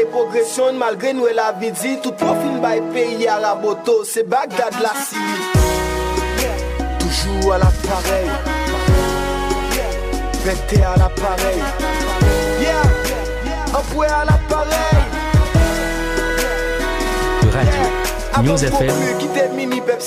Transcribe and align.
Et 0.00 0.04
progression 0.06 0.72
malgré 0.72 1.12
nous 1.12 1.26
la 1.26 1.52
vie 1.52 1.70
dit 1.70 1.98
Tout 2.02 2.12
profil 2.12 2.60
by 2.60 2.80
pays 2.92 3.28
à 3.28 3.38
la 3.38 3.54
moto 3.54 4.02
C'est 4.04 4.24
Bagdad 4.28 4.74
la 4.82 4.92
Syrie 5.00 5.64
Toujours 6.98 7.54
à 7.54 7.58
l'appareil. 7.58 8.28
Pété 10.44 10.82
à 10.82 10.96
l'appareil. 10.96 11.58
Yeah. 12.60 12.82
Empoué 13.78 14.06
à 14.06 14.24
l'appareil. 14.24 14.74
Radio 18.32 18.52
News 18.52 18.64
FM 18.64 19.54
mini 19.54 19.80
pep 19.80 20.00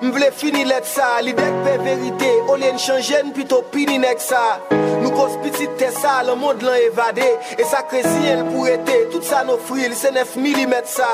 M 0.00 0.14
vle 0.14 0.30
fini 0.32 0.62
let 0.64 0.86
sa, 0.88 1.18
li 1.20 1.34
dek 1.36 1.56
pe 1.64 1.74
verite 1.84 2.30
O 2.48 2.54
li 2.56 2.64
en 2.70 2.78
chanjen 2.80 3.34
pito 3.36 3.58
pini 3.72 3.98
nek 4.00 4.22
sa. 4.24 4.40
Nou 4.72 5.12
kos 5.12 5.36
piti 5.44 5.68
te 5.80 5.90
sa, 5.92 6.22
Le 6.24 6.36
mond 6.40 6.64
lan 6.64 6.78
evade 6.86 7.28
E 7.58 7.68
sa 7.68 7.82
kresi 7.90 8.32
el 8.32 8.46
pou 8.48 8.64
ete, 8.70 8.96
tout 9.12 9.26
sa 9.28 9.44
nou 9.44 9.60
fril 9.68 9.92
Se 9.98 10.12
nef 10.16 10.38
milimet 10.40 10.88
sa. 10.88 11.10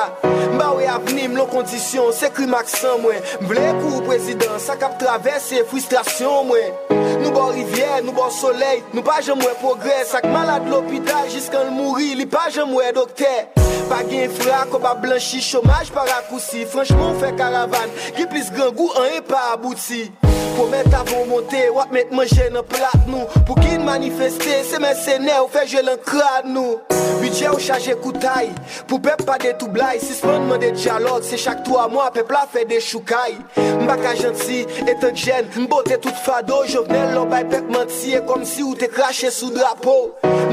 Mba 0.57 0.71
we 0.79 0.87
avnim 0.89 1.35
lo 1.37 1.49
kondisyon, 1.51 2.15
se 2.15 2.31
kri 2.33 2.47
maksan 2.49 3.03
mwen. 3.03 3.19
M 3.43 3.51
vle 3.51 3.65
pou 3.83 4.05
prezident, 4.07 4.61
sa 4.63 4.79
kap 4.81 5.01
travese 5.03 5.67
frustrasyon 5.73 6.47
mwen. 6.53 6.86
bo 7.37 7.51
rivye, 7.53 8.01
nou 8.05 8.17
bo 8.17 8.31
soley 8.33 8.83
Nou 8.95 9.05
pa 9.07 9.21
jem 9.25 9.41
mwen 9.43 9.57
progres 9.61 10.15
Ak 10.17 10.27
malade 10.33 10.71
l'opital 10.73 11.29
jiskan 11.33 11.69
l'mouri 11.71 12.15
Li 12.19 12.29
pa 12.31 12.47
jem 12.53 12.73
mwen 12.73 12.95
dokte 12.97 13.33
Pa 13.91 14.03
gen 14.09 14.33
fra, 14.41 14.65
ko 14.71 14.81
pa 14.83 14.97
blanchi 14.99 15.43
Chomaj 15.45 15.93
pa 15.95 16.07
rakousi, 16.09 16.65
franchman 16.73 17.19
fe 17.21 17.35
karavan 17.39 17.93
Ki 18.17 18.29
plis 18.31 18.51
gran 18.55 18.73
gou 18.77 18.91
an 18.99 19.19
e 19.19 19.21
pa 19.27 19.53
abouti. 19.55 20.07
Pou 20.57 20.71
met 20.73 20.89
avon 20.97 21.27
monte, 21.29 21.61
wap 21.77 21.91
met 21.93 22.13
manje 22.17 22.47
nan 22.55 22.65
plat 22.67 23.09
nou 23.11 23.29
Pou 23.45 23.59
ki 23.61 23.77
manifeste, 23.85 24.63
se 24.65 24.81
men 24.81 24.97
sene 24.99 25.35
ou 25.43 25.51
fe 25.53 25.67
jel 25.69 25.91
an 25.93 26.01
krad 26.07 26.49
nou 26.49 26.81
Budget 27.21 27.51
ou 27.51 27.61
chaje 27.63 27.95
koutay, 28.01 28.49
pou 28.89 29.01
pep 29.03 29.23
pa 29.29 29.37
de 29.43 29.53
tou 29.61 29.73
blay 29.73 30.01
Si 30.01 30.15
Sisman 30.15 30.49
man 30.49 30.61
de 30.63 30.73
diyalog, 30.75 31.25
se 31.27 31.39
chak 31.41 31.63
3 31.67 31.87
mwa 31.93 32.09
pep 32.15 32.33
la 32.33 32.47
fe 32.51 32.65
de 32.69 32.81
choukay 32.81 33.37
Mbaka 33.83 34.15
janti, 34.19 34.63
etan 34.89 35.17
jen, 35.17 35.51
mbote 35.67 36.01
tout 36.01 36.25
fado, 36.25 36.63
Jovenel 36.71 37.13
lom 37.17 37.26
Bay 37.31 37.45
pek 37.51 37.69
mentiye 37.73 38.21
kom 38.29 38.45
si 38.47 38.63
ou 38.65 38.77
te 38.79 38.89
krashe 38.93 39.31
sou 39.35 39.51
drapo. 39.55 39.97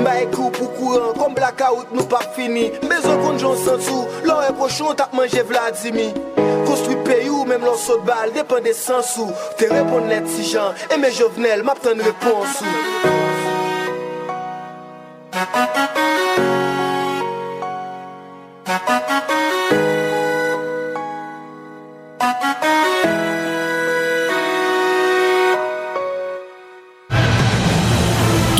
Bay 0.03 0.25
kou 0.33 0.51
pou 0.55 0.71
kouran 0.77 1.13
kom 1.19 1.35
blaka 1.37 1.71
out 1.71 1.93
nou 1.95 2.05
pap 2.09 2.33
fini. 2.37 2.69
Bezon 2.85 3.21
kon 3.23 3.39
jon 3.41 3.57
sentou, 3.63 4.07
lor 4.27 4.43
e 4.47 4.53
pochon 4.57 4.97
tap 4.97 5.13
manje 5.17 5.43
vladimi 5.47 6.11
Konstrui 6.67 6.97
peyi 7.05 7.29
ou 7.29 7.45
mem 7.45 7.63
lor 7.63 7.77
sot 7.79 8.03
bal, 8.07 8.31
depen 8.35 8.63
de 8.65 8.73
sensou 8.77 9.31
Te 9.59 9.69
repon 9.71 10.09
net 10.09 10.29
si 10.31 10.47
jan, 10.51 10.73
e 10.89 10.97
me 10.97 11.11
jovenel 11.13 11.63
map 11.67 11.81
ten 11.83 12.01
reponsou 12.01 12.67
Müzik 18.63 19.02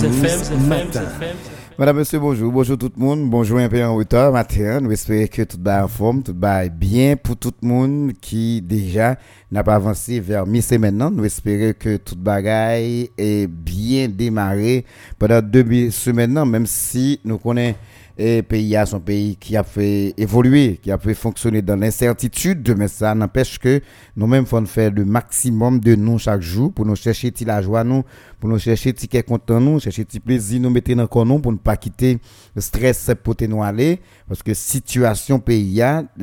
Matin. 0.00 1.02
Madame, 1.76 1.96
monsieur, 1.96 2.20
bonjour. 2.20 2.52
Bonjour 2.52 2.78
tout 2.78 2.92
le 2.96 3.02
monde. 3.02 3.28
Bonjour 3.28 3.58
un 3.58 3.68
peu 3.68 3.84
en 3.84 3.96
retard 3.96 4.30
matin. 4.30 4.80
Nous 4.80 4.92
espérons 4.92 5.26
que 5.26 5.42
tout 5.42 5.58
va 5.60 5.84
en 5.84 5.88
forme, 5.88 6.22
tout 6.22 6.36
va 6.38 6.68
bien 6.68 7.16
pour 7.16 7.36
tout 7.36 7.52
le 7.62 7.66
monde 7.68 8.12
qui 8.20 8.62
déjà 8.62 9.16
n'a 9.50 9.64
pas 9.64 9.74
avancé 9.74 10.20
vers 10.20 10.46
mi-semaine. 10.46 10.96
maintenant. 10.96 11.10
Nous 11.10 11.24
espérons 11.24 11.72
que 11.76 11.96
toute 11.96 12.18
bagaille 12.18 13.10
est 13.18 13.48
bien 13.48 14.08
démarré 14.08 14.84
pendant 15.18 15.42
deux 15.42 15.90
semaines, 15.90 16.44
même 16.44 16.66
si 16.66 17.18
nous 17.24 17.38
connaissons 17.38 17.76
et 18.18 18.42
pays 18.42 18.74
à 18.76 18.84
son 18.84 18.98
pays 18.98 19.36
qui 19.36 19.56
a 19.56 19.62
fait 19.62 20.12
évoluer, 20.16 20.80
qui 20.82 20.90
a 20.90 20.98
fait 20.98 21.14
fonctionner 21.14 21.62
dans 21.62 21.76
l'incertitude, 21.76 22.74
mais 22.76 22.88
ça 22.88 23.14
n'empêche 23.14 23.58
que 23.60 23.80
nous-mêmes 24.16 24.44
faut 24.44 24.64
faire 24.66 24.90
le 24.90 25.04
maximum 25.04 25.78
de 25.78 25.94
nous 25.94 26.18
chaque 26.18 26.40
jour 26.42 26.72
pour 26.72 26.84
nous 26.84 26.96
chercher 26.96 27.32
la 27.46 27.62
joie 27.62 27.84
nous, 27.84 28.02
pour 28.40 28.48
nous 28.50 28.58
chercher 28.58 28.92
qui 28.92 29.16
est 29.16 29.22
content 29.22 29.60
nous, 29.60 29.78
chercher 29.78 30.04
petit 30.04 30.18
plaisir 30.18 30.60
nous 30.60 30.70
mettre 30.70 30.92
dans 30.94 31.24
nous 31.24 31.38
pour 31.38 31.52
ne 31.52 31.58
pas 31.58 31.76
quitter 31.76 32.18
le 32.56 32.60
stress 32.60 33.10
pour 33.22 33.36
nous 33.48 33.62
aller. 33.62 34.00
Parce 34.26 34.42
que 34.42 34.52
situation 34.52 35.38
pays 35.38 35.80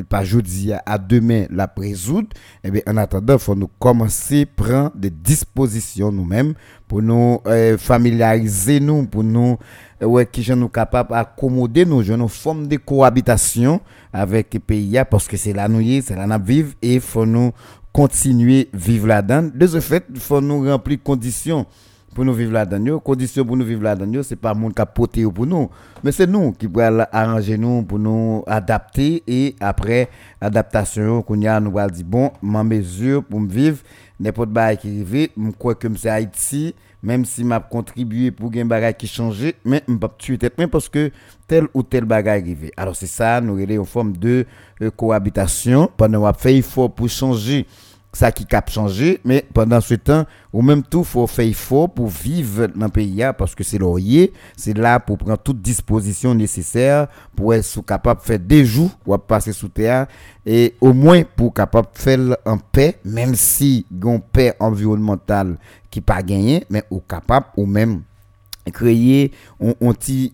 pas 0.10 0.24
jeudi 0.26 0.74
à 0.86 0.98
demain 0.98 1.46
la 1.50 1.72
résoudre 1.78 2.28
et 2.64 2.68
eh 2.68 2.72
bien 2.72 2.82
en 2.88 2.98
attendant 2.98 3.38
faut 3.38 3.56
nous 3.56 3.70
commencer 3.80 4.46
prendre 4.46 4.92
des 4.96 5.10
dispositions 5.10 6.12
nous-mêmes 6.12 6.54
pour 6.88 7.02
nous 7.02 7.40
euh, 7.48 7.78
familiariser 7.78 8.80
nous 8.80 9.06
pour 9.08 9.24
nous 9.24 9.58
ouais, 10.06 10.26
qui 10.26 10.50
nous 10.54 10.70
capables 10.70 11.10
d'accommoder 11.10 11.86
nos 11.86 12.02
jeunes 12.02 12.28
formes 12.28 12.68
de 12.68 12.78
cohabitation 12.78 13.82
avec 14.14 14.54
les 14.54 14.60
pays 14.60 15.02
parce 15.10 15.28
que 15.28 15.38
c'est 15.38 15.54
là 15.54 15.68
nous 15.68 15.82
c'est 16.02 16.16
là 16.16 16.26
nous 16.26 16.44
vivre 16.46 16.74
et 16.82 16.96
il 16.96 17.02
faut 17.02 17.26
nous 17.26 17.52
continuer 17.92 18.70
vivre 18.74 19.08
là-dedans. 19.08 19.50
De 19.54 19.68
ce 19.68 19.80
fait, 19.80 20.06
il 20.14 20.20
faut 20.20 20.42
nous 20.42 20.70
remplir 20.70 21.00
conditions 21.04 21.66
pour 22.14 22.26
nous 22.26 22.34
vivre 22.34 22.54
là-dedans. 22.54 23.00
Conditions 23.00 23.46
pour 23.46 23.58
nous 23.58 23.66
vivre 23.66 23.84
là-dedans, 23.84 24.22
c'est 24.24 24.36
pas 24.36 24.54
le 24.54 24.60
monde 24.60 24.74
qui 24.74 24.82
a 24.82 24.86
poté 24.86 25.24
pour 25.26 25.46
nous, 25.46 25.70
mais 26.04 26.12
c'est 26.12 26.28
nous 26.28 26.52
qui 26.54 26.68
pouvons 26.68 27.06
arranger 27.12 27.58
nous 27.58 27.84
pour 27.84 28.00
nous 28.00 28.44
adapter 28.48 29.22
et 29.28 29.56
après 29.60 30.10
adaptation, 30.42 31.22
qu'on 31.22 31.42
a 31.44 31.60
nous 31.60 31.72
va 31.72 31.88
dire 31.90 32.06
bon, 32.06 32.32
ma 32.42 32.64
mesure 32.64 33.24
pour 33.24 33.40
me 33.40 33.50
vivre 33.50 33.78
n'importe 34.20 34.54
quoi 34.54 34.76
qui 34.76 34.88
arrive, 34.88 35.30
je 35.38 35.52
crois 35.52 35.76
que 35.76 35.88
c'est 35.98 36.10
Haïti 36.10 36.74
même 37.06 37.24
si 37.24 37.44
m'a 37.46 37.62
contribué 37.62 38.32
pour 38.32 38.52
un 38.56 38.66
bagage 38.66 38.96
qui 38.98 39.08
changeait 39.08 39.56
mais 39.64 39.82
pas 40.02 40.14
tuer 40.18 40.38
tête 40.38 40.56
parce 40.70 40.90
que 40.90 41.12
tel 41.48 41.68
ou 41.74 41.84
tel 41.84 42.04
bagage 42.04 42.42
arrivé 42.42 42.72
alors 42.76 42.96
c'est 42.96 43.08
ça 43.08 43.40
nous 43.40 43.58
avons 43.58 43.82
en 43.82 43.86
forme 43.86 44.18
de 44.18 44.46
euh, 44.82 44.92
cohabitation. 44.92 45.90
Pendant 45.96 46.22
qu'on 46.22 46.34
fait 46.38 46.58
effort 46.58 46.92
pour 46.94 47.10
changer 47.10 47.66
ça 48.16 48.32
qui 48.32 48.46
cap 48.46 48.70
changer 48.70 49.20
mais 49.26 49.46
pendant 49.54 49.82
ce 49.82 49.96
temps 49.96 50.26
ou 50.54 50.62
même 50.62 50.84
tout 50.84 51.04
faut 51.04 51.28
faire 51.28 51.46
effort 51.46 51.94
pour 51.94 52.08
vivre 52.08 52.68
dans 52.68 52.86
le 52.86 52.92
pays 52.92 53.22
parce 53.38 53.54
que 53.54 53.64
c'est 53.64 53.78
laurier 53.78 54.32
c'est 54.56 54.76
là 54.78 55.00
pour 55.02 55.18
prendre 55.18 55.38
toute 55.38 55.62
disposition 55.62 56.34
nécessaire 56.34 57.08
pour 57.36 57.54
être 57.54 57.82
capable 57.86 58.22
de 58.22 58.26
faire 58.26 58.40
des 58.40 58.64
jours 58.66 58.92
ou 59.06 59.18
passer 59.18 59.52
sous 59.52 59.68
terre 59.68 60.08
et 60.46 60.76
au 60.80 60.94
moins 60.94 61.24
pour 61.36 61.54
capable 61.54 61.90
de 61.94 62.00
faire 62.00 62.38
en 62.46 62.58
paix 62.58 63.00
même 63.04 63.36
si 63.36 63.86
une 63.92 64.22
paix 64.22 64.56
environnementale 64.62 65.58
qui 65.92 66.00
pas 66.00 66.24
gagné 66.24 66.64
mais 66.70 66.84
ou 66.90 67.02
capable 67.02 67.48
ou 67.58 67.66
même 67.66 68.02
créer 68.72 69.34
on, 69.60 69.74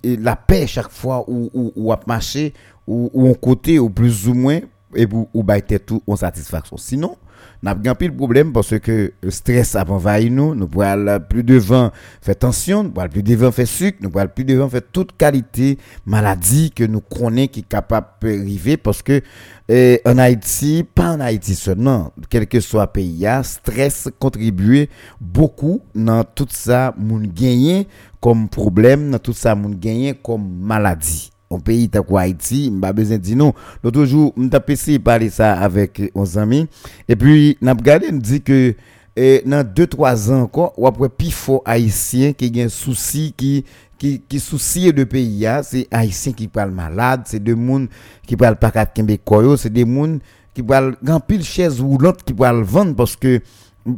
la 0.04 0.36
paix 0.36 0.68
chaque 0.68 0.92
fois 0.92 1.26
où 1.28 1.50
ou, 1.54 1.72
ou, 1.76 1.94
marcher 2.06 2.54
ou, 2.86 3.10
ou 3.12 3.28
on 3.28 3.34
côté 3.34 3.80
ou 3.80 3.90
plus 3.90 4.28
ou 4.28 4.36
moins 4.36 4.60
et 4.96 5.08
ou, 5.12 5.28
ou 5.34 5.46
tout 5.86 6.02
en 6.06 6.16
satisfaction. 6.16 6.78
Sinon 6.78 7.18
n'a 7.64 7.76
pas 7.76 7.96
pile 7.96 8.16
problème 8.16 8.52
parce 8.54 8.78
que 8.80 9.14
le 9.22 9.32
stress 9.32 9.76
a 9.76 9.86
envahi 9.88 10.30
nous, 10.30 10.56
nous 10.56 10.68
pouvons 10.68 11.20
plus 11.30 11.44
devant 11.44 11.92
faire 12.22 12.38
tension, 12.38 12.84
nous 12.84 12.92
pouvons 12.92 13.08
plus 13.08 13.24
devant 13.24 13.52
faire 13.52 13.68
sucre, 13.68 14.00
nous 14.02 14.10
pouvons 14.10 14.28
plus 14.28 14.46
devant 14.46 14.70
faire 14.70 14.82
toute 14.92 15.16
qualité 15.18 15.78
maladie 16.06 16.72
que 16.72 16.84
nous 16.84 17.02
connaissons 17.02 17.48
qui 17.48 17.60
est 17.62 17.68
capable 17.68 18.08
de 18.22 18.40
arriver 18.40 18.78
parce 18.78 19.02
que 19.02 19.22
eh, 19.70 20.02
en 20.06 20.18
Haïti, 20.18 20.84
pas 20.84 21.14
en 21.16 21.20
Haïti 21.22 21.56
seulement, 21.56 22.12
quel 22.30 22.48
que 22.48 22.60
soit 22.60 22.84
le 22.84 22.92
pays, 22.92 23.28
stress 23.44 24.10
contribue 24.20 24.90
beaucoup 25.20 25.82
dans 25.96 26.24
tout 26.24 26.48
ça, 26.50 26.94
moun 26.98 27.28
gagné 27.28 27.88
comme 28.20 28.50
problème, 28.50 29.12
dans 29.12 29.20
tout 29.20 29.34
ça, 29.34 29.56
moun 29.56 29.76
gagné 29.76 30.14
comme 30.14 30.48
maladie 30.60 31.31
un 31.52 31.60
pays 31.60 31.90
tel 31.90 32.02
Haïti, 32.16 32.74
pas 32.82 32.94
besoin 32.94 33.18
de 33.18 33.22
dire 33.22 33.38
non. 33.38 33.54
L'autre 33.84 34.06
jour, 34.06 34.34
on 34.38 34.48
a 34.50 34.60
essayé 34.68 34.98
de 34.98 35.04
parler 35.04 35.30
ça 35.30 35.54
avec 35.54 36.16
nos 36.16 36.38
amis. 36.38 36.68
Et 37.08 37.16
puis, 37.16 37.58
on 37.62 37.68
a 37.68 37.74
regardé, 37.74 38.08
on 38.12 38.18
dit 38.18 38.42
que 38.42 38.76
eh, 39.16 39.44
dans 39.46 39.64
2-3 39.64 40.32
ans 40.32 40.42
encore, 40.44 40.74
on 40.78 40.88
a 40.88 41.10
plus 41.10 41.32
fort 41.32 41.62
haïtien 41.66 42.34
qui 42.34 42.62
a 42.62 42.64
un 42.66 42.70
souci, 42.70 43.34
qui 43.36 43.66
qui 43.98 44.20
qui 44.28 44.40
soucie 44.40 44.92
de 44.92 45.04
pays 45.04 45.46
c'est 45.64 45.88
haïtien 45.92 46.34
qui 46.34 46.48
parle 46.48 46.72
malade, 46.72 47.22
c'est 47.26 47.44
des 47.44 47.56
gens 47.56 47.86
qui 48.26 48.36
parlent 48.36 48.56
pas 48.56 48.72
québécois, 48.86 49.58
c'est 49.58 49.72
des 49.72 49.86
gens 49.86 50.18
qui 50.54 50.64
parlent 50.64 50.96
grand 51.04 51.20
pile 51.20 51.44
chaise 51.44 51.80
roulante 51.80 52.24
qui 52.24 52.34
parlent 52.34 52.64
vendre 52.64 52.96
parce 52.96 53.16
que 53.16 53.42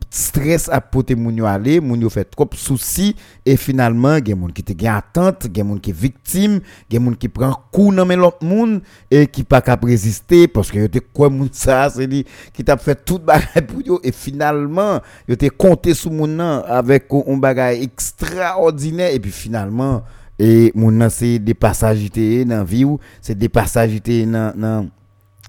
stress 0.09 0.69
a 0.71 0.80
poté 0.80 1.15
moun 1.15 1.35
yo 1.38 1.45
aller 1.50 1.81
moun 1.83 2.01
yo 2.01 2.09
fait 2.09 2.25
trop 2.25 2.47
soucis 2.56 3.15
et 3.45 3.57
finalement 3.57 4.18
gen 4.24 4.39
moun 4.39 4.53
qui 4.53 4.63
te 4.63 4.71
gen 4.77 4.94
attente 4.94 5.50
gen 5.53 5.68
moun 5.68 5.81
qui 5.83 5.91
victime 5.91 6.62
gen 6.89 7.03
moun 7.03 7.18
qui 7.18 7.27
prend 7.27 7.53
coup 7.71 7.94
dans 7.94 8.06
l'autre 8.06 8.44
moun 8.44 8.81
et 9.12 9.27
qui 9.27 9.44
pas 9.44 9.62
capable 9.62 9.89
résister 9.89 10.47
parce 10.47 10.71
que 10.71 10.80
yo 10.80 10.88
te 10.88 11.00
quoi 11.00 11.30
moun 11.30 11.50
ça 11.51 11.89
c'est 11.89 12.07
dit 12.07 12.25
qui 12.53 12.63
t'a 12.63 12.77
fait 12.77 13.03
tout 13.03 13.19
bagay 13.19 13.62
pour 13.68 13.81
yo 13.81 14.00
et 14.03 14.13
finalement 14.13 15.01
yo 15.27 15.35
te 15.35 15.50
compté 15.50 15.94
sous 15.94 16.09
moun 16.09 16.38
nan 16.38 16.63
avec 16.65 17.07
un 17.12 17.38
bagay 17.38 17.83
extraordinaire 17.83 19.13
et 19.13 19.19
puis 19.19 19.31
finalement 19.31 20.03
et 20.39 20.71
moun 20.75 20.97
nan 20.97 21.09
c'est 21.09 21.39
des 21.39 21.53
passagités 21.53 22.45
dans 22.45 22.63
vie 22.63 22.85
ou 22.85 23.00
c'est 23.21 23.38
des 23.38 23.50
passagités 23.50 24.25
dans 24.25 24.88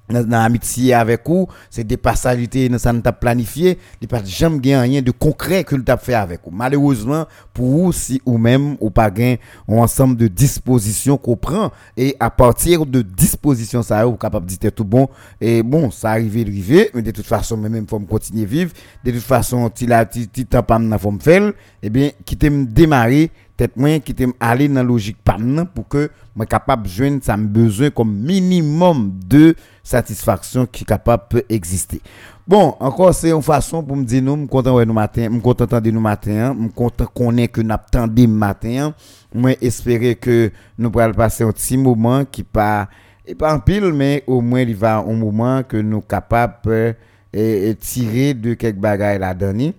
dans 0.09 0.29
l'amitié 0.29 0.93
avec 0.93 1.23
vous, 1.27 1.49
c'est 1.71 1.85
des 1.85 1.97
passages 1.97 2.39
dans 2.49 2.79
ça 2.79 2.93
t'a 2.93 3.13
planifié, 3.13 3.79
il 4.03 4.09
pas 4.09 4.23
jamais 4.23 4.77
rien 4.77 5.01
de 5.01 5.11
concret 5.11 5.65
que 5.65 5.77
t'a 5.77 5.97
fait 5.97 6.15
avec 6.15 6.41
vous. 6.45 6.51
Malheureusement, 6.51 7.27
pour 7.55 7.67
vous, 7.67 7.93
si 7.93 8.21
ou 8.27 8.37
même 8.37 8.77
ou 8.81 8.91
pas 8.91 9.11
gain 9.11 9.37
un 9.69 9.79
ensemble 9.79 10.17
de 10.17 10.29
dispositions 10.29 11.17
qu'on 11.17 11.37
prend 11.37 11.71
et 11.97 12.17
à 12.21 12.31
partir 12.31 12.85
de 12.85 13.01
dispositions 13.03 13.83
ça 13.83 14.05
vous 14.05 14.17
capable 14.17 14.47
de 14.47 14.55
dire 14.55 14.73
tout 14.73 14.85
bon 14.85 15.09
et 15.41 15.63
bon, 15.63 15.91
ça 15.91 16.11
arrive 16.11 16.37
arrivé, 16.37 16.91
mais 16.95 17.03
de 17.03 17.11
toute 17.11 17.27
façon 17.27 17.57
même 17.57 17.87
faut 17.89 17.99
continuer 18.01 18.45
vivre, 18.45 18.73
de 19.05 19.11
toute 19.11 19.23
façon 19.23 19.71
il 19.81 19.93
a 19.93 20.05
petit 20.05 20.45
temps 20.45 20.63
pas 20.63 20.79
forme 20.99 21.21
faire, 21.21 21.53
eh 21.83 21.91
bien 21.91 22.11
quitter 22.25 22.51
me 22.51 22.67
démarrer 22.67 23.31
tête 23.57 23.77
moi 23.77 24.01
qui 24.01 24.15
t'aime 24.15 24.33
aller 24.41 24.69
dans 24.69 24.83
logique 24.83 25.19
pas 25.23 25.37
pour 25.75 25.89
que 25.89 26.11
moi 26.35 26.47
capable 26.47 26.89
joindre 26.89 27.23
ça 27.23 27.37
me 27.37 27.47
besoin 27.47 27.91
comme 27.91 28.13
minimum 28.13 29.13
de 29.27 29.55
satisfaction 29.85 30.67
qui 30.67 30.85
capable 30.85 31.25
peut 31.29 31.45
exister. 31.49 32.01
Bon, 32.49 32.75
encore 32.81 33.15
c'est 33.15 33.31
une 33.31 33.43
façon 33.43 33.83
pour 33.83 33.97
me 33.97 34.05
dire 34.05 34.23
nous, 34.23 34.37
me 34.37 34.47
content 34.47 34.75
ouais 34.75 34.85
nous 34.85 34.95
matin, 34.95 35.29
me 35.29 35.41
content 35.41 35.65
entendre 35.65 35.89
nous 35.91 36.01
matin, 36.01 36.55
me 36.55 36.69
content 36.69 37.07
connaître 37.07 37.53
que 37.53 37.61
nous 37.61 37.73
attendons 37.75 38.29
matin. 38.29 38.95
Moi 39.33 39.53
espérer 39.61 40.15
que 40.17 40.51
nous 40.79 40.91
pourrons 40.91 41.13
passer 41.13 41.45
un 41.45 41.53
petit 41.53 41.77
moment 41.77 42.25
qui 42.25 42.43
pas 42.43 42.89
et 43.27 43.35
pas 43.35 43.55
en 43.55 43.61
pile 43.61 43.93
mais 43.93 44.23
au 44.27 44.41
moins 44.41 44.61
il 44.61 44.75
va 44.75 44.99
un 44.99 45.13
moment 45.13 45.63
que 45.63 45.77
nous 45.77 46.01
capable 46.01 46.97
et, 47.33 47.75
tirer 47.81 48.35
de 48.35 48.55
quelques 48.55 48.79
bagages 48.79 49.21
là-dedans. 49.21 49.73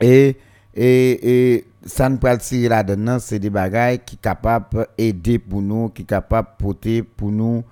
Et 0.00 0.36
et, 0.74 1.54
et 1.54 1.64
ça 1.84 2.08
ne 2.08 2.16
peut 2.16 2.36
tirer 2.38 2.68
là-dedans, 2.68 3.18
c'est 3.18 3.38
des 3.38 3.50
bagages 3.50 4.00
qui 4.06 4.16
capables 4.16 4.86
d'aider 4.96 5.38
pour 5.38 5.62
nous, 5.62 5.88
qui 5.88 6.04
capables 6.04 6.48
de 6.58 6.64
porter 6.64 7.02
pour 7.02 7.30
nous. 7.30 7.64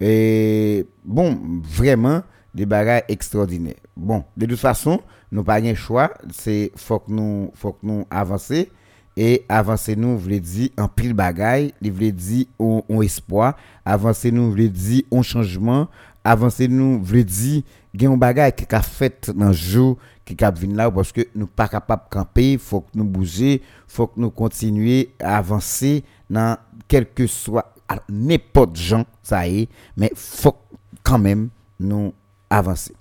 Et 0.00 0.86
bon, 1.04 1.38
vraiment, 1.62 2.22
des 2.54 2.66
bagages 2.66 3.02
extraordinaires. 3.08 3.74
Bon, 3.96 4.24
de 4.36 4.46
toute 4.46 4.58
façon, 4.58 5.00
nous 5.30 5.42
n'avons 5.42 5.44
pas 5.44 5.60
de 5.60 5.74
choix, 5.74 6.12
c'est 6.32 6.72
faut 6.74 6.98
que 6.98 7.12
nous 7.12 7.50
faut 7.54 7.72
que 7.72 7.86
nous 7.86 8.04
avancer 8.10 8.70
et 9.16 9.44
avancer 9.48 9.96
nous 9.96 10.18
veut 10.18 10.40
dire 10.40 10.70
en 10.78 10.88
pile 10.88 11.12
bagaille, 11.12 11.74
il 11.80 11.92
veut 11.92 12.12
dire 12.12 12.46
on, 12.58 13.02
espoir, 13.02 13.56
avancer 13.84 14.32
nous 14.32 14.50
veut 14.52 14.68
dire 14.68 15.02
on 15.10 15.22
changement, 15.22 15.88
avancer 16.24 16.68
nous 16.68 17.02
veut 17.02 17.24
dire 17.24 17.62
gain 17.94 18.12
un 18.12 18.16
bagage 18.16 18.56
qui 18.56 18.74
a 18.74 18.82
fait 18.82 19.30
dans 19.30 19.52
jour 19.52 19.98
qui 20.24 20.36
venir 20.36 20.76
là 20.76 20.90
parce 20.90 21.12
que 21.12 21.22
nous 21.34 21.46
pas 21.46 21.68
capable 21.68 22.02
camper, 22.10 22.56
faut 22.56 22.80
que 22.80 22.90
nous 22.94 23.04
bouger, 23.04 23.62
faut 23.88 24.06
que 24.06 24.20
nous 24.20 24.30
continuer 24.30 25.12
à 25.20 25.38
avancer 25.38 26.04
dans 26.28 26.56
quel 26.88 27.12
que 27.12 27.26
soit 27.26 27.74
n'importe 28.08 28.76
gens 28.76 29.04
ça 29.22 29.46
y 29.46 29.62
est, 29.62 29.68
mais 29.96 30.10
faut 30.14 30.56
quand 31.02 31.18
même 31.18 31.48
nous 31.78 32.12
avancer. 32.48 32.94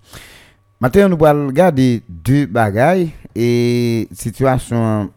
Maintenant 0.80 1.10
nous 1.10 1.26
allons 1.26 1.48
regarder 1.48 2.04
deux 2.08 2.46
bagailles 2.46 3.12
et 3.36 4.08
situation 4.12 5.12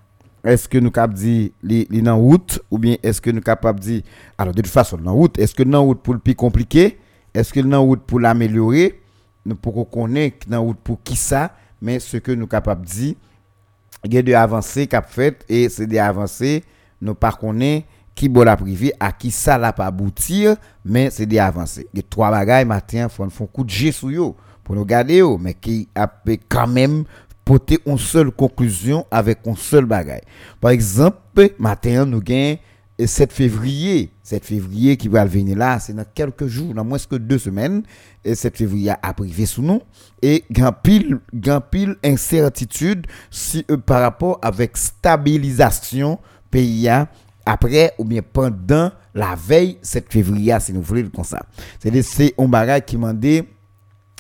est-ce 0.45 0.69
que 0.69 0.79
nous 0.79 0.91
capable 0.91 1.15
dire 1.15 1.51
les 1.63 1.87
dans 2.03 2.17
route 2.17 2.61
ou 2.71 2.79
bien 2.79 2.97
est-ce 3.03 3.21
que 3.21 3.31
nous 3.31 3.41
capable 3.41 3.79
dire 3.79 4.03
alors 4.37 4.53
de 4.53 4.61
toute 4.61 4.73
façon 4.73 4.99
route 5.07 5.39
est-ce 5.39 5.55
que 5.55 5.63
dans 5.63 5.85
route 5.85 6.01
pour 6.01 6.15
le 6.15 6.21
plus 6.21 6.35
compliqué 6.35 6.99
est-ce 7.33 7.53
que 7.53 7.61
dans 7.61 7.83
route 7.83 8.03
pour 8.03 8.21
l'améliorer? 8.21 9.01
Nous 9.47 9.55
pouvons 9.55 9.85
connaître 9.85 10.49
dans 10.49 10.63
route 10.63 10.79
pour 10.83 11.03
qui 11.03 11.17
ça 11.17 11.53
mais 11.83 11.99
ce 11.99 12.17
que 12.17 12.31
nous 12.33 12.47
capables 12.47 12.87
de 12.87 12.91
dire, 12.91 13.15
il 14.05 14.15
y 14.15 14.19
a 14.19 14.23
des 14.23 14.35
avancées 14.35 14.87
qu'a 14.87 15.03
fait 15.03 15.45
et 15.49 15.69
c'est 15.69 15.87
des 15.87 15.99
avancées, 15.99 16.63
nous 17.01 17.15
pas 17.15 17.33
connaît 17.33 17.85
qui 18.14 18.29
bon 18.29 18.44
la 18.44 18.56
privé, 18.56 18.93
à 19.00 19.12
qui 19.12 19.31
ça 19.31 19.59
l'a 19.59 19.73
pas 19.73 19.87
aboutir, 19.87 20.56
mais 20.85 21.11
c'est 21.11 21.26
des 21.26 21.38
avancées. 21.38 21.88
A 21.97 22.00
trois 22.03 22.31
bagages 22.31 22.67
matin, 22.67 23.09
faut 23.09 23.25
un 23.25 23.47
coup 23.47 23.64
de 23.64 23.70
jet 23.70 23.93
sur 23.93 24.11
yo 24.11 24.37
pour 24.64 24.75
nous 24.75 24.85
garder 24.85 25.23
mais 25.41 25.55
qui 25.55 25.88
a 25.94 26.11
quand 26.49 26.67
même 26.67 27.05
porter 27.44 27.79
une 27.87 27.99
seule 27.99 28.31
conclusion 28.31 29.06
avec 29.11 29.41
un 29.47 29.56
seul 29.56 29.85
bagage. 29.85 30.23
Par 30.61 30.70
exemple, 30.70 31.19
matin 31.59 32.05
nous 32.05 32.20
gagnons 32.20 32.59
7 33.05 33.32
février, 33.32 34.12
7 34.23 34.44
février 34.44 34.97
qui 34.97 35.08
va 35.08 35.25
venir 35.25 35.56
là, 35.56 35.79
c'est 35.81 35.93
dans 35.93 36.05
quelques 36.15 36.47
jours, 36.47 36.75
dans 36.75 36.85
moins 36.85 36.99
que 36.99 37.17
deux 37.17 37.38
semaines, 37.38 37.82
et 38.25 38.35
7 38.35 38.56
février 38.56 38.93
a 39.03 39.15
privé 39.15 39.47
sous 39.47 39.62
nous, 39.62 39.81
et 40.20 40.44
grand 40.50 40.73
pile, 40.73 41.19
grand 41.35 41.61
pile 41.61 41.97
incertitude 42.05 43.06
euh, 43.70 43.76
par 43.79 44.03
rapport 44.03 44.38
avec 44.43 44.76
stabilisation 44.76 46.19
pays 46.50 46.88
après 47.44 47.94
ou 47.99 48.05
bien 48.05 48.23
pendant 48.23 48.91
la 49.15 49.35
veille 49.35 49.79
7 49.83 50.12
février, 50.12 50.55
si 50.61 50.73
nous 50.73 50.83
voulons 50.83 51.09
comme 51.15 51.25
ça. 51.25 51.43
C'est 51.79 52.35
un 52.39 52.49
bagage 52.49 52.83
qui 52.87 52.97
m'a 52.97 53.12
dit, 53.12 53.43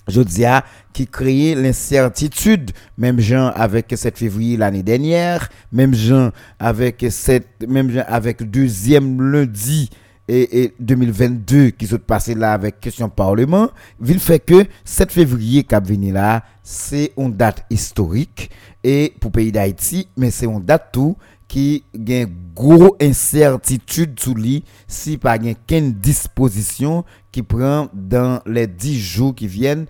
je 0.08 0.20
dis 0.20 0.44
qui 0.92 1.06
créait 1.06 1.54
l'incertitude 1.54 2.72
même 2.98 3.20
gens 3.20 3.48
avec 3.54 3.92
7 3.94 4.18
février 4.18 4.56
l'année 4.56 4.82
dernière 4.82 5.48
même 5.70 5.94
gens 5.94 6.30
avec 6.58 7.04
cette 7.10 7.66
même 7.68 7.90
gens 7.90 8.04
avec 8.06 8.42
deuxième 8.42 9.22
lundi 9.22 9.90
et, 10.28 10.72
2022 10.80 11.70
qui 11.70 11.86
sont 11.86 11.98
passé 11.98 12.34
là 12.34 12.52
avec 12.52 12.80
question 12.80 13.08
parlement 13.08 13.68
il 14.04 14.18
fait 14.18 14.40
que 14.40 14.64
7 14.84 15.12
février 15.12 15.62
qui 15.64 15.74
venu 15.74 16.12
là 16.12 16.42
c'est 16.62 17.12
une 17.16 17.32
date 17.32 17.64
historique 17.70 18.50
et 18.82 19.14
pour 19.20 19.30
le 19.30 19.34
pays 19.34 19.52
d'Haïti 19.52 20.08
mais 20.16 20.30
c'est 20.30 20.46
une 20.46 20.64
date 20.64 20.90
tout 20.92 21.16
qui 21.52 21.84
a 21.94 22.22
une 22.22 22.34
grosse 22.54 22.92
incertitude 22.98 24.18
sous 24.18 24.34
lui 24.34 24.64
si 24.88 25.18
pas 25.18 25.38
qu'une 25.38 25.92
disposition 25.92 27.04
qui 27.30 27.42
prend 27.42 27.88
dans 27.92 28.40
les 28.46 28.66
10 28.66 28.98
jours 28.98 29.34
qui 29.34 29.46
viennent 29.48 29.84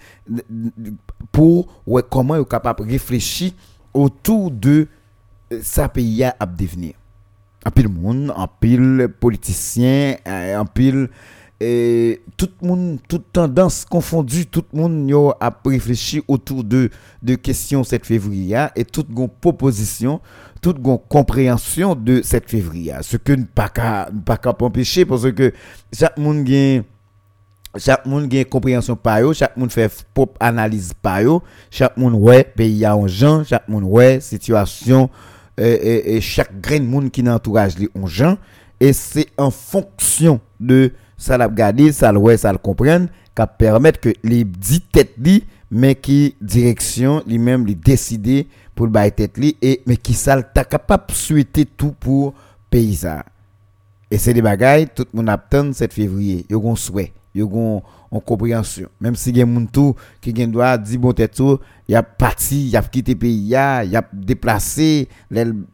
pour 1.30 1.68
ouais, 1.86 2.02
comment 2.10 2.34
est 2.34 2.48
capable 2.48 2.84
de 2.84 2.90
réfléchir 2.90 3.52
autour 3.94 4.50
de 4.50 4.88
sa 5.62 5.88
pays 5.88 6.24
à 6.24 6.34
devenir. 6.46 6.94
En 7.64 7.70
pile 7.70 7.88
monde, 7.88 8.32
en 8.34 8.48
pile 8.48 9.06
politicien, 9.20 10.16
en 10.26 10.64
pile 10.64 11.10
tout 12.36 12.48
le 12.60 12.66
monde, 12.66 12.98
toute 13.06 13.32
tendance 13.32 13.84
confondue, 13.84 14.46
tout 14.46 14.64
le 14.72 14.80
monde 14.80 15.34
a 15.40 15.60
réfléchi 15.64 16.22
autour 16.26 16.64
de, 16.64 16.90
de 17.22 17.36
questions 17.36 17.84
7 17.84 18.04
février 18.04 18.66
et 18.74 18.84
toute 18.84 19.06
proposition, 19.40 20.20
toute 20.62 20.78
une 20.78 20.98
compréhension 21.08 21.94
de 21.94 22.22
7 22.22 22.48
février. 22.48 22.94
Ce 23.02 23.18
que 23.18 23.32
ne 23.32 23.44
pas 23.44 23.68
qu'à 23.68 24.08
empêcher 24.60 25.04
parce 25.04 25.30
que 25.32 25.52
chaque 25.92 26.16
monde 26.16 26.44
gagne 26.44 26.84
chaque 27.78 28.04
monde 28.04 28.32
a 28.32 28.36
une 28.36 28.44
compréhension 28.44 28.96
par 28.96 29.34
chaque 29.34 29.56
monde 29.56 29.72
fait 29.72 29.90
propre 30.12 30.36
analyse 30.40 30.92
par 31.00 31.22
eux, 31.22 31.40
chaque 31.70 31.96
monde 31.96 32.14
ouais 32.14 32.44
pays 32.44 32.84
a 32.84 32.92
un 32.92 33.06
gens, 33.06 33.44
chaque 33.44 33.66
monde 33.68 33.84
ouais 33.84 34.20
situation 34.20 35.08
et, 35.58 36.20
chaque 36.20 36.60
grain 36.60 36.80
de 36.80 36.84
monde 36.84 37.10
qui 37.10 37.22
n'entourage 37.22 37.78
les 37.78 37.88
on 37.94 38.06
gens 38.06 38.36
et 38.78 38.92
c'est 38.92 39.26
en 39.36 39.50
fonction 39.50 40.40
de 40.60 40.92
ça 41.16 41.38
l'a 41.38 41.46
regarder, 41.46 41.92
ça 41.92 42.10
le 42.12 42.18
ouais, 42.18 42.36
ça 42.36 42.52
le 42.52 42.58
comprendre 42.58 43.08
qui 43.34 43.42
permettre 43.58 44.00
que 44.00 44.12
les 44.22 44.44
dix 44.44 44.80
têtes 44.80 45.14
dit 45.16 45.44
mais 45.70 45.94
qui 45.94 46.36
direction 46.40 47.22
lui-même 47.26 47.64
lui 47.64 47.74
décider 47.74 48.48
pour 48.82 49.00
le 49.00 49.10
tête 49.12 49.38
li 49.38 49.56
et 49.62 49.80
mais 49.86 49.96
qui 49.96 50.12
ça 50.12 50.42
t'a 50.42 50.64
capable 50.64 51.12
souhaiter 51.12 51.66
tout 51.66 51.92
pour 51.92 52.34
pays 52.68 52.96
ça. 52.96 53.24
Et 54.10 54.18
c'est 54.18 54.34
des 54.34 54.42
bagailles 54.42 54.88
tout 54.92 55.06
le 55.12 55.18
monde 55.18 55.28
attend 55.28 55.72
7 55.72 55.92
février, 55.92 56.44
yo 56.50 56.60
gon 56.60 56.74
souhait, 56.74 57.12
yo 57.34 57.48
gon 57.48 57.82
en 58.10 58.20
compréhension. 58.20 58.88
Même 59.00 59.16
si 59.16 59.34
gen 59.34 59.48
moun 59.48 59.66
tout 59.66 59.94
qui 60.20 60.34
gen 60.34 60.50
doit 60.50 60.76
dire 60.78 61.00
bon 61.00 61.12
tête 61.12 61.34
tout, 61.34 61.58
y 61.88 61.94
a 61.94 62.02
parti, 62.02 62.68
y 62.68 62.76
a 62.76 62.82
quitté 62.82 63.14
pays, 63.14 63.48
y 63.48 63.56
a, 63.56 63.84
y 63.84 63.96
a 63.96 64.06
déplacé 64.12 65.08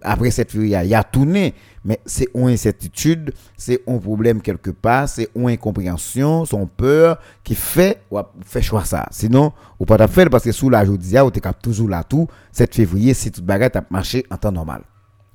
après 0.03 0.31
cette 0.31 0.53
février, 0.53 0.79
y 0.85 0.95
a 0.95 1.03
tourné, 1.03 1.55
mais 1.85 2.01
c'est 2.07 2.29
une 2.35 2.49
incertitude, 2.49 3.33
c'est 3.57 3.83
un 3.89 3.99
problème 3.99 4.41
quelque 4.41 4.71
part, 4.71 5.09
c'est 5.09 5.29
une 5.35 5.49
incompréhension, 5.49 6.45
son 6.45 6.67
peur 6.67 7.19
qui 7.43 7.55
fait 7.55 8.03
ou 8.11 8.19
fait 8.45 8.63
choix 8.63 8.85
ça. 8.85 9.07
Sinon, 9.11 9.53
ou 9.81 9.85
pas 9.85 10.07
faire 10.07 10.31
parce 10.31 10.45
que 10.45 10.53
sous 10.53 10.71
la 10.71 10.85
journée, 10.85 11.21
ou 11.21 11.31
t'es 11.31 11.41
toujours 11.61 11.89
là 11.89 12.05
tout 12.05 12.29
7 12.53 12.75
février 12.75 13.15
si 13.15 13.31
toute 13.31 13.45
bagarre 13.45 13.71
a 13.75 13.83
marché 13.91 14.25
en 14.31 14.37
temps 14.37 14.53
normal. 14.53 14.83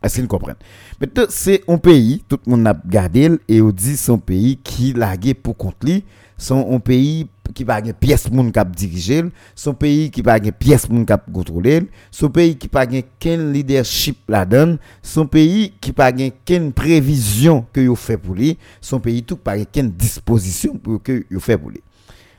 Est-ce 0.03 0.15
qu'ils 0.15 0.27
comprennent? 0.27 0.57
Maintenant, 0.99 1.23
c'est 1.29 1.63
un 1.67 1.77
pays, 1.77 2.23
tout 2.27 2.37
le 2.45 2.51
monde 2.51 2.67
a 2.67 2.77
gardé, 2.85 3.31
et 3.47 3.61
on 3.61 3.71
dit 3.71 3.95
son 3.95 4.17
pays 4.17 4.57
qui 4.57 4.91
l'a 4.91 5.15
pour 5.41 5.55
contre 5.55 5.77
lui, 5.85 6.03
son 6.37 6.75
un 6.75 6.79
pays 6.79 7.27
qui 7.53 7.63
pas 7.63 7.79
une 7.79 7.93
pièce 7.93 8.29
moun 8.29 8.51
cap 8.51 8.75
diriger, 8.75 9.23
son 9.55 9.73
pays 9.73 10.11
qui 10.11 10.21
pas 10.21 10.39
une 10.39 10.51
pièce 10.51 10.89
moun 10.89 11.05
cap 11.05 11.31
contrôler, 11.31 11.87
son 12.11 12.29
pays 12.29 12.57
qui 12.57 12.67
pas 12.67 12.85
qu'un 12.85 13.51
leadership 13.51 14.17
là-dedans, 14.27 14.77
son 15.01 15.25
pays 15.25 15.73
qui 15.79 15.93
pas 15.93 16.11
qu'une 16.11 16.73
prévision 16.73 17.65
que 17.71 17.79
yo 17.79 17.95
fait 17.95 18.17
pour 18.17 18.35
lui, 18.35 18.57
son 18.81 18.99
pays 18.99 19.23
tout 19.23 19.37
pas 19.37 19.63
qu'une 19.63 19.91
disposition 19.91 20.75
pour 20.77 21.01
que 21.01 21.25
yo 21.29 21.39
fait 21.39 21.57
pour 21.57 21.69
lui. 21.69 21.81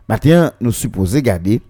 Maintenant, 0.06 0.50
nous 0.60 0.72
supposons 0.72 1.20
garder 1.20 1.62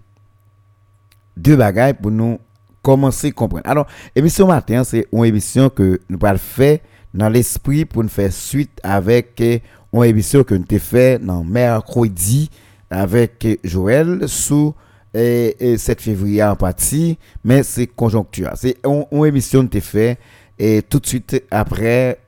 deux 1.37 1.55
bagages 1.55 1.93
pour 2.01 2.11
nous 2.11 2.37
commencer 2.85 3.29
à 3.29 3.31
comprendre. 3.31 3.63
Alors, 3.65 3.87
émission 4.15 4.45
matin, 4.45 4.83
c'est 4.83 5.07
une 5.11 5.25
émission 5.25 5.69
que 5.69 5.99
nous 6.07 6.19
allons 6.21 6.37
faire 6.37 6.77
dans 7.15 7.29
l'esprit 7.29 7.83
pour 7.83 8.03
nous 8.03 8.09
faire 8.09 8.31
suite 8.31 8.79
avec 8.83 9.41
une 9.41 10.03
émission 10.03 10.43
que 10.43 10.53
nous 10.53 10.65
avons 10.69 10.79
fait 10.79 11.17
dans 11.17 11.43
mercredi 11.43 12.51
avec 12.91 13.59
Joël 13.63 14.27
sous 14.27 14.75
et, 15.15 15.77
7 15.77 15.99
février 15.99 16.43
en 16.43 16.55
partie, 16.55 17.17
mais 17.43 17.63
c'est 17.63 17.87
conjoncture. 17.87 18.51
C'est 18.55 18.77
une, 18.85 19.25
émission 19.25 19.65
que 19.65 19.79
fait 19.79 20.19
et 20.59 20.83
tout 20.83 20.99
de 20.99 21.07
suite 21.07 21.43
après 21.49 22.19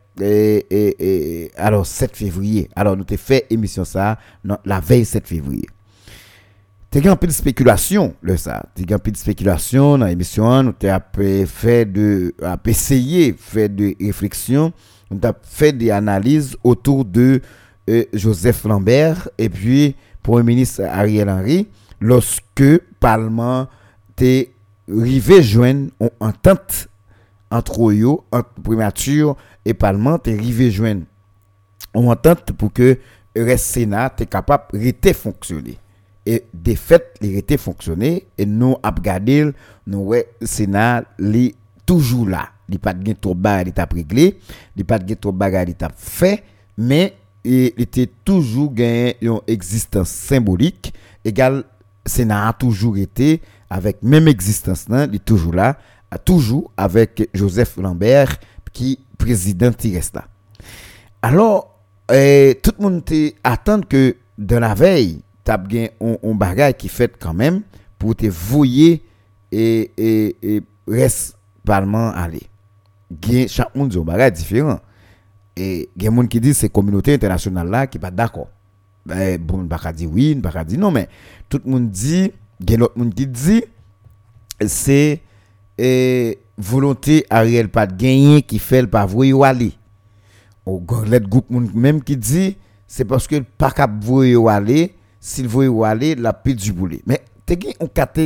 alors 1.56 1.86
7 1.86 2.16
février. 2.16 2.68
Alors 2.76 2.98
nous 2.98 3.04
avons 3.08 3.18
fait 3.18 3.46
émission 3.52 3.86
ça 3.86 4.18
la 4.66 4.80
veille 4.80 5.06
7 5.06 5.28
février. 5.28 5.68
Un 6.96 7.16
peu 7.16 7.28
de 7.28 7.32
spéculation, 7.32 8.16
le 8.22 8.38
ça. 8.38 8.64
Tu 8.74 8.84
as 8.92 8.96
un 8.96 8.98
peu 8.98 9.12
de 9.12 9.18
spéculation 9.18 10.00
dans 10.00 10.06
l'émission. 10.08 10.64
Nous 10.64 10.74
avons 10.90 11.46
fait 11.46 11.86
de, 11.86 12.34
essayé, 12.66 13.36
fait 13.38 13.70
de 13.70 13.94
réflexion. 14.04 14.74
Nous 15.12 15.20
avons 15.22 15.38
fait 15.44 15.74
des 15.74 15.92
analyses 15.92 16.58
autour 16.64 17.06
de 17.06 17.42
euh, 17.88 18.04
Joseph 18.14 18.64
Lambert 18.64 19.30
et 19.38 19.48
puis 19.48 19.96
Premier 20.24 20.44
ministre 20.44 20.84
Ariel 20.86 21.30
Henry 21.30 21.68
lorsque 22.02 22.42
le 22.60 22.82
Parlement 23.00 23.68
était 24.12 24.54
arrivé 24.90 25.44
joindre 25.44 25.92
en 26.00 26.10
entente 26.20 26.88
entre 27.52 27.92
eux, 27.92 28.18
entre 28.32 28.50
primature 28.64 29.38
et 29.66 29.76
Parlement, 29.76 30.18
était 30.18 30.34
arrivé 30.34 30.72
joindre 30.72 31.04
en 31.94 32.06
entente 32.08 32.54
pour 32.54 32.74
que 32.74 32.98
le 33.36 33.58
Sénat 33.58 34.12
était 34.14 34.26
capable 34.26 34.64
de 34.80 35.14
fonctionner 35.14 35.78
E 36.28 36.30
et 36.30 36.44
de 36.54 36.74
fait, 36.76 37.16
il 37.22 37.38
était 37.38 37.58
fonctionné 37.58 38.28
et 38.38 38.46
nous 38.46 38.76
avons 38.84 38.96
regardé, 38.98 39.50
nous 39.86 40.00
ouais, 40.00 40.28
Sénat 40.42 41.04
est 41.20 41.56
toujours 41.86 42.28
là. 42.28 42.50
Il 42.68 42.74
n'y 42.74 42.78
a 42.78 42.80
pas 42.80 42.94
de 42.94 43.14
trop 43.14 43.34
bagarre, 43.34 43.74
il 43.74 43.82
a 43.82 43.88
réglé, 43.90 44.38
il 44.76 44.80
n'y 44.80 44.82
a 44.82 44.86
pas 44.86 45.00
de 45.00 45.14
trop 45.14 45.32
bagarre, 45.32 45.66
e, 45.68 45.74
il 45.80 45.86
a 45.86 45.90
fait, 45.96 46.44
mais 46.78 47.16
il 47.46 47.72
était 47.78 48.10
toujours 48.26 48.74
gagné 48.74 49.16
une 49.22 49.40
existence 49.48 50.10
symbolique 50.10 50.94
égal 51.24 51.64
Sénat 52.06 52.48
a 52.50 52.54
toujours 52.54 52.98
été 52.98 53.42
avec 53.70 54.02
même 54.02 54.28
existence 54.28 54.88
là, 54.90 55.06
il 55.06 55.16
est 55.16 55.26
toujours 55.26 55.54
là, 55.54 55.78
toujours 56.26 56.72
avec 56.78 57.30
Joseph 57.34 57.78
Lambert 57.78 58.38
qui 58.72 59.00
président 59.18 59.72
il 59.84 59.96
reste 59.96 60.16
là. 60.16 60.26
Alors, 61.22 61.80
eh, 62.12 62.60
tout 62.62 62.72
le 62.78 62.84
monde 62.84 63.04
attend 63.44 63.82
que 63.82 64.16
de 64.38 64.56
la 64.56 64.74
veille 64.74 65.22
t'as 65.48 65.56
bien 65.56 65.88
un, 66.02 66.36
bagage 66.36 66.74
qui 66.74 66.90
fait 66.90 67.16
quand 67.18 67.34
même 67.34 67.62
pour 67.98 68.14
te 68.14 68.26
voyer 68.26 69.02
et, 69.50 69.92
et, 69.98 70.36
et 70.44 70.62
reste 70.86 71.38
parlement 71.64 72.12
aller. 72.12 72.44
chaque 73.48 73.74
monde 73.74 73.96
a 73.96 73.98
un 73.98 74.04
bagage 74.04 74.34
différent. 74.34 74.82
Et 75.56 75.90
il 75.96 76.04
y 76.04 76.08
a 76.08 76.10
des 76.10 76.16
gens 76.18 76.28
qui 76.28 76.42
disent 76.42 76.58
c'est 76.58 76.68
la 76.68 76.72
communauté 76.72 77.14
internationale 77.14 77.70
là 77.70 77.88
qui 77.88 77.98
pas 77.98 78.12
d'accord. 78.12 78.50
Ben, 79.06 79.42
bon, 79.42 79.66
pas 79.70 79.94
dire 79.94 80.10
oui, 80.12 80.36
pas 80.36 80.66
dire 80.66 80.80
non, 80.80 80.92
mais 80.92 81.08
tout 81.48 81.62
le 81.64 81.72
monde 81.72 81.92
dit, 81.92 82.30
il 82.60 82.70
y 82.70 82.74
a 82.74 82.78
l'autre 82.78 83.00
monde 83.00 83.14
qui 83.14 83.26
dit, 83.26 83.64
c'est 84.66 85.22
et 85.78 86.40
volonté 86.58 87.26
Ariel 87.30 87.70
pas 87.70 87.88
de 87.88 87.96
gagner 87.96 88.42
qui 88.42 88.60
fait 88.60 88.82
le 88.82 88.90
pas 88.90 89.06
voyer 89.06 89.34
aller. 89.46 89.72
Au 90.66 90.82
groupe 90.82 91.50
même 91.50 92.04
qui 92.04 92.18
dit, 92.18 92.58
c'est 92.86 93.06
parce 93.06 93.28
que 93.28 93.40
pas 93.58 93.72
voyer 94.02 94.36
aller 94.50 94.97
s'il 95.20 95.48
veut 95.48 95.70
aller 95.84 96.16
la 96.16 96.34
plus 96.34 96.56
du 96.56 96.74
boulet. 96.74 97.02
Mais 97.06 97.24
tu 97.46 97.58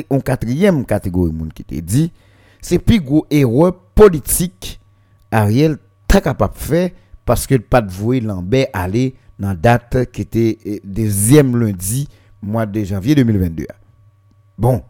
une 0.10 0.22
quatrième 0.22 0.86
catégorie 0.86 1.32
monde 1.32 1.54
qui 1.54 1.64
te 1.64 1.76
dit 1.76 2.12
c'est 2.62 2.80
plus 2.80 3.00
gros 3.00 3.26
erreur 3.30 3.74
politique 3.96 4.80
Ariel 5.32 5.78
très 6.08 6.22
capable 6.22 6.54
de 6.54 6.60
faire 6.60 6.90
parce 7.26 7.48
que 7.48 7.56
pas 7.56 7.82
de 7.82 8.20
Lambert 8.26 8.68
aller 8.74 9.16
dans 9.40 9.54
date 9.54 10.12
qui 10.12 10.22
était 10.22 10.58
eh, 10.66 10.82
deuxième 10.84 11.56
lundi 11.56 12.08
mois 12.42 12.66
de 12.66 12.84
janvier 12.84 13.16
2022 13.16 13.66
bon 14.58 14.84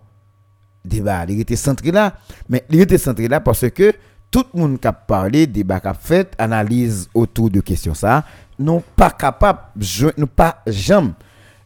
débat 0.84 1.25
il 1.27 1.39
était 1.39 1.55
centré 1.55 1.91
là 1.91 2.15
mais 2.50 2.63
il 2.70 2.81
était 2.81 2.98
centré 2.98 3.27
là 3.27 3.39
parce 3.39 3.70
que 3.70 3.93
tout 4.31 4.46
le 4.53 4.62
monde 4.62 4.79
qui 4.79 4.88
a 4.88 4.93
parlé, 4.93 5.46
débat 5.46 5.81
qui 5.81 5.88
a 5.88 5.93
fait, 5.93 6.34
analyse 6.38 7.10
autour 7.13 7.50
de 7.50 7.60
questions 7.60 7.93
ça, 7.93 8.24
non 8.58 8.81
pas 8.96 9.12
capable, 9.12 9.60
non 10.17 10.25
pas 10.25 10.63
jamais 10.65 11.12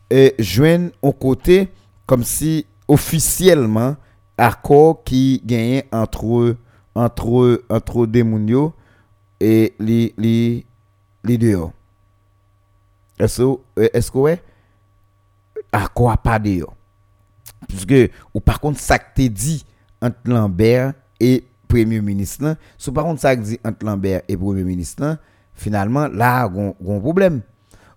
et 0.09 0.35
joindre 0.39 0.91
un 1.03 1.12
côté 1.12 1.69
comme 2.05 2.24
si 2.24 2.65
officiellement 2.88 3.95
accord 4.38 5.03
qui 5.03 5.41
gagnait 5.43 5.88
entre 5.91 6.55
entre 6.93 7.63
entre 7.69 8.05
des 8.05 8.24
mounio 8.24 8.74
et 9.39 9.74
les 9.79 10.13
les 10.17 10.65
les 11.24 11.38
dehors 11.38 11.71
est-ce 13.19 13.41
est-ce 13.93 14.12
que 14.12 14.17
ouais 14.17 14.43
accord 15.71 16.17
pas 16.17 16.39
dehors 16.39 16.75
puisque 17.67 18.12
ou 18.33 18.39
par 18.39 18.59
contre 18.59 18.79
ça 18.79 19.00
que 19.00 19.05
t'es 19.15 19.29
dit 19.29 19.65
entre 20.01 20.17
Lambert 20.25 20.93
et 21.19 21.45
premier 21.67 22.01
ministre 22.01 22.43
là 22.43 22.55
so, 22.77 22.91
par 22.91 23.05
contre 23.05 23.21
ça 23.21 23.35
que 23.35 23.41
dit 23.41 23.59
entre 23.65 23.85
Lambert 23.85 24.21
et 24.27 24.38
premier 24.38 24.63
ministre 24.63 25.03
là 25.03 25.17
finalement 25.53 26.07
là 26.07 26.47
gon 26.47 26.75
gon 26.81 27.00
problème 27.00 27.41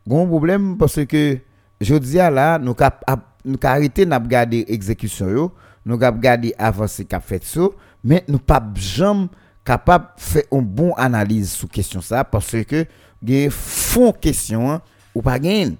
gon 0.06 0.26
problème 0.26 0.78
parce 0.78 1.04
que 1.04 1.38
je 1.80 1.94
dis 1.94 2.16
là, 2.16 2.58
nous 2.58 2.74
avons 2.78 3.22
arrêté 3.62 4.04
de 4.04 4.14
regarder 4.14 4.64
l'exécution, 4.68 5.50
nous 5.84 6.02
avons 6.02 6.16
regardé 6.16 6.54
avancé 6.58 7.04
qu'a 7.04 7.20
fait 7.20 7.44
ça, 7.44 7.60
mais 8.02 8.24
nous 8.28 8.38
pas 8.38 8.62
jamais 8.74 9.28
capable 9.64 10.06
de 10.16 10.22
faire 10.22 10.42
une 10.52 10.62
bonne 10.62 10.92
analyse 10.96 11.50
sur 11.50 11.68
question 11.68 12.00
ça 12.00 12.24
parce 12.24 12.56
que 12.64 12.86
des 13.20 13.50
font 13.50 14.12
question 14.12 14.80
ou 15.14 15.20
pas 15.20 15.38
gain. 15.38 15.74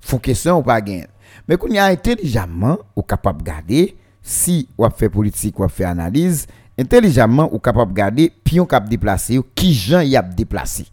Font 0.00 0.18
question 0.18 0.58
ou 0.58 0.62
pas 0.62 0.80
gain. 0.80 1.02
Mais 1.48 1.56
qu'on 1.56 1.68
y 1.68 1.78
a 1.78 1.86
intelligemment 1.86 2.78
ou 2.94 3.02
capable 3.02 3.40
de 3.42 3.46
garder 3.46 3.96
si 4.22 4.68
ou 4.78 4.86
fait 4.96 5.08
politique 5.08 5.58
ou 5.58 5.68
fait 5.68 5.84
analyse, 5.84 6.46
intelligemment 6.78 7.52
ou 7.52 7.58
capable 7.58 7.92
de 7.92 7.96
garder 7.96 8.32
pion 8.44 8.64
cap 8.64 8.88
déplacer 8.88 9.40
qui 9.54 9.74
gens 9.74 10.00
y 10.00 10.16
a 10.16 10.22
déplacé. 10.22 10.86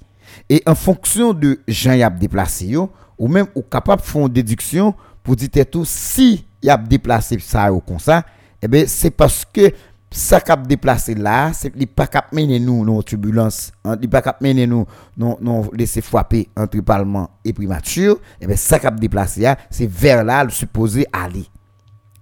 Et 0.49 0.63
en 0.65 0.75
fonction 0.75 1.33
de 1.33 1.59
gens 1.67 1.93
y 1.93 2.03
a 2.03 2.09
déplacé 2.09 2.75
ou 3.21 3.27
même 3.27 3.45
ou 3.53 3.61
capable 3.61 4.01
de 4.01 4.07
faire 4.07 4.21
une 4.23 4.29
déduction 4.29 4.95
pour 5.21 5.35
dire 5.35 5.49
tout 5.69 5.85
si 5.85 6.43
y 6.63 6.69
a 6.71 6.75
déplacé 6.75 7.37
ça 7.37 7.71
ou 7.71 7.79
comme 7.79 7.99
ça 7.99 8.25
eh 8.63 8.87
c'est 8.87 9.11
parce 9.11 9.45
que 9.45 9.71
ça 10.09 10.41
cap 10.41 10.65
déplacé 10.65 11.13
là 11.13 11.51
c'est 11.53 11.75
n'est 11.75 11.85
pas 11.85 12.07
cap 12.07 12.33
mener 12.33 12.59
nous 12.59 12.83
nos 12.83 13.03
turbulences 13.03 13.73
il 13.85 13.91
hein, 13.91 13.97
pas 14.09 14.23
cap 14.23 14.41
mener 14.41 14.65
nous 14.65 14.87
non 15.15 15.37
non 15.39 15.69
laisser 15.71 16.01
frapper 16.01 16.49
entre 16.57 16.79
parlement 16.81 17.29
et 17.45 17.53
primature 17.53 18.17
eh 18.41 18.47
bien 18.47 18.55
ça 18.55 18.79
cap 18.79 18.99
déplacé 18.99 19.47
c'est 19.69 19.87
vers 19.89 20.23
là 20.23 20.43
le 20.43 20.49
supposé 20.49 21.05
aller. 21.13 21.45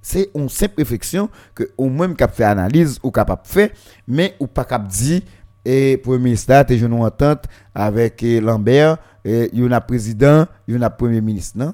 C'est 0.02 0.32
une 0.34 0.50
simple 0.50 0.76
réflexion 0.80 1.30
que 1.54 1.72
au 1.78 1.90
même 1.90 2.16
cap 2.16 2.34
fait 2.34 2.44
analyse 2.44 3.00
ou 3.04 3.12
capable 3.12 3.42
faire 3.46 3.70
mais 4.08 4.36
ou 4.40 4.48
pas 4.48 4.66
cap 4.66 4.86
dire 4.88 5.22
et 5.70 5.98
premier 5.98 6.18
ministre 6.18 6.64
tu 6.68 6.74
une 6.76 6.94
entente 6.94 7.46
avec 7.76 8.22
Lambert 8.24 8.98
il 9.26 9.50
y 9.54 9.74
a 9.74 9.82
président, 9.82 10.48
il 10.68 10.80
y 10.80 10.84
a 10.84 10.90
premier 10.90 11.22
ministre, 11.22 11.58
non? 11.60 11.74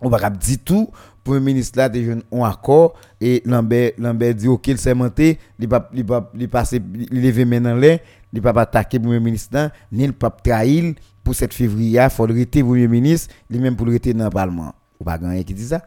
on 0.00 0.08
va 0.08 0.30
dire 0.30 0.58
tout. 0.64 0.88
Le 1.24 1.38
ministre 1.38 1.78
là 1.78 1.88
déjà 1.88 2.14
un 2.32 2.42
accord. 2.42 2.94
Et 3.20 3.42
Lambert 3.46 3.92
Lambert 3.96 4.34
dit 4.34 4.48
OK 4.48 4.66
il 4.66 4.78
s'est 4.78 4.94
monté 4.94 5.38
il 5.58 5.68
pas 5.68 5.88
il 5.94 6.04
pas 6.04 6.30
il 6.72 6.82
il 7.12 7.22
lever 7.22 7.44
maintenant 7.44 7.76
l'air 7.76 8.00
il 8.32 8.42
pas 8.42 8.50
attaquer 8.50 8.98
premier 8.98 9.20
ministre 9.20 9.50
là 9.52 9.70
ni 9.92 10.04
le 10.04 10.12
pas 10.12 10.30
trahir 10.30 10.94
pour 11.22 11.36
7 11.36 11.54
février 11.54 12.04
faut 12.10 12.26
le 12.26 12.34
rester 12.34 12.64
premier 12.64 12.88
ministre 12.88 13.32
lui 13.48 13.60
même 13.60 13.76
pour 13.76 13.86
le 13.86 13.92
rester 13.92 14.12
dans 14.12 14.24
le 14.24 14.30
parlement. 14.30 14.74
Ou 14.98 15.04
pas 15.04 15.16
gagner 15.16 15.44
qui 15.44 15.54
dit 15.54 15.66
ça. 15.66 15.82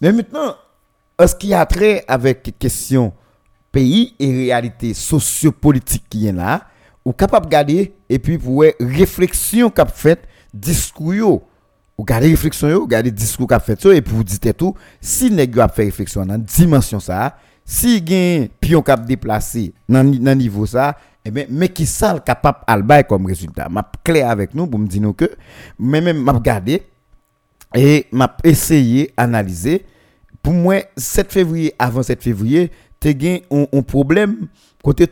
Mais 0.00 0.12
maintenant 0.12 0.54
est-ce 1.18 1.34
qu'il 1.34 1.50
y 1.50 1.54
a 1.54 1.66
trait 1.66 2.04
avec 2.06 2.56
question 2.60 3.12
pays 3.72 4.14
et 4.18 4.30
réalité 4.30 4.94
sociopolitique 4.94 6.04
qui 6.08 6.26
est 6.26 6.32
là, 6.32 6.66
ou 7.04 7.12
capable 7.12 7.46
de 7.46 7.50
garder, 7.50 7.94
et 8.08 8.18
puis 8.18 8.38
pour 8.38 8.64
réflexion 8.80 9.70
qu'a 9.70 9.86
fait, 9.86 10.20
discours, 10.52 11.42
ou 11.96 12.04
garder 12.04 12.28
réflexion, 12.28 12.68
e 12.68 12.76
ou 12.76 12.86
garder 12.86 13.10
discours 13.10 13.46
qu'a 13.46 13.60
fait, 13.60 13.84
et 13.86 14.02
puis 14.02 14.14
vous 14.14 14.24
dites 14.24 14.56
tout, 14.56 14.74
si 15.00 15.30
nèg 15.30 15.58
a 15.58 15.68
fait 15.68 15.84
réflexion 15.84 16.24
dans 16.24 16.38
dimension 16.38 17.00
ça, 17.00 17.36
si 17.64 18.02
gen 18.04 18.48
pion 18.60 18.80
cap 18.80 19.04
déplacé 19.04 19.74
dans 19.88 20.02
nan 20.02 20.38
niveau 20.38 20.64
ça, 20.64 20.96
eh 21.24 21.30
bien, 21.30 21.44
mais 21.50 21.68
qui 21.68 21.84
sale 21.84 22.22
capable 22.24 22.60
alba 22.66 23.02
comme 23.02 23.26
résultat. 23.26 23.68
M'a 23.68 23.90
clair 24.02 24.30
avec 24.30 24.54
nous 24.54 24.66
pour 24.66 24.78
me 24.78 24.86
dire 24.86 25.12
que, 25.14 25.30
mais 25.78 26.00
même 26.00 26.22
m'a 26.22 26.32
regardé 26.32 26.82
et 27.74 28.06
m'a 28.12 28.34
essayé 28.42 29.12
analyser 29.16 29.84
pour 30.42 30.54
moi 30.54 30.76
7 30.96 31.30
février 31.30 31.74
avant 31.78 32.02
7 32.02 32.22
février 32.22 32.70
tu 33.00 33.08
as 33.08 33.54
un, 33.54 33.82
problème 33.82 34.48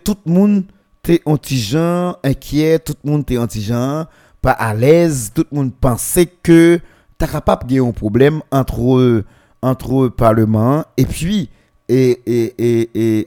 tout 0.05 0.17
le 0.27 0.33
monde 0.33 0.65
t'es 1.03 1.21
anti-gens 1.25 2.17
inquiet 2.25 2.79
tout 2.79 2.95
le 3.05 3.11
monde 3.11 3.27
t'es 3.27 3.39
anti-gens 3.39 4.07
pas 4.47 4.53
à 4.53 4.75
l'aise, 4.75 5.33
tout 5.35 5.45
le 5.51 5.57
monde 5.57 5.75
pensait 5.75 6.27
que 6.27 6.79
tu 7.19 7.27
capable 7.27 7.67
de 7.67 7.81
un 7.81 7.91
problème 7.91 8.43
entre 8.53 9.25
entre 9.61 10.07
parlement 10.09 10.85
et 10.97 11.05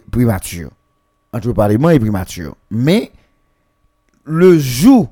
primature. 0.09 0.69
Entre 1.33 1.51
parlement 1.51 1.89
et 1.89 1.99
primature. 1.99 2.55
Mais 2.71 3.11
le 4.23 4.57
jour 4.57 5.09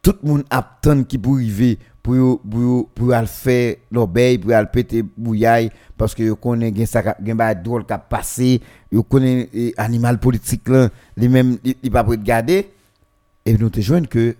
tout 0.00 0.14
le 0.22 0.28
monde 0.30 0.44
attend 0.48 1.04
qui 1.04 1.18
pour 1.18 1.34
arriver 1.34 1.78
pour 2.02 2.40
pour 2.40 2.88
pour 2.90 3.14
faire 3.26 3.76
l'obéi 3.90 4.38
pour 4.38 4.52
aller 4.52 4.68
péter 4.72 5.02
bouillaille 5.02 5.70
parce 5.96 6.14
que 6.14 6.22
yo 6.22 6.36
connaît 6.36 6.74
gen 6.74 6.86
ça 6.86 7.02
gen 7.22 7.36
ba 7.36 7.54
drôle 7.54 7.84
qui 7.84 7.94
passé 8.08 8.60
yo 8.90 9.02
connaît 9.02 9.48
animal 9.76 10.18
politique 10.18 10.68
là 10.68 10.88
les 11.16 11.28
mêmes 11.28 11.58
il 11.64 11.90
pas 11.90 12.04
pour 12.04 12.16
garder 12.16 12.70
et 13.44 13.56
nous 13.56 13.70
te 13.70 13.80
joignent 13.80 14.06
que 14.06 14.34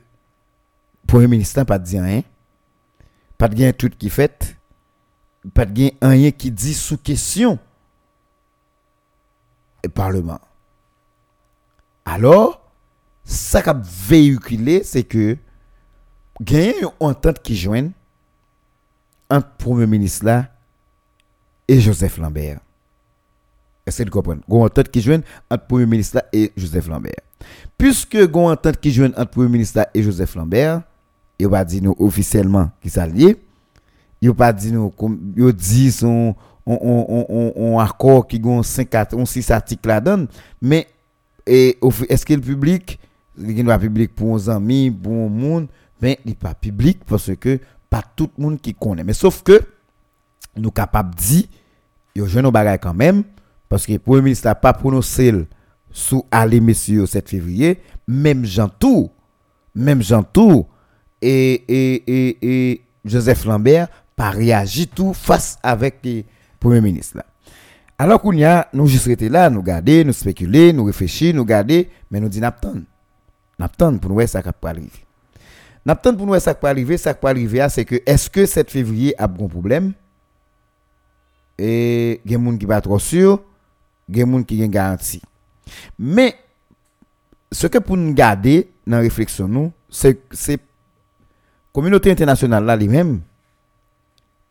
Premier 1.10 1.26
ministre 1.26 1.64
pas 1.64 1.80
dit 1.80 1.98
rien. 1.98 2.22
Pas 3.36 3.48
de 3.48 3.56
gain 3.56 3.72
tout 3.72 3.90
qui 3.98 4.08
fait. 4.10 4.56
Pas 5.52 5.64
de 5.64 5.90
rien 6.00 6.30
qui 6.30 6.52
dit 6.52 6.72
sous 6.72 6.98
question. 6.98 7.58
Et 9.82 9.88
Parlement. 9.88 10.38
Alors, 12.04 12.60
ça 13.24 13.60
qui 13.60 13.70
a 13.70 13.82
véhiculé, 13.82 14.82
c'est 14.84 15.02
que 15.02 15.36
gain 16.40 16.72
une 16.80 16.88
entente 17.00 17.40
qui 17.42 17.56
joigne 17.56 17.90
entre 19.28 19.48
Premier 19.58 19.86
ministre 19.86 20.24
là 20.26 20.48
et 21.68 21.80
Joseph 21.80 22.18
Lambert. 22.18 22.60
Essayez 23.86 24.04
de 24.04 24.10
comprendre. 24.10 24.42
Une 24.48 24.56
entente 24.56 24.88
qui 24.90 25.00
joigne 25.00 25.22
entre 25.50 25.66
Premier 25.66 25.86
ministre 25.86 26.16
là 26.16 26.24
et 26.32 26.52
Joseph 26.56 26.88
Lambert. 26.88 27.20
Puisque 27.78 28.14
une 28.14 28.36
entente 28.36 28.78
qui 28.80 28.90
joigne 28.92 29.12
entre 29.16 29.30
Premier 29.30 29.48
ministre 29.50 29.86
et 29.94 30.02
Joseph 30.02 30.34
Lambert, 30.34 30.82
il 31.38 31.48
pas 31.48 31.64
dit 31.64 31.80
nous 31.80 31.96
officiellement 31.98 32.70
qui 32.82 32.90
s'allie. 32.90 33.36
Il 34.20 34.34
pas 34.34 34.52
dit 34.52 34.72
nous 34.72 34.92
il 35.36 35.52
dit 35.52 35.90
son 35.90 36.34
on, 36.66 37.78
accord 37.80 38.26
qui 38.26 38.40
ont 38.44 38.62
5 38.62 38.88
on 39.14 39.24
6 39.24 39.50
articles 39.50 39.88
là-dedans 39.88 40.26
mais 40.60 40.86
est-ce 41.46 42.24
que 42.26 42.34
le 42.34 42.40
public 42.40 43.00
il 43.38 43.78
public 43.78 44.14
pour 44.14 44.28
nos 44.28 44.50
amis 44.50 44.90
pour 44.90 45.12
le 45.12 45.28
monde 45.30 45.68
mais 46.00 46.18
il 46.24 46.36
pas 46.36 46.54
public 46.54 47.00
parce 47.06 47.34
que 47.36 47.58
pas 47.88 48.02
tout 48.16 48.30
le 48.38 48.44
monde 48.44 48.60
qui 48.60 48.74
connaît 48.74 49.04
mais 49.04 49.12
sauf 49.12 49.42
que 49.42 49.60
nous 50.56 50.70
capable 50.70 51.14
dire 51.14 51.44
yo 52.14 52.26
jeune 52.26 52.42
nos 52.42 52.52
bagages 52.52 52.80
quand 52.82 52.94
même 52.94 53.24
parce 53.68 53.86
que 53.86 53.92
le 53.92 53.98
premier 53.98 54.22
ministre 54.22 54.48
n'a 54.48 54.54
pas 54.54 54.72
prononcé 54.72 55.32
sous 55.90 56.24
aller 56.30 56.60
messieurs 56.60 57.06
7 57.06 57.28
février 57.28 57.80
même 58.06 58.44
Jean 58.44 58.68
Tour 58.68 59.10
même 59.74 60.02
Jean 60.02 60.22
Tour 60.22 60.68
et, 61.22 61.64
et, 61.68 62.70
et, 62.70 62.82
Joseph 63.04 63.44
Lambert 63.44 63.88
pas 64.16 64.30
réagi 64.30 64.88
tout 64.88 65.14
face 65.14 65.58
avec 65.62 66.00
le 66.04 66.22
Premier 66.58 66.82
ministre. 66.82 67.16
Là. 67.16 67.24
Alors 67.98 68.20
qu'on 68.20 68.32
y 68.32 68.44
a, 68.44 68.68
nous 68.74 68.86
juste 68.86 69.08
là, 69.22 69.48
nous 69.48 69.62
garder, 69.62 70.04
nous 70.04 70.12
spéculer, 70.12 70.72
nous 70.72 70.84
réfléchir, 70.84 71.34
nous 71.34 71.44
garder, 71.44 71.88
mais 72.10 72.20
nous 72.20 72.28
disons 72.28 72.42
n'attendons. 72.42 72.84
N'attendons 73.58 73.98
pour 73.98 74.10
nous 74.10 74.16
voir 74.16 74.28
ça 74.28 74.42
qui 74.42 74.50
peut 74.60 74.68
arriver. 74.68 74.90
N'attendons 75.84 76.18
pour 76.18 76.26
nous 76.26 76.38
ça 76.38 76.54
qui 76.54 76.60
peut 76.60 76.66
arriver, 76.66 76.98
ça 76.98 77.14
qui 77.14 77.20
peut 77.20 77.28
arriver, 77.28 77.66
c'est 77.70 77.84
que 77.84 78.00
est-ce 78.04 78.28
que 78.28 78.46
7 78.46 78.70
février 78.70 79.20
a 79.20 79.24
un 79.24 79.28
problème? 79.28 79.92
Et 81.58 82.20
il 82.24 82.30
y 82.30 82.34
a 82.34 82.38
des 82.38 82.44
gens 82.44 82.56
qui 82.56 82.66
pas 82.66 82.80
trop 82.80 82.98
sûrs, 82.98 83.40
il 84.08 84.18
y 84.18 84.22
a 84.22 84.24
des 84.24 84.30
gens 84.30 84.42
qui 84.42 84.62
ont 84.62 84.68
garantie. 84.68 85.22
Mais, 85.98 86.34
ce 87.52 87.66
que 87.66 87.78
pour 87.78 87.96
nous 87.96 88.14
garder 88.14 88.70
dans 88.86 88.96
la 88.96 89.02
réflexion, 89.02 89.48
nous, 89.48 89.72
c'est 89.88 90.60
communauté 91.72 92.10
internationale 92.10 92.64
là 92.64 92.76
lui-même 92.76 93.20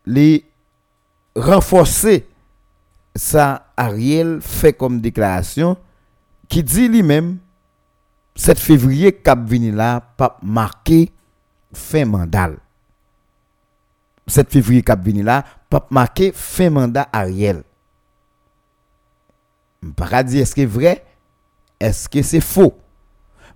les 0.06 0.46
renforcer 1.36 2.26
ça 3.15 3.68
Ariel 3.76 4.39
fait 4.42 4.74
comme 4.74 5.02
déclaration 5.02 5.78
qui 6.48 6.63
dit 6.63 6.88
lui-même 6.88 7.38
7 8.36 8.58
février 8.58 9.12
cap 9.13 9.39
vini 9.46 9.72
là 9.72 10.02
pas 10.18 10.38
marqué 10.42 11.12
fin 11.73 12.05
mandat. 12.05 12.51
7 14.27 14.51
février 14.51 14.84
cap 14.84 15.01
vini 15.03 15.23
là, 15.23 15.43
pas 15.69 15.86
marqué 15.89 16.32
fin 16.34 16.69
mandat 16.69 17.10
Ariel. 17.12 17.63
Pas 19.95 20.23
dire 20.23 20.41
est-ce 20.41 20.53
que 20.53 20.62
c'est 20.62 20.65
vrai, 20.65 21.05
est-ce 21.79 22.08
que 22.08 22.21
c'est 22.21 22.41
faux. 22.41 22.77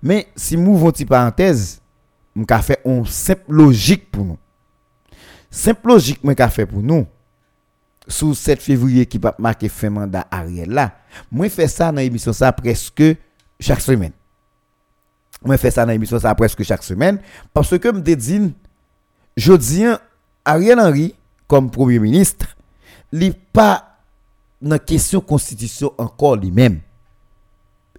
Mais 0.01 0.27
si 0.35 0.57
nous 0.57 0.77
une 0.77 0.91
petite 0.91 1.09
parenthèse, 1.09 1.81
nous 2.35 2.45
fait 2.61 2.81
une 2.85 3.05
simple 3.05 3.43
logique 3.47 4.09
pour 4.09 4.25
nous. 4.25 4.37
Simple 5.51 5.87
logique 5.87 6.23
m'a 6.23 6.49
fait 6.49 6.65
pour 6.65 6.81
nous. 6.81 7.05
Sous 8.07 8.33
7 8.33 8.61
février 8.61 9.05
qui 9.05 9.17
va 9.17 9.33
marquer 9.39 9.69
fin 9.69 9.89
mandat 9.89 10.27
Ariel 10.29 10.69
là, 10.69 10.97
moi 11.31 11.47
fais 11.47 11.69
ça 11.69 11.89
dans 11.89 12.01
l'émission 12.01 12.33
ça 12.33 12.51
presque 12.51 13.03
chaque 13.59 13.79
semaine. 13.79 14.11
Moi 15.45 15.57
fais 15.57 15.71
ça 15.71 15.85
dans 15.85 15.91
l'émission 15.91 16.19
ça 16.19 16.33
presque 16.35 16.63
chaque 16.63 16.83
semaine 16.83 17.19
parce 17.53 17.77
que 17.77 17.87
me 17.89 17.99
dit 18.01 18.53
je 19.35 19.53
dis 19.53 19.83
Ariel 20.45 20.79
Henry 20.79 21.15
comme 21.47 21.69
premier 21.69 21.99
ministre, 21.99 22.55
il 23.11 23.33
pas 23.33 23.97
dans 24.61 24.79
question 24.79 25.21
constitution 25.21 25.93
encore 25.97 26.35
lui-même. 26.37 26.79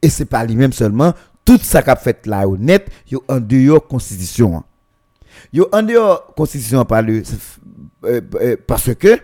Et 0.02 0.08
c'est 0.08 0.24
pas 0.24 0.44
lui-même 0.44 0.72
seulement, 0.72 1.12
tout 1.44 1.58
ça 1.62 1.82
qu'a 1.82 1.96
fait 1.96 2.26
là 2.26 2.48
honnête 2.48 2.90
yo 3.10 3.22
en 3.28 3.38
dehors 3.38 3.86
constitution 3.86 4.64
yo 5.52 5.68
en 5.72 5.82
dehors 5.82 6.34
constitution 6.34 6.84
par 6.84 7.02
le 7.02 7.22
euh, 8.04 8.20
euh, 8.40 8.56
parce 8.66 8.94
que 8.94 9.20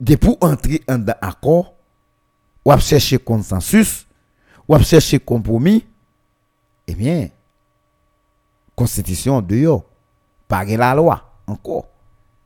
de 0.00 0.16
pour 0.16 0.36
entrer 0.40 0.82
en 0.88 1.04
accord 1.20 1.74
ou 2.64 2.76
chercher 2.78 3.18
consensus 3.18 4.06
ou 4.68 4.78
chercher 4.80 5.20
compromis 5.20 5.84
eh 6.90 6.94
bien 6.94 7.28
constitution 8.74 9.36
en 9.36 9.42
dehors 9.42 9.84
pas 10.48 10.64
la 10.64 10.94
loi 10.94 11.22
encore 11.46 11.88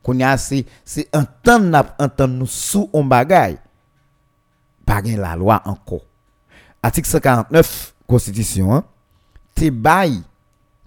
qu'on 0.02 0.20
a 0.20 0.36
c'est 0.36 0.66
c'est 0.84 1.08
nous 2.26 2.46
sous 2.46 2.90
un 2.92 3.04
bagage 3.04 3.56
pas 4.84 5.00
la 5.02 5.36
loi 5.36 5.62
encore 5.64 6.02
article 6.82 7.08
149 7.08 7.94
Constitution, 8.06 8.74
hein, 8.74 8.84
t'es 9.54 9.70
bail, 9.70 10.22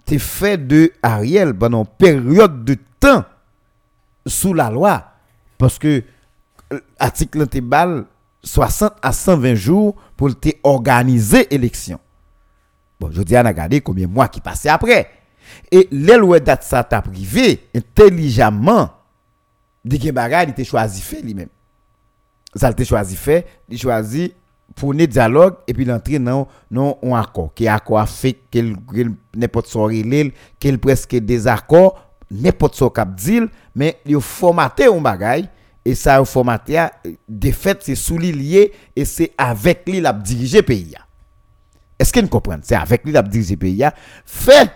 t'es 0.04 0.18
fait 0.18 0.56
de 0.56 0.92
Ariel 1.02 1.52
pendant 1.54 1.84
période 1.84 2.64
de 2.64 2.76
temps 3.00 3.24
sous 4.24 4.54
la 4.54 4.70
loi. 4.70 5.04
Parce 5.56 5.78
que 5.78 6.02
l'article 7.00 7.40
euh, 7.42 7.46
t'es 7.46 7.62
60 8.42 8.94
à 9.02 9.12
120 9.12 9.54
jours 9.56 9.96
pour 10.16 10.38
te 10.38 10.50
organiser 10.62 11.52
élection. 11.52 11.98
Bon, 13.00 13.10
je 13.12 13.22
dis 13.22 13.36
à 13.36 13.42
regarder 13.42 13.80
combien 13.80 14.06
de 14.06 14.12
mois 14.12 14.28
qui 14.28 14.40
passaient 14.40 14.68
après. 14.68 15.10
Et 15.70 15.88
l'aile 15.90 16.40
date 16.40 16.64
ça 16.64 16.84
t'a 16.84 17.00
privé 17.00 17.68
intelligemment. 17.74 18.90
Dit 19.84 19.98
que 19.98 20.06
il 20.08 20.54
t'a 20.54 20.64
choisi 20.64 21.00
fait 21.00 21.22
lui-même. 21.22 21.48
Ça 22.54 22.72
t'a 22.72 22.84
choisi 22.84 23.16
fait, 23.16 23.46
il 23.68 23.78
choisi 23.78 24.32
pour 24.74 24.92
un 24.92 25.06
dialogue 25.06 25.54
et 25.66 25.74
puis 25.74 25.84
l'entrer 25.84 26.18
dans 26.18 26.48
un 26.70 27.12
accord 27.12 27.52
qui 27.54 27.66
accord 27.68 28.08
fait 28.08 28.34
qu'elle 28.50 28.76
n'importe 29.34 29.72
relève 29.72 30.30
qu'elle 30.60 30.78
presque 30.78 31.16
désaccord 31.16 32.04
n'importe 32.30 32.74
ce 32.74 32.84
cap 32.84 33.14
dit 33.14 33.40
mais 33.74 33.98
il 34.04 34.20
formaté 34.20 34.86
un 34.86 35.00
bagay 35.00 35.44
et 35.84 35.94
ça 35.94 36.22
formaté 36.24 36.86
de 37.28 37.50
fait 37.50 37.78
c'est 37.82 37.94
sous 37.94 38.18
lié 38.18 38.72
et 38.94 39.04
c'est 39.04 39.32
avec 39.38 39.88
lui 39.88 40.00
l'a 40.00 40.12
diriger 40.12 40.62
pays 40.62 40.94
est-ce 41.98 42.12
que 42.12 42.20
vous 42.20 42.28
comprenez 42.28 42.62
c'est 42.64 42.74
avec 42.76 43.04
lui 43.04 43.12
l'a 43.12 43.22
diriger 43.22 43.56
pays 43.56 43.84
fait 44.24 44.70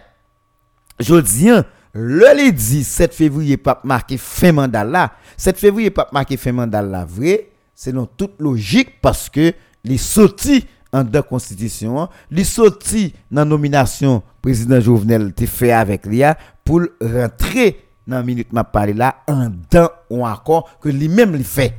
je 0.99 1.17
dis 1.17 1.51
le 1.95 2.51
dit 2.53 2.85
7 2.85 3.15
février 3.15 3.57
pas 3.57 3.81
marqué 3.85 4.17
fin 4.17 4.53
mandat 4.53 4.85
là 4.85 5.13
7 5.37 5.59
février 5.59 5.91
pas 5.91 6.09
marqué 6.13 6.37
fin 6.37 6.53
mandat 6.53 6.83
là 6.83 7.05
vrai 7.05 7.51
c'est 7.75 7.93
dans 7.93 8.07
toute 8.07 8.41
logique 8.41 9.01
parce 9.01 9.29
que 9.29 9.53
les 9.85 9.99
sorti 9.99 10.65
en 10.93 11.05
deux 11.05 11.23
constitution, 11.23 12.09
les 12.31 12.45
sorti 12.45 13.15
dans 13.31 13.45
nomination 13.45 14.23
président 14.43 14.81
Jovenel 14.81 15.33
te 15.33 15.47
fait 15.47 15.73
avec 15.73 16.07
l'IA 16.07 16.37
pour 16.65 16.83
rentrer 17.01 17.89
dans 18.07 18.23
minute 18.23 18.53
m'a 18.53 18.65
parlé 18.65 18.93
là 18.93 19.17
en 19.27 19.51
d'un 19.71 19.89
ou 20.11 20.27
accord 20.27 20.79
que 20.81 20.89
lui-même 20.89 21.35
lui 21.35 21.45
fait. 21.45 21.75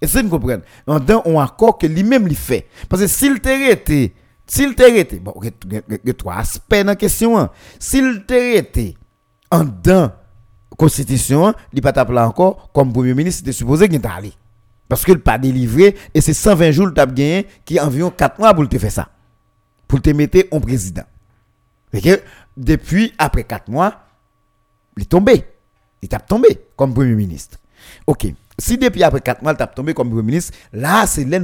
Et 0.00 0.06
c'est 0.06 0.22
vous 0.22 0.28
comprenez? 0.28 0.62
En 0.86 1.00
d'un 1.00 1.22
ou 1.24 1.40
accord 1.40 1.78
que 1.78 1.86
lui-même 1.86 2.28
lui 2.28 2.34
fait. 2.34 2.68
Parce 2.88 3.02
que 3.02 3.08
s'il 3.08 3.40
t'ait 3.40 3.72
été, 3.72 4.14
s'il 4.46 4.74
t'ait 4.74 5.00
été, 5.00 5.18
bon, 5.18 5.34
il 5.42 5.82
y 6.04 6.10
a 6.10 6.14
trois 6.14 6.36
aspects 6.36 6.74
dans 6.74 6.86
la 6.86 6.96
question. 6.96 7.38
Hein. 7.38 7.50
S'il 7.78 8.24
t'ait 8.26 8.58
été 8.58 8.96
en 9.50 9.64
d'un 9.64 10.12
constitution, 10.76 11.54
il 11.72 11.80
pas 11.80 11.92
t'appeler 11.92 12.20
encore 12.20 12.70
comme 12.72 12.92
premier 12.92 13.14
ministre, 13.14 13.40
c'était 13.40 13.52
supposé 13.52 13.88
qu'il 13.88 14.04
allé. 14.06 14.32
Parce 14.88 15.04
qu'il 15.04 15.18
pas 15.18 15.38
délivré 15.38 15.96
et 16.12 16.20
c'est 16.20 16.34
120 16.34 16.70
jours 16.72 16.92
que 16.92 17.00
tu 17.00 17.12
gagné 17.14 17.46
qui 17.64 17.80
environ 17.80 18.10
4 18.10 18.38
mois 18.38 18.52
pour 18.52 18.68
te 18.68 18.78
faire 18.78 18.92
ça. 18.92 19.08
Pour 19.88 20.02
te 20.02 20.10
mettre 20.10 20.40
en 20.50 20.60
président. 20.60 21.04
Que 21.92 22.20
depuis, 22.56 23.12
après 23.18 23.44
4 23.44 23.68
mois, 23.68 24.02
il 24.96 25.04
est 25.04 25.06
tombé. 25.06 25.44
Il 26.02 26.08
t'a 26.08 26.18
tombé 26.18 26.60
comme 26.76 26.92
premier 26.92 27.14
ministre. 27.14 27.58
Ok. 28.06 28.26
Si 28.58 28.76
depuis 28.76 29.02
après 29.02 29.20
4 29.20 29.42
mois, 29.42 29.52
il 29.52 29.56
t'a 29.56 29.66
tombé 29.66 29.94
comme 29.94 30.10
premier 30.10 30.22
ministre, 30.22 30.52
là, 30.72 31.06
c'est 31.06 31.24
là 31.24 31.38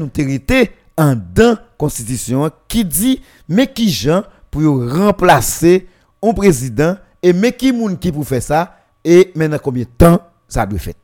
en 1.00 1.16
dans 1.16 1.56
constitution 1.78 2.50
qui 2.68 2.84
dit, 2.84 3.22
mais 3.48 3.66
qui 3.66 3.88
gens 3.88 4.22
pour 4.50 4.62
remplacer 4.92 5.88
un 6.22 6.34
président 6.34 6.96
et 7.22 7.32
mais 7.32 7.52
qui 7.52 7.72
moun 7.72 7.98
qui 7.98 8.12
pour 8.12 8.26
faire 8.26 8.42
ça 8.42 8.76
et 9.02 9.32
maintenant 9.34 9.58
combien 9.62 9.84
de 9.84 9.88
temps 9.88 10.20
ça 10.46 10.66
doit 10.66 10.78
faire? 10.78 10.94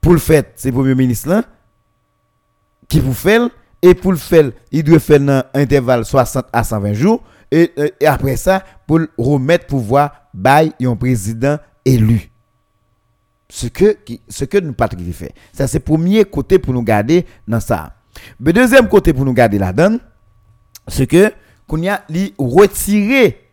Pour 0.00 0.12
le 0.12 0.18
faire, 0.18 0.44
c'est 0.54 0.70
premier 0.70 0.94
ministre 0.94 1.42
qui 2.88 3.00
vous 3.00 3.12
fait 3.12 3.40
et 3.82 3.94
pour 3.94 4.12
le 4.12 4.18
faire, 4.18 4.52
il 4.70 4.84
doit 4.84 5.00
faire 5.00 5.20
un 5.20 5.42
intervalle 5.54 6.04
60 6.04 6.46
à 6.52 6.62
120 6.62 6.92
jours 6.92 7.22
et, 7.50 7.72
après 8.06 8.36
ça 8.36 8.62
pour 8.86 9.00
remettre 9.18 9.66
pouvoir 9.66 10.12
by 10.32 10.72
un 10.84 10.94
président 10.94 11.58
élu. 11.84 12.30
Ce 13.48 13.66
que 13.66 13.98
ce 14.28 14.44
que 14.44 14.58
nous 14.58 14.72
Patrick 14.72 15.12
fait. 15.12 15.34
Ça 15.52 15.66
c'est 15.66 15.80
premier 15.80 16.24
côté 16.24 16.60
pour 16.60 16.72
nous 16.72 16.84
garder 16.84 17.26
dans 17.48 17.58
ça. 17.58 17.96
Le 18.40 18.52
deuxième 18.52 18.88
côté 18.88 19.12
pour 19.12 19.24
nous 19.24 19.32
garder 19.32 19.58
là-dedans, 19.58 19.98
c'est 20.88 21.06
que 21.06 21.32
qu'on 21.66 21.86
a 21.86 22.00
retirer 22.38 23.48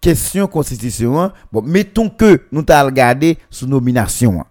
question 0.00 0.46
constitution. 0.46 1.30
Mettons 1.64 2.08
que 2.08 2.42
nous 2.50 2.62
t'avons 2.62 2.86
regardé 2.86 3.38
sous 3.50 3.66
nomination 3.66 4.44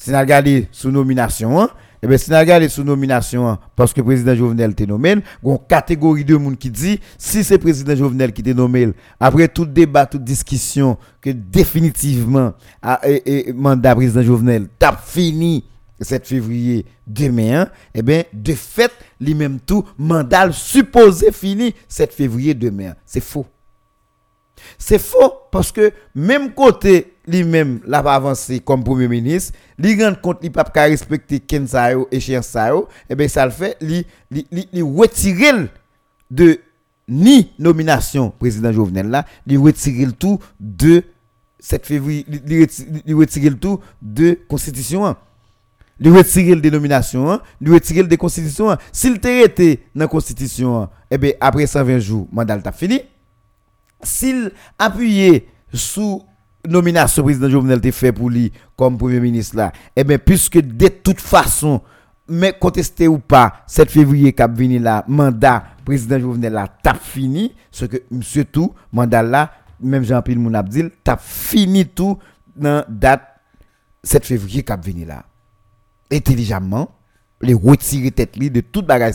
si 0.00 0.10
nous 0.10 0.18
regardons 0.18 0.62
sous 0.72 0.90
nomination, 0.90 1.68
eh 2.02 2.06
bien, 2.06 2.16
si 2.16 2.30
nous 2.30 2.68
sous 2.70 2.84
nomination, 2.84 3.58
parce 3.76 3.92
que 3.92 4.00
le 4.00 4.06
président 4.06 4.34
Jovenel 4.34 4.72
est 4.78 4.86
nommé, 4.86 5.10
il 5.10 5.18
y 5.46 5.50
a 5.50 5.52
une 5.52 5.58
catégorie 5.68 6.24
de 6.24 6.36
monde 6.36 6.56
qui 6.56 6.70
dit, 6.70 6.98
si 7.18 7.44
c'est 7.44 7.56
le 7.56 7.60
président 7.60 7.94
Jovenel 7.94 8.32
qui 8.32 8.40
est 8.48 8.54
nommé, 8.54 8.88
après 9.20 9.48
tout 9.48 9.66
débat, 9.66 10.06
toute 10.06 10.24
discussion, 10.24 10.96
que 11.20 11.28
définitivement, 11.28 12.54
le 12.82 13.52
mandat 13.52 13.94
président 13.94 14.22
Jovenel 14.22 14.68
tape 14.78 15.02
fini 15.04 15.64
7 16.00 16.26
février 16.26 16.86
demain, 17.06 17.68
eh 17.94 18.02
bien, 18.02 18.24
de 18.32 18.54
fait, 18.54 18.92
lui-même 19.20 19.60
tout, 19.60 19.84
mandat 19.98 20.50
supposé 20.52 21.30
fini 21.32 21.74
7 21.88 22.12
février 22.12 22.54
demain. 22.54 22.94
C'est 23.04 23.22
faux. 23.22 23.46
C'est 24.78 24.98
faux 24.98 25.32
parce 25.50 25.72
que 25.72 25.92
même 26.14 26.52
côté 26.52 27.14
lui-même 27.26 27.80
l'a 27.86 27.98
avancé 27.98 28.60
comme 28.60 28.84
premier 28.84 29.08
ministre, 29.08 29.54
lui 29.78 30.02
rend 30.02 30.14
compte 30.14 30.38
il 30.42 30.50
pas 30.50 30.64
respecter 30.74 31.40
Ken 31.40 31.66
Sayo 31.66 32.08
et 32.10 32.20
Chien 32.20 32.42
Sayo, 32.42 32.88
et 33.08 33.14
bien 33.14 33.28
ça 33.28 33.44
le 33.44 33.52
fait, 33.52 33.76
lui 33.80 34.04
retirer 34.82 35.66
de 36.30 36.60
ni 37.08 37.52
nomination 37.58 38.30
président 38.30 38.72
Jovenel 38.72 39.08
là, 39.08 39.24
lui 39.46 39.56
retirer 39.56 40.06
le 40.06 40.12
tout 40.12 40.38
de 40.58 41.02
7 41.58 41.86
février, 41.86 42.24
lui 42.28 43.14
retirer 43.14 43.50
le 43.50 43.58
tout 43.58 43.80
de 44.00 44.38
constitution. 44.48 45.16
Lui 46.00 46.10
retirer 46.10 46.54
le 46.54 46.60
dénomination, 46.62 47.40
lui 47.60 47.74
retirer 47.74 48.02
le 48.02 48.16
constitution. 48.16 48.74
S'il 48.90 49.16
était 49.16 49.44
été 49.44 49.86
dans 49.94 50.04
la 50.04 50.08
constitution, 50.08 50.88
et 51.10 51.18
bien 51.18 51.32
après 51.40 51.66
120 51.66 51.98
jours, 51.98 52.26
mandat 52.32 52.58
t'a 52.58 52.72
fini 52.72 53.00
s'il 54.02 54.52
appuyait 54.78 55.46
sous 55.72 56.22
nomination 56.66 57.22
président 57.22 57.48
Jovenel 57.48 57.80
te 57.80 57.90
fait 57.90 58.12
pour 58.12 58.30
lui 58.30 58.52
comme 58.76 58.98
premier 58.98 59.20
ministre 59.20 59.56
là, 59.56 59.72
eh 59.96 60.04
bien, 60.04 60.18
puisque 60.18 60.58
de 60.58 60.88
toute 60.88 61.20
façon, 61.20 61.80
mais 62.28 62.52
contesté 62.58 63.08
ou 63.08 63.18
pas, 63.18 63.62
7 63.66 63.90
février 63.90 64.32
cap 64.32 64.52
vini 64.52 64.78
là, 64.78 65.04
mandat 65.08 65.64
président 65.84 66.18
Jovenel 66.18 66.52
là, 66.52 66.68
fini, 67.00 67.54
ce 67.70 67.86
que, 67.86 67.98
monsieur 68.10 68.44
tout, 68.44 68.74
mandat 68.92 69.22
là, 69.22 69.52
même 69.80 70.04
Jean-Pierre 70.04 70.38
Mounabdil, 70.38 70.90
t'a 71.02 71.16
fini 71.16 71.86
tout 71.86 72.18
dans 72.56 72.84
date 72.88 73.22
7 74.02 74.24
février 74.24 74.62
cap 74.62 74.84
vini 74.84 75.04
là. 75.04 75.24
Intelligemment, 76.12 76.90
les 77.40 77.54
retirer 77.54 78.10
tête 78.10 78.38
de 78.38 78.60
toute 78.60 78.86
bagage 78.86 79.14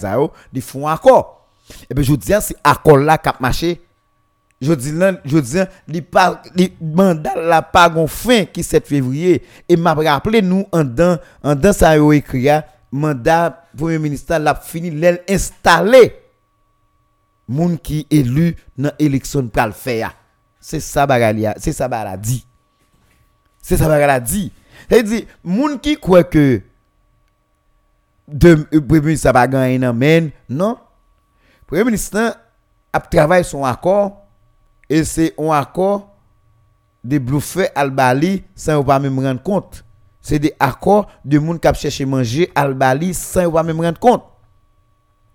ils 0.53 0.61
font 0.61 0.87
accord. 0.87 1.49
Et 1.89 1.93
bien, 1.93 2.03
je 2.03 2.13
dis, 2.13 2.33
c'est 2.41 2.55
accord 2.63 2.97
là 2.97 3.17
cap 3.17 3.39
marché 3.39 3.81
je 4.61 4.73
dis 4.73 4.93
je 5.25 5.37
dis, 5.37 5.59
li 5.87 6.01
pas 6.01 6.41
mandat 6.81 7.35
la 7.35 7.61
pas 7.61 7.93
fin 8.07 8.45
qui 8.45 8.63
7 8.63 8.87
février 8.87 9.43
et 9.67 9.75
m'a 9.75 9.93
rappelé 9.93 10.41
nous 10.41 10.65
en 10.71 10.83
dans 10.85 11.19
en 11.43 11.55
dans 11.55 11.73
ça 11.73 11.97
yo 11.97 12.13
écrit 12.13 12.47
mandat 12.89 13.65
premier 13.77 13.99
ministre 13.99 14.37
l'a 14.37 14.55
fini 14.55 14.91
l'aile 14.91 15.21
installé 15.27 16.15
moun 17.47 17.77
qui 17.77 18.07
élu 18.09 18.55
dans 18.77 18.91
élection 18.97 19.47
pour 19.47 19.65
le 19.65 19.71
faire. 19.71 20.15
C'est 20.59 20.79
ça 20.79 21.05
bagalia, 21.05 21.53
c'est 21.57 21.73
ça 21.73 21.87
bagala 21.87 22.17
dit. 22.17 22.45
C'est 23.61 23.77
ça 23.77 23.87
bagala 23.87 24.19
dit. 24.19 24.51
C'est 24.89 25.03
dit 25.03 25.27
moun 25.43 25.79
qui 25.79 25.97
croit 25.97 26.23
que 26.23 26.61
de 28.27 28.55
premier 28.79 29.01
ministre 29.01 29.23
ça 29.23 29.31
va 29.31 29.47
gagner 29.47 30.31
non. 30.49 30.77
Premier 31.67 31.83
ministre 31.83 32.37
a 32.93 32.99
travaillé 32.99 33.43
son 33.43 33.63
accord 33.63 34.25
et 34.89 35.03
c'est 35.03 35.33
un 35.37 35.51
accord 35.51 36.15
de 37.03 37.17
bluffer 37.17 37.67
al-Bali 37.75 38.43
sans 38.55 38.83
pas 38.83 38.99
même 38.99 39.19
rendre 39.19 39.41
compte. 39.41 39.83
C'est 40.21 40.39
des 40.39 40.53
accords 40.59 41.07
de 41.23 41.39
gens 41.39 41.57
qui 41.57 41.79
cherché 41.79 42.05
manger 42.05 42.51
al-Bali 42.55 43.13
sans 43.13 43.51
pas 43.51 43.63
même 43.63 43.79
rendre 43.79 43.99
compte. 43.99 44.23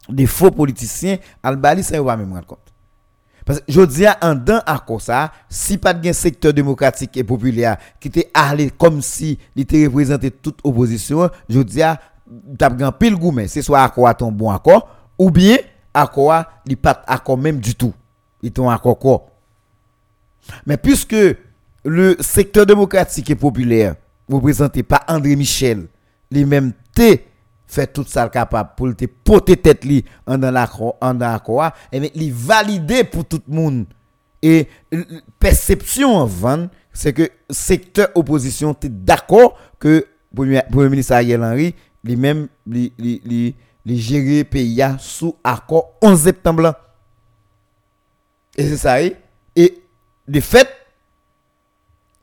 Des 0.08 0.26
faux 0.26 0.50
politiciens 0.50 1.18
al-Bali 1.42 1.84
sans 1.84 2.04
pas 2.04 2.16
même 2.16 2.32
rendre 2.32 2.46
compte. 2.46 2.58
Parce 3.44 3.60
que 3.60 3.64
je 3.68 3.80
dis 3.80 4.04
en 4.20 4.34
d'un 4.34 4.62
accord 4.66 5.00
ça, 5.00 5.32
si 5.48 5.78
pas 5.78 5.94
de 5.94 6.12
secteur 6.12 6.52
démocratique 6.52 7.16
et 7.16 7.24
populaire 7.24 7.78
qui 7.98 8.08
était 8.08 8.30
allé 8.34 8.70
comme 8.70 9.00
si 9.00 9.38
il 9.56 9.62
était 9.62 9.86
représenté 9.86 10.30
toute 10.30 10.58
opposition, 10.62 11.30
je 11.48 11.60
dis 11.60 11.82
t'as 12.58 12.70
grand 12.70 12.92
pile 12.92 13.16
c'est 13.46 13.62
soit 13.62 13.82
accord 13.82 14.14
ton 14.16 14.32
bon 14.32 14.50
accord 14.50 14.88
ou 15.18 15.30
bien 15.30 15.56
accord 15.92 16.44
il 16.66 16.76
pas 16.76 17.02
accord 17.06 17.38
même 17.38 17.58
du 17.58 17.74
tout. 17.74 17.92
Il 18.42 18.52
ton 18.52 18.68
accord 18.70 18.98
quoi? 18.98 19.26
Mais 20.66 20.76
puisque 20.76 21.16
le 21.84 22.16
secteur 22.20 22.66
démocratique 22.66 23.30
et 23.30 23.34
populaire, 23.34 23.94
représenté 24.30 24.82
par 24.82 25.04
André 25.08 25.36
Michel, 25.36 25.86
lui-même 26.30 26.72
fait 27.66 27.86
tout 27.86 28.04
ça 28.06 28.28
capable 28.28 28.70
pour 28.76 28.94
te 28.96 29.04
porter 29.04 29.56
tête 29.56 29.84
li 29.84 30.04
en 30.26 30.38
dans 30.38 30.50
l'accord 30.50 30.96
en 31.00 31.14
dans 31.14 31.38
et 31.92 32.00
mais 32.00 32.10
il 32.14 32.32
validé 32.32 33.04
pour 33.04 33.24
tout 33.24 33.40
le 33.48 33.54
monde 33.54 33.86
et 34.42 34.68
perception 35.38 36.16
en 36.16 36.28
c'est 36.92 37.12
que 37.12 37.30
secteur 37.48 38.08
opposition 38.14 38.76
est 38.82 38.88
d'accord 38.88 39.56
que 39.78 40.06
premier, 40.34 40.62
premier 40.70 40.88
ministre 40.88 41.12
Ariel 41.12 41.42
Henry 41.44 41.74
lui-même 42.04 42.48
lui 42.66 42.92
lui 42.98 43.54
lui 43.86 43.98
gérer 43.98 44.44
pays 44.44 44.84
sous 44.98 45.36
accord 45.42 45.92
11 46.02 46.20
septembre 46.20 46.74
et 48.56 48.68
c'est 48.68 48.76
ça 48.76 49.00
et 49.02 49.82
de 50.28 50.40
fait, 50.40 50.68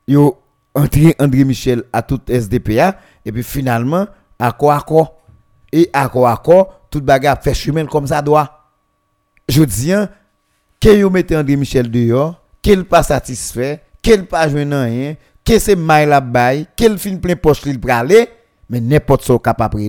yo 0.07 0.37
entré 0.73 1.15
André 1.19 1.43
Michel 1.43 1.83
à 1.91 2.01
tout 2.01 2.21
SDPA 2.27 2.99
et 3.25 3.31
puis 3.31 3.43
finalement 3.43 4.07
accord 4.39 4.71
accord. 4.71 5.13
Et 5.73 5.89
accord 5.91 6.27
accord 6.27 6.81
tout 6.89 7.01
bagarre 7.01 7.41
fait 7.41 7.53
chemin 7.53 7.85
comme 7.85 8.07
ça 8.07 8.21
doit. 8.21 8.69
Je 9.49 9.63
dis 9.63 9.91
hein, 9.91 10.09
que 10.79 10.89
yo 10.89 11.09
mette 11.09 11.31
André 11.31 11.55
Michel 11.55 11.91
dehors, 11.91 12.41
qu'il 12.61 12.85
pas 12.85 13.03
satisfait, 13.03 13.81
quel 14.01 14.25
pas 14.25 14.47
jouer 14.47 14.63
rien, 14.63 15.15
que 15.43 15.59
c'est 15.59 15.75
mail 15.75 16.09
la 16.09 16.21
bail, 16.21 16.67
quel 16.75 16.97
fin 16.97 17.17
plein 17.17 17.35
poche 17.35 17.61
il 17.65 17.79
pralé, 17.79 18.29
mais 18.69 18.79
n'importe 18.79 19.23
ce 19.23 19.33
capable 19.37 19.81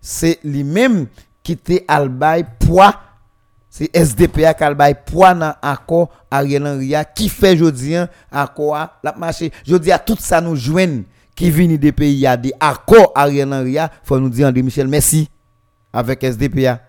c'est 0.00 0.38
lui-même 0.44 1.06
qui 1.42 1.56
te 1.56 1.72
al 1.88 2.08
bail 2.08 2.44
poids. 2.58 2.94
C'est 3.70 3.94
SDPA 3.94 4.54
qui 4.54 4.64
al 4.64 4.74
bail 4.74 4.96
poids 5.06 5.34
dans 5.34 5.54
accord 5.62 6.10
Ariel 6.30 6.66
Henry 6.66 6.94
qui 7.14 7.28
fait 7.28 7.56
jodi 7.56 7.94
accord 8.30 8.88
la 9.02 9.14
marché. 9.14 9.52
Jodi 9.66 9.90
tout 10.04 10.16
ça 10.18 10.40
nous 10.40 10.56
joignent 10.56 11.04
qui 11.34 11.50
viennent 11.50 11.76
des 11.76 11.92
pays 11.92 12.26
a 12.26 12.36
des 12.36 12.52
accords 12.58 13.12
Ariel 13.14 13.52
Henry 13.52 13.76
faut 14.02 14.18
nous 14.18 14.28
dire 14.28 14.48
André 14.48 14.62
Michel 14.62 14.88
merci 14.88 15.28
avec 15.92 16.22
SDPA 16.22 16.80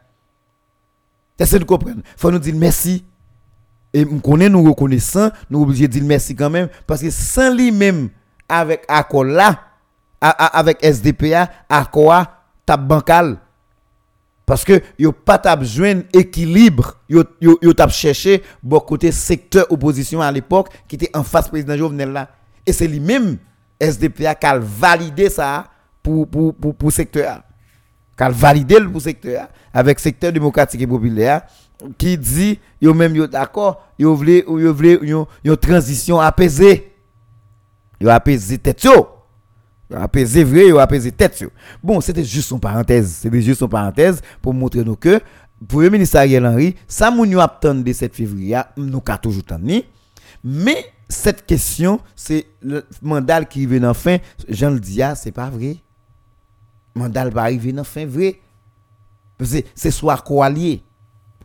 que 1.47 1.57
vous 1.59 1.65
comprenez 1.65 2.01
faut 2.17 2.31
nous 2.31 2.39
dire 2.39 2.55
merci. 2.55 3.05
Et 3.91 4.05
nous 4.05 4.19
connaissons, 4.19 4.51
nous 4.51 4.63
reconnaissons, 4.69 5.31
nous 5.49 5.63
obligés 5.63 5.87
de 5.87 5.93
dire 5.93 6.03
merci 6.03 6.35
quand 6.35 6.49
même, 6.49 6.69
parce 6.85 7.01
que 7.01 7.09
sans 7.09 7.55
lui-même, 7.55 8.09
avec 8.47 8.83
accord 8.87 9.23
là, 9.23 9.59
avec 10.21 10.83
SDPA, 10.83 11.49
accord 11.69 12.25
tap 12.65 12.81
bancal. 12.81 13.37
Parce 14.45 14.63
que 14.63 14.81
yo 14.97 15.11
pas 15.11 15.39
joindre 15.61 16.03
équilibre, 16.11 16.97
yo 17.07 17.23
yo 17.39 17.59
yo 17.61 17.73
tap 17.73 17.91
chercher 17.91 18.41
bon 18.63 18.79
côté 18.79 19.11
secteur 19.11 19.67
opposition 19.69 20.21
à 20.21 20.31
l'époque 20.31 20.69
qui 20.87 20.95
était 20.95 21.11
en 21.13 21.23
face 21.23 21.49
président 21.49 21.77
Jovenel 21.77 22.11
là. 22.11 22.29
Et 22.65 22.73
c'est 22.73 22.87
lui-même 22.87 23.37
SDPA 23.79 24.33
qui 24.33 24.47
a 24.47 24.57
validé 24.57 25.29
ça 25.29 25.65
pour 26.01 26.27
pour 26.27 26.55
pour, 26.55 26.91
secteur. 26.91 27.43
Qui 28.17 28.23
a 28.23 28.29
validé 28.29 28.79
le 28.79 28.91
pour 28.91 29.01
secteur 29.01 29.49
avec 29.71 29.99
secteur 29.99 30.31
démocratique 30.31 30.81
et 30.81 30.87
populaire 30.87 31.43
qui 31.97 32.17
dit 32.17 32.59
yo 32.81 32.93
même 32.93 33.15
yo 33.15 33.27
d'accord 33.27 33.87
yo 33.99 34.15
voulez 34.15 34.43
yo 34.47 34.73
voulez 34.73 34.99
une 35.43 35.57
transition 35.57 36.19
apaisée 36.19 36.91
yo 38.01 38.09
apaiser 38.09 38.57
tête 38.57 38.83
yo 38.83 38.93
yo 38.93 39.18
apaiser 39.95 40.43
vrai 40.43 40.67
yo 40.67 40.79
apaiser 40.79 41.11
tête 41.11 41.43
bon 41.83 42.01
c'était 42.01 42.23
juste 42.23 42.51
une 42.51 42.59
parenthèse. 42.59 43.19
C'était 43.21 43.41
juste 43.41 43.61
une 43.61 43.69
parenthèse 43.69 44.21
pour 44.41 44.53
montrer 44.53 44.83
nous 44.83 44.95
que 44.95 45.19
pour 45.67 45.81
le 45.81 45.89
ministre 45.89 46.17
Ariel 46.17 46.45
Henry 46.45 46.75
ça 46.87 47.11
moun 47.11 47.29
yo 47.29 47.39
de 47.63 47.93
7 47.93 48.15
février 48.15 48.59
nous 48.77 49.01
ka 49.01 49.17
toujours 49.17 49.43
tandi 49.43 49.85
mais 50.43 50.85
cette 51.09 51.45
question 51.45 51.99
c'est 52.15 52.45
le 52.61 52.85
mandat 53.01 53.43
qui 53.45 53.65
vient 53.65 53.89
en 53.89 53.93
fin. 53.93 54.17
Jean 54.47 54.69
le 54.69 54.79
dit 54.79 55.01
ah, 55.01 55.15
c'est 55.15 55.31
pas 55.31 55.49
vrai. 55.49 55.77
Mandat 56.95 57.29
va 57.29 57.41
arriver 57.41 57.73
en 57.77 57.83
fin 57.83 58.05
vrai. 58.05 58.39
C'est 59.73 59.91
soit 59.91 60.17
quoi 60.17 60.49
lié. 60.49 60.83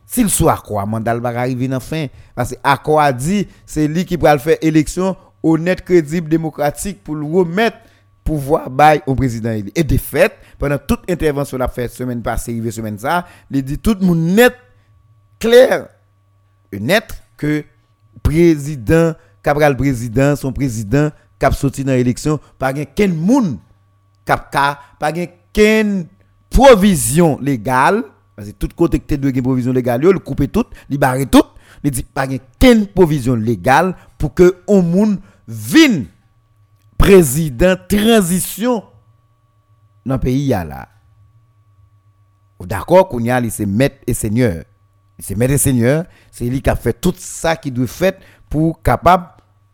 S'il 0.05 0.29
soit 0.29 0.61
quoi, 0.63 0.85
mandat 0.85 1.17
va 1.17 1.29
arriver 1.29 1.67
dans 1.67 1.79
fin. 1.79 2.07
Parce 2.35 2.51
que 2.51 2.55
Accord 2.63 2.99
a 2.99 3.11
dit, 3.11 3.47
c'est 3.65 3.87
lui 3.87 4.05
qui 4.05 4.17
va 4.17 4.37
faire 4.37 4.57
élection 4.61 5.15
honnête, 5.41 5.83
crédible, 5.83 6.29
démocratique 6.29 7.03
pour 7.03 7.15
le 7.15 7.25
remettre 7.25 7.77
pouvoir 8.25 8.69
bail 8.69 9.01
au 9.05 9.15
président. 9.15 9.51
Et 9.75 9.83
de 9.83 9.97
fait, 9.97 10.33
pendant 10.59 10.77
toute 10.79 11.09
intervention 11.09 11.57
la 11.57 11.69
fait 11.69 11.87
semaine 11.87 12.21
passée, 12.21 12.59
semaine 12.71 12.99
ça, 12.99 13.25
il 13.49 13.63
dit 13.63 13.77
tout 13.77 13.95
le 13.97 14.05
monde 14.05 14.19
net, 14.19 14.53
clair, 15.39 15.87
net 16.73 17.05
que 17.37 17.63
président, 18.21 19.13
Cabral 19.41 19.77
président, 19.77 20.35
son 20.35 20.51
président, 20.51 21.11
cap 21.37 21.53
sorti 21.53 21.83
dans 21.83 21.93
l'élection, 21.93 22.39
pas 22.57 22.73
qu'un 22.73 23.07
monde, 23.09 23.59
cap 24.25 24.51
pas 24.99 25.13
qu'une 25.53 26.07
provision 26.49 27.37
légale 27.39 28.03
parce 28.35 28.49
que 28.49 28.53
tout 28.53 28.69
côté 28.75 28.99
que 28.99 29.15
de 29.15 29.41
provision 29.41 29.71
légale, 29.71 30.01
il 30.03 30.19
coupe 30.19 30.51
tout, 30.51 30.65
il 30.89 30.97
barre 30.97 31.17
tout, 31.31 31.43
il 31.83 31.91
dit 31.91 32.03
pas 32.03 32.27
qu'une 32.27 32.87
provision 32.87 33.35
légale 33.35 33.95
pour 34.17 34.33
que 34.33 34.57
un 34.67 34.81
monde 34.81 35.19
vienne 35.47 36.05
président 36.97 37.75
transition 37.87 38.83
dans 40.05 40.15
le 40.15 40.19
pays 40.19 40.47
là. 40.47 40.89
D'accord 42.61 43.09
qu'on 43.09 43.19
y 43.19 43.29
a 43.29 43.47
c'est 43.49 43.65
maître 43.65 43.97
et 44.07 44.13
seigneur. 44.13 44.63
C'est 45.19 45.35
maître 45.35 45.53
et 45.53 45.57
seigneur, 45.57 46.05
c'est 46.31 46.45
lui 46.45 46.61
qui 46.61 46.69
a 46.69 46.75
fait 46.75 46.99
tout 46.99 47.13
ça 47.17 47.55
qui 47.55 47.71
doit 47.71 47.87
faire 47.87 48.13
pour 48.49 48.81
capable 48.81 49.27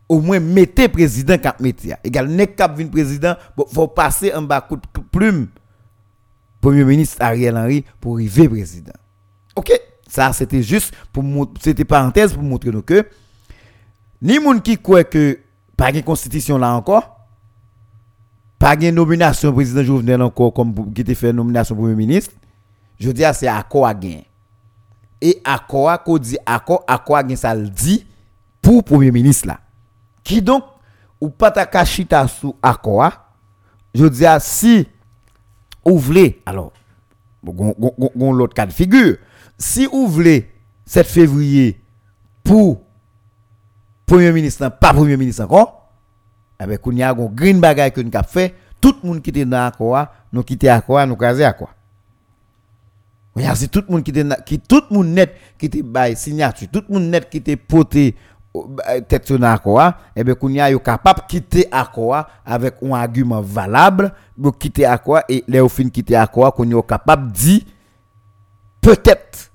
au 0.10 0.20
moins 0.20 0.40
mettre 0.40 0.88
président 0.88 1.38
cap 1.38 1.60
métier. 1.60 1.96
Égal 2.04 2.28
n'est 2.28 2.48
cap 2.48 2.76
président, 2.92 3.36
faut 3.74 3.88
passer 3.88 4.32
un 4.34 4.42
bas 4.42 4.62
coup 4.62 4.76
de 4.76 5.02
plume 5.12 5.48
Premier 6.62 6.84
ministre 6.84 7.18
Ariel 7.22 7.58
Henry 7.58 7.84
pour 8.00 8.16
arriver 8.16 8.48
président. 8.48 8.94
OK, 9.56 9.72
ça 10.08 10.32
c'était 10.32 10.62
juste 10.62 10.94
pour 11.12 11.24
c'était 11.60 11.86
parenthèse 11.86 12.34
pour 12.34 12.44
montrer 12.44 12.70
nous 12.70 12.84
que 12.84 13.08
ni 14.22 14.38
moun 14.38 14.62
qui 14.62 14.78
croit 14.78 15.04
que 15.04 15.40
pas 15.82 15.92
de 15.92 16.02
constitution 16.02 16.60
là 16.60 16.76
encore 16.76 17.18
pas 18.60 18.76
de 18.76 18.92
nomination 18.92 19.52
président 19.52 19.84
Jovenel 19.84 20.22
encore 20.22 20.54
comme 20.54 20.94
qui 20.94 21.02
était 21.02 21.16
fait 21.16 21.34
nomination 21.34 21.76
premier 21.76 21.96
ministre, 21.96 22.36
je 23.00 23.10
dis 23.10 23.24
c'est 23.34 23.48
accord 23.48 23.88
à 23.88 23.96
gain. 23.96 24.20
Et 25.20 25.42
accord 25.44 26.04
qu'on 26.04 26.20
dit 26.20 26.38
accord 26.46 26.84
accord 26.88 27.18
à 27.18 27.24
gain 27.24 27.36
ça 27.36 27.56
le 27.56 27.68
dit 27.68 28.06
pour 28.62 28.84
premier 28.84 29.10
ministre 29.10 29.48
là. 29.48 29.60
Qui 30.24 30.44
donc 30.44 30.64
ou 31.20 31.32
pas 31.32 31.50
ta 31.50 31.66
cachita 31.66 32.28
sous 32.28 32.56
accord 32.62 33.12
je 33.96 34.06
dis 34.06 34.26
si 34.40 34.88
ou 35.84 35.98
voulez, 35.98 36.44
alors, 36.46 36.74
l'autre 37.44 38.54
cas 38.54 38.68
de 38.68 38.72
figure, 38.72 39.18
si 39.58 39.88
vous 39.88 40.08
voulez 40.08 40.52
7 40.86 41.08
février 41.08 41.82
pour 42.44 42.84
Premier 44.12 44.34
ministre, 44.34 44.68
pas 44.68 44.94
Premier 44.94 45.16
ministre 45.16 45.46
encore, 45.46 45.90
eh 46.62 46.66
bien, 46.66 46.78
il 46.86 46.98
y 46.98 47.02
a 47.02 47.12
un 47.12 47.26
green 47.28 47.62
bagage 47.62 47.94
que 47.94 48.02
nous 48.02 48.12
avons 48.14 48.28
fait, 48.28 48.54
tout 48.82 48.94
le 49.02 49.08
monde 49.08 49.22
qui 49.22 49.30
était 49.30 49.46
dans 49.46 49.58
l'accord, 49.58 50.06
nous 50.34 50.44
quitter 50.44 50.68
l'accord, 50.68 51.08
nous 51.08 51.16
caser 51.16 51.44
l'accord. 51.44 51.74
C'est 53.56 53.72
tout 53.72 53.82
le 53.88 53.94
monde 53.94 54.04
qui 54.04 54.12
était 54.12 54.26
qui 54.46 54.60
tout 54.60 54.84
le 54.90 54.98
monde 54.98 55.08
net 55.08 55.34
qui 55.58 55.68
était 55.68 55.82
bail 55.82 56.18
signature, 56.18 56.68
tout 56.70 56.84
le 56.90 56.94
monde 56.94 57.10
net 57.10 57.30
qui 57.30 57.38
était 57.38 57.56
poté 57.56 58.18
tête 59.08 59.26
sur 59.28 59.40
l'accord, 59.40 59.94
et 60.14 60.26
bien, 60.26 60.36
qu'on 60.36 60.58
a 60.58 60.78
capable 60.78 61.22
de 61.22 61.26
quitter 61.28 61.70
l'accord 61.72 62.26
avec 62.46 62.84
un 62.84 62.92
argument 62.92 63.40
valable 63.40 64.14
pour 64.42 64.58
quitter 64.58 64.82
l'accord 64.82 65.22
et 65.30 65.42
les 65.48 65.70
fin 65.70 65.88
quitter 65.88 66.16
l'accord, 66.16 66.54
qu'on 66.54 66.70
est 66.70 66.86
capable 66.86 67.32
de 67.32 67.38
dire 67.38 67.62
peut-être, 68.82 69.54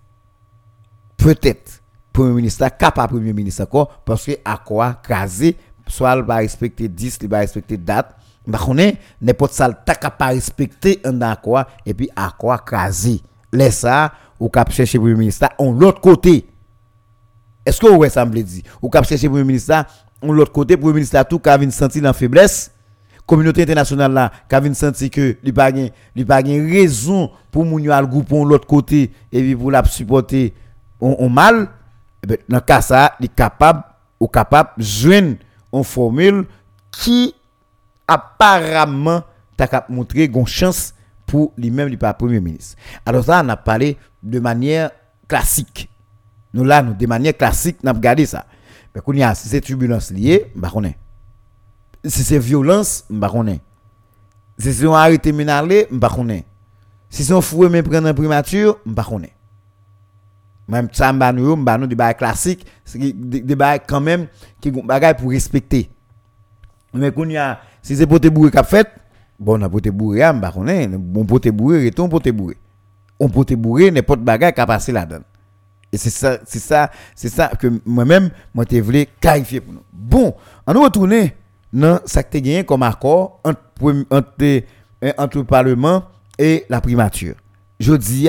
peut-être, 1.18 1.75
Premier 2.16 2.32
ministre, 2.32 2.66
capable 2.78 3.14
Premier 3.14 3.34
ministre 3.34 3.62
encore, 3.62 4.00
parce 4.04 4.24
que 4.24 4.32
l'accord 4.46 5.02
crasé, 5.02 5.54
soit 5.86 6.16
il 6.16 6.22
va 6.22 6.36
respecter 6.36 6.88
10, 6.88 7.18
il 7.20 7.28
va 7.28 7.38
respecter 7.40 7.76
date, 7.76 8.16
mais 8.46 8.56
on 8.66 8.78
est 8.78 8.96
n'importe 9.20 9.52
ça, 9.52 9.68
il 9.68 10.10
pas 10.10 10.26
respecter 10.28 10.98
un 11.04 11.20
accord, 11.20 11.64
et 11.84 11.92
puis 11.92 12.08
accord 12.16 12.64
crasé. 12.64 13.20
Laisse 13.52 13.80
ça, 13.80 14.12
ou 14.40 14.48
cap 14.48 14.72
chercher 14.72 14.98
Premier 14.98 15.14
ministre, 15.14 15.46
on 15.58 15.72
l'autre 15.72 16.00
côté. 16.00 16.46
Est-ce 17.66 17.80
que 17.80 17.86
vous 17.86 18.08
semble 18.08 18.42
dit? 18.42 18.62
Ou 18.80 18.88
cap 18.88 19.04
chercher 19.06 19.28
premier 19.28 19.44
ministre 19.44 19.84
on 20.22 20.32
l'autre 20.32 20.52
côté 20.52 20.78
premier 20.78 20.94
ministre 20.94 21.22
tout 21.28 21.38
qui 21.38 21.50
a 21.50 21.70
senti 21.70 22.00
dans 22.00 22.14
faiblesse. 22.14 22.70
Communauté 23.26 23.62
internationale 23.62 24.12
là 24.12 24.32
qui 24.48 24.54
a 24.54 24.74
senti 24.74 25.10
que 25.10 25.36
il 25.44 25.52
pas 25.52 25.70
pas 26.26 26.40
raison 26.42 27.30
pour 27.50 27.66
moun 27.66 27.82
yo 27.82 27.92
l'autre 28.44 28.66
côté 28.66 29.12
et 29.30 29.40
puis 29.42 29.54
pour 29.54 29.70
la 29.70 29.84
supporter. 29.84 30.54
On, 30.98 31.28
mal? 31.28 31.64
eh 31.64 31.85
ben, 32.26 32.38
dans 32.48 32.60
cas 32.60 32.80
ça 32.80 33.14
il 33.20 33.30
capable 33.30 33.84
ou 34.18 34.26
capable 34.26 34.70
joindre 34.78 35.36
une 35.72 35.84
formule 35.84 36.44
qui 36.90 37.34
apparemment 38.08 39.22
t'a 39.56 39.86
montré 39.88 40.24
une 40.24 40.46
chance 40.46 40.92
pour 41.24 41.52
lui-même 41.56 41.88
lui 41.88 41.96
premier 41.96 42.40
ministre. 42.40 42.76
Alors 43.04 43.24
ça 43.24 43.42
on 43.44 43.48
a 43.48 43.56
parlé 43.56 43.96
de 44.22 44.40
manière 44.40 44.90
classique. 45.28 45.88
Nous 46.52 46.64
là, 46.64 46.82
nous, 46.82 46.94
de 46.94 47.06
manière 47.06 47.36
classique, 47.36 47.78
avons 47.84 47.98
regardé 47.98 48.26
ça. 48.26 48.46
Mais 48.94 49.34
si 49.34 49.48
c'est 49.48 49.60
turbulence 49.60 50.10
liée, 50.10 50.50
bah 50.56 50.72
Si 52.04 52.24
c'est 52.24 52.38
violence, 52.38 53.04
bah 53.10 53.30
Si 54.58 54.72
c'est 54.72 54.86
un 54.86 54.92
arrêté 54.92 55.32
minarlé, 55.32 55.86
bah 55.90 56.10
Si 57.10 57.24
c'est 57.24 57.32
un 57.34 57.40
fouet 57.40 57.68
mais 57.68 57.82
prendre 57.82 58.08
un 58.08 58.14
primature, 58.14 58.78
bah 58.84 59.06
Même 60.68 60.88
ça, 60.92 61.12
bah 61.12 61.32
nous, 61.32 61.56
bah 61.56 61.78
nous, 61.78 61.86
des 61.86 61.94
bails 61.94 62.16
classiques, 62.16 62.66
des 62.94 63.54
bails 63.54 63.80
quand 63.86 64.00
même, 64.00 64.26
qui 64.60 64.70
ont 64.70 65.14
pour 65.14 65.30
respecter. 65.30 65.90
Mais 66.92 67.12
si 67.82 67.94
c'est 67.96 68.06
pour 68.06 68.20
te 68.20 68.28
bourrer 68.28 68.50
qu'a 68.50 68.64
fait, 68.64 68.88
bon, 69.38 69.60
on 69.60 69.62
a 69.62 69.68
pour 69.68 69.80
te 69.80 69.90
bourrer, 69.90 70.20
bah 70.34 70.52
bon 70.98 71.24
pour 71.24 71.40
te 71.40 71.48
bourrer, 71.50 71.84
retourne 71.84 72.10
pour 72.10 72.20
te 72.20 72.30
bourrer. 72.30 72.56
On 73.20 73.28
peut 73.28 73.44
te 73.44 73.54
bourrer, 73.54 73.90
n'importe 73.90 74.20
bagaille 74.20 74.52
qui 74.52 74.60
a 74.60 74.66
passé 74.66 74.92
là-dedans. 74.92 75.24
Et 75.92 75.98
c'est 75.98 76.10
ça, 76.10 76.38
c'est 76.44 76.58
ça, 76.58 76.90
c'est 77.14 77.28
ça 77.28 77.48
que 77.58 77.80
moi-même, 77.86 78.30
moi, 78.54 78.64
je 78.70 78.80
voulais 78.80 79.08
clarifier 79.20 79.60
pour 79.60 79.72
nous. 79.72 79.82
Bon, 79.92 80.34
on 80.66 80.74
nous 80.74 80.82
retourne 80.82 81.30
dans 81.72 82.00
ce 82.04 82.20
qui 82.20 82.42
gagné 82.42 82.64
comme 82.64 82.82
accord 82.82 83.40
entre, 83.44 83.60
entre, 84.10 84.62
entre, 85.16 85.38
le 85.38 85.44
Parlement 85.44 86.04
et 86.38 86.64
la 86.68 86.80
primature. 86.80 87.34
Je 87.78 87.94
dis, 87.94 88.28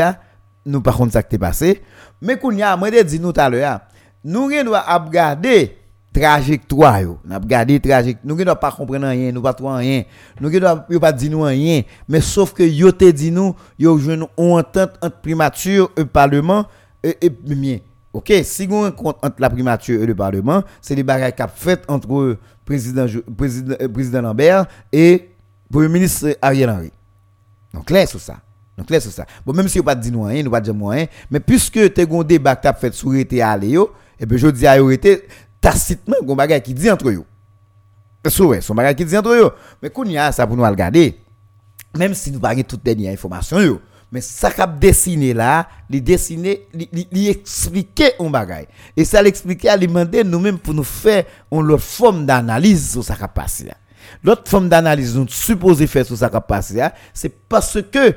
nous 0.66 0.82
par 0.82 0.98
contre, 0.98 1.14
ça 1.14 1.24
qui 1.24 1.36
est 1.36 1.40
passé. 1.40 1.82
Mais 2.22 2.38
qu'on 2.38 2.52
y 2.52 2.62
a, 2.62 2.76
moi, 2.76 2.90
je 2.92 3.02
dit 3.04 3.20
nous 3.20 3.32
tout 3.32 3.42
à 3.42 3.50
l'heure, 3.50 3.80
nous 4.24 4.50
devons 4.50 4.72
regarder 4.72 5.78
trajectoire 6.14 7.02
trajectoire. 7.48 8.04
Nous 8.24 8.36
ne 8.36 8.54
pas 8.54 8.72
comprendre 8.72 9.08
rien, 9.08 9.32
nous 9.32 9.42
pas 9.42 9.54
trop 9.54 9.74
rien. 9.74 10.04
Nous 10.42 10.50
ne 10.50 10.98
pas 10.98 11.12
dire 11.12 11.32
nous 11.32 11.42
rien, 11.42 11.82
mais 12.08 12.22
sauf 12.22 12.54
que 12.54 12.64
yo 12.64 12.92
dit 12.92 13.32
nous, 13.32 13.56
yo 13.78 13.98
une 14.00 14.26
entente 14.38 14.94
entre 15.02 15.22
primature 15.22 15.92
et 15.96 16.06
parlement 16.06 16.66
et, 17.04 17.18
et 17.22 17.30
bien. 17.30 17.80
OK, 18.14 18.34
si 18.44 18.68
on 18.72 18.86
entre 18.86 19.36
la 19.38 19.50
primature 19.50 20.02
et 20.02 20.06
le 20.06 20.16
parlement, 20.16 20.64
c'est 20.82 20.96
des 20.96 21.04
bagages 21.04 21.36
qu'a 21.36 21.48
fait 21.48 21.84
entre 21.88 22.38
président 22.66 23.06
président 23.38 23.76
président 23.94 24.22
Lambert 24.22 24.66
et 24.92 25.30
premier 25.72 25.88
ministre 25.88 26.36
Ariel 26.42 26.70
Henry. 26.70 26.92
Donc 27.74 27.90
là 27.92 28.06
sur 28.08 28.20
ça. 28.20 28.38
Donc 28.78 28.90
là 28.90 29.00
sur 29.00 29.12
ça. 29.12 29.26
Bon 29.46 29.54
même 29.54 29.68
si 29.68 29.80
on 29.80 29.84
pas 29.84 29.96
dit 29.96 30.12
nous 30.12 30.24
rien, 30.24 30.44
nous 30.44 30.52
pas 30.52 30.62
dire 30.62 30.76
rien, 30.80 31.08
mais 31.32 31.40
puisque 31.40 31.94
tu 31.94 32.02
as 32.02 32.04
un 32.04 32.24
débat 32.24 32.56
qu'a 32.56 32.74
fait 32.74 32.94
sur 32.94 33.16
été 33.16 33.42
allé 33.42 33.70
yo, 33.70 33.92
et 34.20 34.26
bien 34.26 34.38
je 34.38 34.48
dis 34.48 34.68
à 34.68 34.78
yo 34.78 34.92
été 34.92 35.28
tacitement 35.60 36.18
un 36.28 36.36
bagage 36.36 36.62
qui 36.62 36.74
dit 36.74 36.90
entre 36.92 37.10
eux. 37.10 37.24
C'est 38.24 38.62
son 38.62 38.76
bagage 38.76 38.96
qui 38.96 39.06
dit 39.06 39.18
entre 39.18 39.32
eux. 39.32 39.52
Mais 39.82 39.90
qu'on 39.90 40.04
y 40.06 40.18
a 40.18 40.32
ça 40.32 40.46
pour 40.46 40.58
nous 40.58 40.64
regarder. 40.64 41.18
Même 41.98 42.14
si 42.14 42.32
nous 42.32 42.40
pas 42.40 42.56
toutes 42.64 42.84
dernières 42.84 43.14
informations 43.14 43.80
mais 44.12 44.22
ça 44.22 44.52
qu'a 44.52 44.68
dessiné 44.68 45.34
là, 45.34 45.68
il 45.90 46.02
dessiner, 46.02 46.68
il 46.74 47.28
expliquer 47.28 48.12
un 48.20 48.30
bagage. 48.30 48.68
Et 48.96 49.04
ça 49.04 49.22
l'expliquer, 49.22 49.70
alimenter 49.70 50.24
nous-mêmes 50.24 50.60
pour 50.60 50.74
nous 50.74 50.84
faire 50.84 51.26
une 51.52 51.78
forme 51.78 52.26
d'analyse 52.26 52.92
sur 52.92 53.04
ça 53.04 53.16
qui 53.16 53.24
passé. 53.34 53.70
L'autre 54.24 54.50
forme 54.50 54.70
d'analyse 54.70 55.18
nous 55.18 55.28
supposé 55.28 55.88
faire 55.88 56.06
sur 56.06 56.16
ça 56.16 56.30
qui 56.30 56.38
passé, 56.48 56.82
c'est 57.14 57.30
parce 57.50 57.82
que 57.82 58.16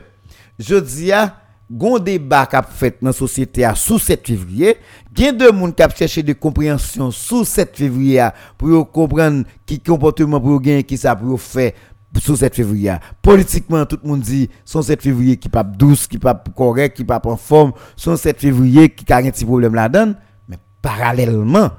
je 0.61 0.77
dis 0.77 1.11
à 1.11 1.35
gon 1.71 1.99
débat 1.99 2.47
qu'a 2.47 2.63
fait 2.63 2.99
dans 3.01 3.13
société 3.13 3.65
à 3.65 3.75
sous 3.75 3.99
7 3.99 4.27
février, 4.27 4.77
gen 5.15 5.37
de 5.37 5.51
monde 5.51 5.75
qui 5.75 5.83
a 5.83 5.89
cherché 5.89 6.23
de 6.23 6.33
compréhension 6.33 7.11
sous 7.11 7.45
7 7.45 7.77
février 7.77 8.29
pour 8.59 8.91
comprendre 8.93 9.45
qui 9.65 9.81
comportement 9.81 10.41
pour 10.41 10.61
gagner 10.61 10.85
qui 10.85 10.97
ça 10.99 11.17
pour 11.17 11.41
faire 11.41 11.73
sous 12.21 12.37
7 12.37 12.55
février. 12.55 12.95
Politiquement 13.23 13.87
tout 13.87 13.99
le 14.03 14.09
monde 14.09 14.21
dit 14.21 14.51
son 14.65 14.83
7 14.83 15.03
février 15.03 15.37
qui 15.37 15.49
pas 15.49 15.65
douce, 15.65 16.07
qui 16.07 16.19
pas 16.19 16.35
correct, 16.57 16.97
qui 16.97 17.05
pas 17.05 17.21
en 17.25 17.37
forme, 17.37 17.73
son 17.97 18.17
7 18.17 18.39
février 18.39 18.91
qui 18.91 19.11
a 19.13 19.17
un 19.17 19.31
petit 19.31 19.45
problème 19.45 19.75
là-dedans, 19.75 20.15
mais 20.49 20.59
parallèlement 20.83 21.71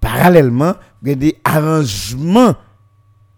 parallèlement, 0.00 0.74
il 1.02 1.08
y 1.08 1.12
a 1.12 1.14
des 1.14 1.36
arrangements 1.44 2.54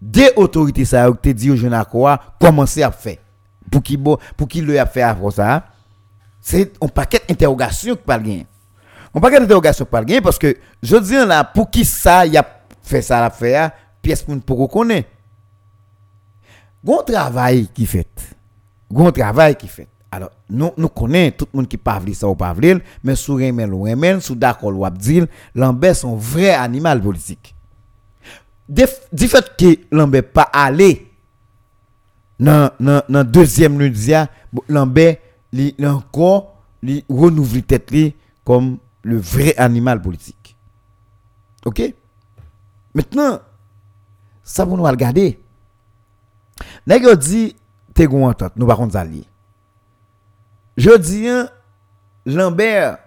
des 0.01 0.31
autorités 0.37 0.85
ça 0.85 1.11
ont 1.11 1.17
dit 1.23 1.51
au 1.51 1.57
jeune 1.57 1.75
à 1.75 1.85
quoi 1.85 2.21
commencer 2.41 2.83
à 2.83 2.91
faire 2.91 3.19
pour 3.73 3.83
qui 3.83 3.99
pour 3.99 4.49
qui 4.49 4.61
le 4.61 4.79
a 4.79 4.87
fait 4.87 5.03
après 5.03 5.33
ça 5.33 5.65
c'est 6.43 6.73
un 6.83 6.89
paquet 6.89 7.23
d'interrogations 7.27 7.95
qui 7.95 8.03
parle 8.03 8.23
bien. 8.23 8.43
Un 9.15 9.21
paquet 9.21 9.39
d'interrogations 9.39 9.85
qui 9.85 9.91
parle 9.91 10.05
bien 10.05 10.21
parce 10.21 10.39
que 10.39 10.57
je 10.83 10.97
dis 10.97 11.15
là, 11.15 11.45
pour 11.45 11.71
qui 11.71 11.85
ça, 11.85 12.27
il 12.27 12.37
a 12.37 12.45
fait 12.83 13.01
ça 13.01 13.21
l'affaire, 13.21 13.71
pièce 14.03 14.25
pour 14.45 14.57
qu'on 14.57 14.67
connaît. 14.67 15.07
Bon 16.83 17.01
travail 17.07 17.69
qui 17.73 17.87
fait. 17.87 18.09
Bon 18.91 19.13
travail 19.13 19.55
qui 19.55 19.69
fait. 19.69 19.87
Alors, 20.11 20.31
nous, 20.51 20.73
nous 20.77 20.89
connaissons 20.89 21.37
tout 21.39 21.49
le 21.53 21.59
monde 21.59 21.69
qui 21.69 21.79
parle 21.79 22.13
ça 22.13 22.27
ou 22.27 22.35
pas 22.35 22.55
mais 23.03 23.15
sous 23.15 23.37
remel 23.37 23.73
ou 23.73 23.85
remel, 23.85 24.21
sous 24.21 24.35
d'accord 24.35 24.77
ou 24.77 24.85
abdil, 24.85 25.29
Lambert 25.55 25.97
son 25.97 26.17
vrai 26.17 26.51
animal 26.51 27.01
politique. 27.01 27.55
Du 28.69 29.29
fait 29.29 29.57
que 29.57 29.79
Lambert 29.93 30.25
pas 30.25 30.51
allé 30.53 31.12
dans 32.43 32.71
le 32.81 33.23
deuxième 33.23 33.79
lundi, 33.79 34.13
Lambert 34.69 35.17
li, 35.53 35.75
encore 35.85 36.57
li 36.83 37.05
renouveler 37.09 37.63
tête 37.63 38.15
comme 38.45 38.79
le 39.03 39.19
vrai 39.19 39.55
animal 39.57 40.03
politique. 40.03 40.57
OK? 41.65 41.95
Maintenant 42.95 43.39
ça 44.43 44.67
pour 44.67 44.77
nous 44.77 44.83
regarder. 44.83 45.39
Nèg 46.87 47.07
dit 47.19 47.55
te 47.95 48.03
gon 48.03 48.33
nous 48.57 48.67
pas 48.67 48.77
contre 48.77 48.97
alliés. 48.97 49.25
Je 50.77 50.97
dis 50.99 51.29
hein, 51.29 51.49
Lambert 52.27 52.99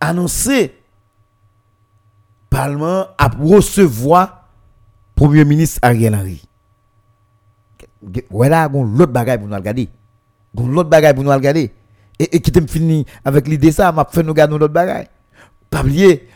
annoncé 0.00 0.80
Parlement 2.50 3.08
à 3.18 3.28
recevoir 3.28 4.48
Premier 5.16 5.44
ministre 5.44 5.80
Ariel 5.82 6.14
Henry. 6.14 6.42
Voilà, 8.30 8.68
l'autre 8.72 9.12
bagaille 9.12 9.38
pour 9.38 9.48
nous 9.48 9.54
regarder. 9.54 9.88
L'autre 10.56 10.88
bagaille 10.88 11.14
pour 11.14 11.24
nous 11.24 11.30
regarder. 11.30 11.72
Et, 12.18 12.36
et 12.36 12.40
qui 12.40 12.52
t'aime 12.52 12.68
fini 12.68 13.04
avec 13.24 13.48
l'idée 13.48 13.72
ça 13.72 13.90
m'a 13.90 14.06
fait 14.10 14.22
nous 14.22 14.34
garder 14.34 14.56
notre 14.56 14.72
bagaille. 14.72 15.08
Pas 15.68 15.80
oublier 15.80 16.28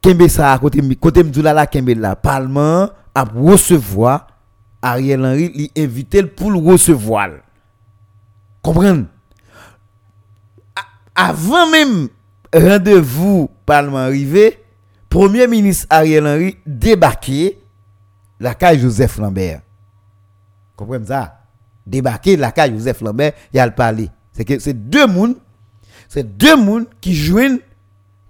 kembe 0.00 0.28
ça 0.28 0.56
côté 0.60 0.80
côté 0.96 1.22
là 1.42 1.66
kembe 1.66 1.88
là 1.88 2.14
parlement 2.14 2.90
a 3.14 3.24
recevoir 3.24 4.28
Ariel 4.80 5.24
Henry 5.24 5.48
li 5.48 5.70
invité 5.76 6.22
pour 6.22 6.52
le 6.52 6.58
recevoir. 6.58 7.30
Comprendre? 8.62 9.06
Avant 11.16 11.70
même 11.70 12.08
rendez-vous 12.54 13.50
parlement 13.66 13.98
arrivé 13.98 14.58
premier 15.08 15.48
ministre 15.48 15.86
Ariel 15.90 16.26
Henry 16.26 16.56
débarqué 16.66 17.58
la 18.38 18.54
caille 18.54 18.78
Joseph 18.78 19.18
Lambert 19.18 19.62
comprenez 20.76 21.06
ça? 21.06 21.40
Débarqué 21.86 22.36
la 22.36 22.50
caille 22.52 22.72
Joseph 22.72 23.00
Lambert 23.00 23.32
il 23.52 23.60
a 23.60 23.70
parlé 23.70 24.10
c'est 24.34 24.44
que 24.44 24.58
c'est 24.58 24.74
deux 24.74 25.06
mondes, 25.06 25.36
c'est 26.08 26.36
deux 26.36 26.56
mondes 26.56 26.86
qui 27.00 27.14
jouent, 27.14 27.60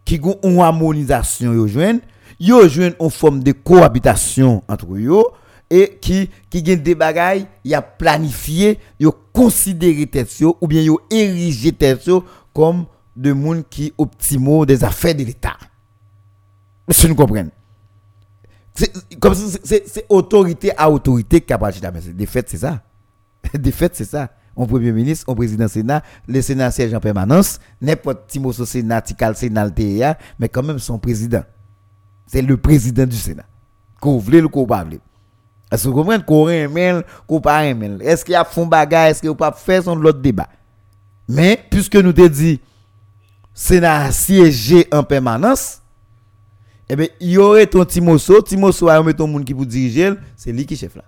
qui 0.04 0.20
ont 0.22 0.38
une 0.44 0.60
harmonisation, 0.60 1.52
yo 1.52 1.66
joignent, 1.66 2.00
yo 2.38 2.68
joignent 2.68 2.94
une 3.00 3.10
forme 3.10 3.42
de 3.42 3.52
cohabitation 3.52 4.62
entre 4.68 4.86
eux 4.94 5.24
et 5.70 5.98
qui 6.00 6.28
qui 6.50 6.62
gagne 6.62 6.82
des 6.82 6.94
bagailles, 6.94 7.46
y 7.64 7.74
a 7.74 7.80
planifié, 7.80 8.78
yo 9.00 9.14
considéré 9.32 10.08
ou 10.60 10.68
bien 10.68 10.82
yo 10.82 11.00
érigé 11.10 11.74
comme 12.52 12.84
de 13.16 13.32
monde 13.32 13.64
qui 13.70 13.94
optimaux 13.96 14.66
des 14.66 14.84
affaires 14.84 15.14
de 15.14 15.24
l'État. 15.24 15.56
Si 16.90 17.08
nous 17.08 17.14
comprenons. 17.14 17.50
Comme 19.20 19.34
c'est 19.34 20.06
autorité 20.08 20.72
à 20.76 20.90
autorité 20.90 21.40
qui 21.40 21.52
a 21.52 21.58
parti 21.58 21.80
de 21.80 22.26
fait, 22.26 22.48
c'est 22.48 22.58
ça. 22.58 22.82
De 23.54 23.70
c'est 23.92 24.04
ça. 24.04 24.30
Un 24.56 24.66
premier 24.66 24.92
ministre, 24.92 25.30
un 25.30 25.34
président 25.34 25.66
Sénat, 25.68 26.02
le 26.28 26.40
Sénat 26.40 26.70
siège 26.70 26.94
en 26.94 27.00
permanence, 27.00 27.58
n'importe 27.80 28.28
qui 28.28 28.38
au 28.38 28.52
Sénat, 28.52 29.02
Tikal 29.02 29.34
mais 30.38 30.48
quand 30.48 30.62
même 30.62 30.78
son 30.78 30.98
président. 30.98 31.42
C'est 32.26 32.42
le 32.42 32.56
président 32.56 33.04
du 33.04 33.16
Sénat. 33.16 33.44
Qu'on 34.00 34.18
voulait 34.18 34.42
ou 34.42 34.48
qu'on 34.48 34.64
pas 34.66 34.84
Est-ce 35.70 35.84
que 35.84 35.88
vous 35.88 35.94
comprenez? 35.94 36.22
Qu'on 36.24 36.48
aime 36.48 37.02
qu'on 37.26 37.40
pas 37.40 37.64
aime 37.64 37.98
Est-ce 38.00 38.24
qu'il 38.24 38.32
y 38.32 38.36
a 38.36 38.44
fond 38.44 38.66
bagage, 38.66 39.10
est-ce 39.10 39.20
qu'il 39.20 39.30
n'y 39.30 39.34
a 39.34 39.36
pas 39.36 39.52
fait 39.52 39.82
son 39.82 39.96
l'autre 39.96 40.20
débat? 40.20 40.48
Mais, 41.28 41.60
puisque 41.70 41.96
nous 41.96 42.12
te 42.12 42.26
dit, 42.28 42.60
Sénat 43.52 44.10
siégé 44.12 44.86
en 44.92 45.02
permanence, 45.02 45.80
eh 46.88 46.96
bien, 46.96 47.06
il 47.20 47.30
y 47.30 47.38
aurait 47.38 47.66
ton 47.66 47.84
Timoso, 47.84 48.42
Timoso 48.42 48.88
a 48.88 48.96
un 48.96 49.26
monde 49.26 49.44
qui 49.44 49.52
vous 49.52 49.64
diriger, 49.64 50.12
c'est 50.36 50.52
lui 50.52 50.66
qui 50.66 50.76
chef 50.76 50.96
là 50.96 51.04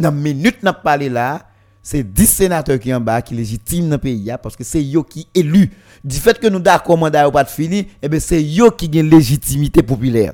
dans 0.00 0.12
minute 0.12 0.62
n'a 0.62 0.72
parlé 0.72 1.08
là, 1.08 1.46
c'est 1.82 2.02
10 2.02 2.26
sénateurs 2.26 2.78
qui 2.78 2.92
en 2.92 3.00
bas 3.00 3.22
qui 3.22 3.34
dans 3.80 3.90
le 3.90 3.98
pays 3.98 4.32
parce 4.42 4.56
que 4.56 4.64
c'est 4.64 4.82
eux 4.82 5.02
qui 5.02 5.28
élu. 5.34 5.70
Du 6.02 6.16
fait 6.16 6.38
que 6.38 6.48
nous 6.48 6.58
d'accord 6.58 6.98
mandat 6.98 7.30
pas 7.30 7.44
fini, 7.44 7.86
eh 8.02 8.08
ben 8.08 8.18
c'est 8.18 8.42
eux 8.42 8.70
qui 8.70 8.86
une 8.86 9.08
légitimité 9.08 9.82
populaire. 9.82 10.32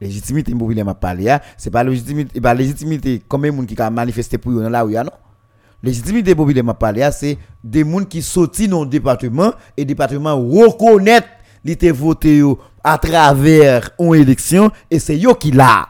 Légitimité 0.00 0.52
populaire 0.54 0.84
m'a 0.84 0.94
parlé 0.94 1.36
c'est 1.56 1.70
pas 1.70 1.82
légitimité 1.82 2.40
pas 2.40 2.54
légitimité 2.54 3.22
combien 3.26 3.50
de 3.50 3.56
monde 3.56 3.66
qui 3.66 3.80
a 3.80 3.88
manifesté 3.88 4.36
pour 4.36 4.52
eux 4.52 4.68
là 4.68 4.84
où 4.84 4.90
non. 4.90 5.10
Légitimité 5.82 6.34
populaire 6.34 6.64
m'a 6.64 6.74
parlé 6.74 7.08
c'est 7.12 7.38
des 7.62 7.84
gens 7.84 8.04
qui 8.04 8.22
sortent 8.22 8.62
dans 8.62 8.84
le 8.84 8.90
département 8.90 9.52
et 9.76 9.82
le 9.82 9.86
département 9.86 10.36
reconnaît 10.36 11.20
li 11.64 11.76
voté 11.90 12.42
à 12.82 12.98
travers 12.98 13.90
une 13.98 14.14
élection 14.14 14.70
et 14.90 14.98
c'est 14.98 15.16
eux 15.22 15.34
qui 15.34 15.50
l'a. 15.50 15.88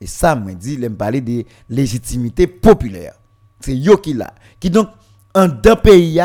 Et 0.00 0.06
ça, 0.06 0.34
me 0.34 0.52
dit, 0.54 0.78
me 0.78 0.88
parler 0.90 1.20
de 1.20 1.44
légitimité 1.68 2.48
populaire. 2.48 3.14
C'est 3.60 3.76
yo 3.76 3.96
qui 3.98 4.14
l'a. 4.14 4.34
Qui 4.58 4.68
donc, 4.68 4.88
en 5.32 5.46
deux 5.46 5.76
pays, 5.76 6.20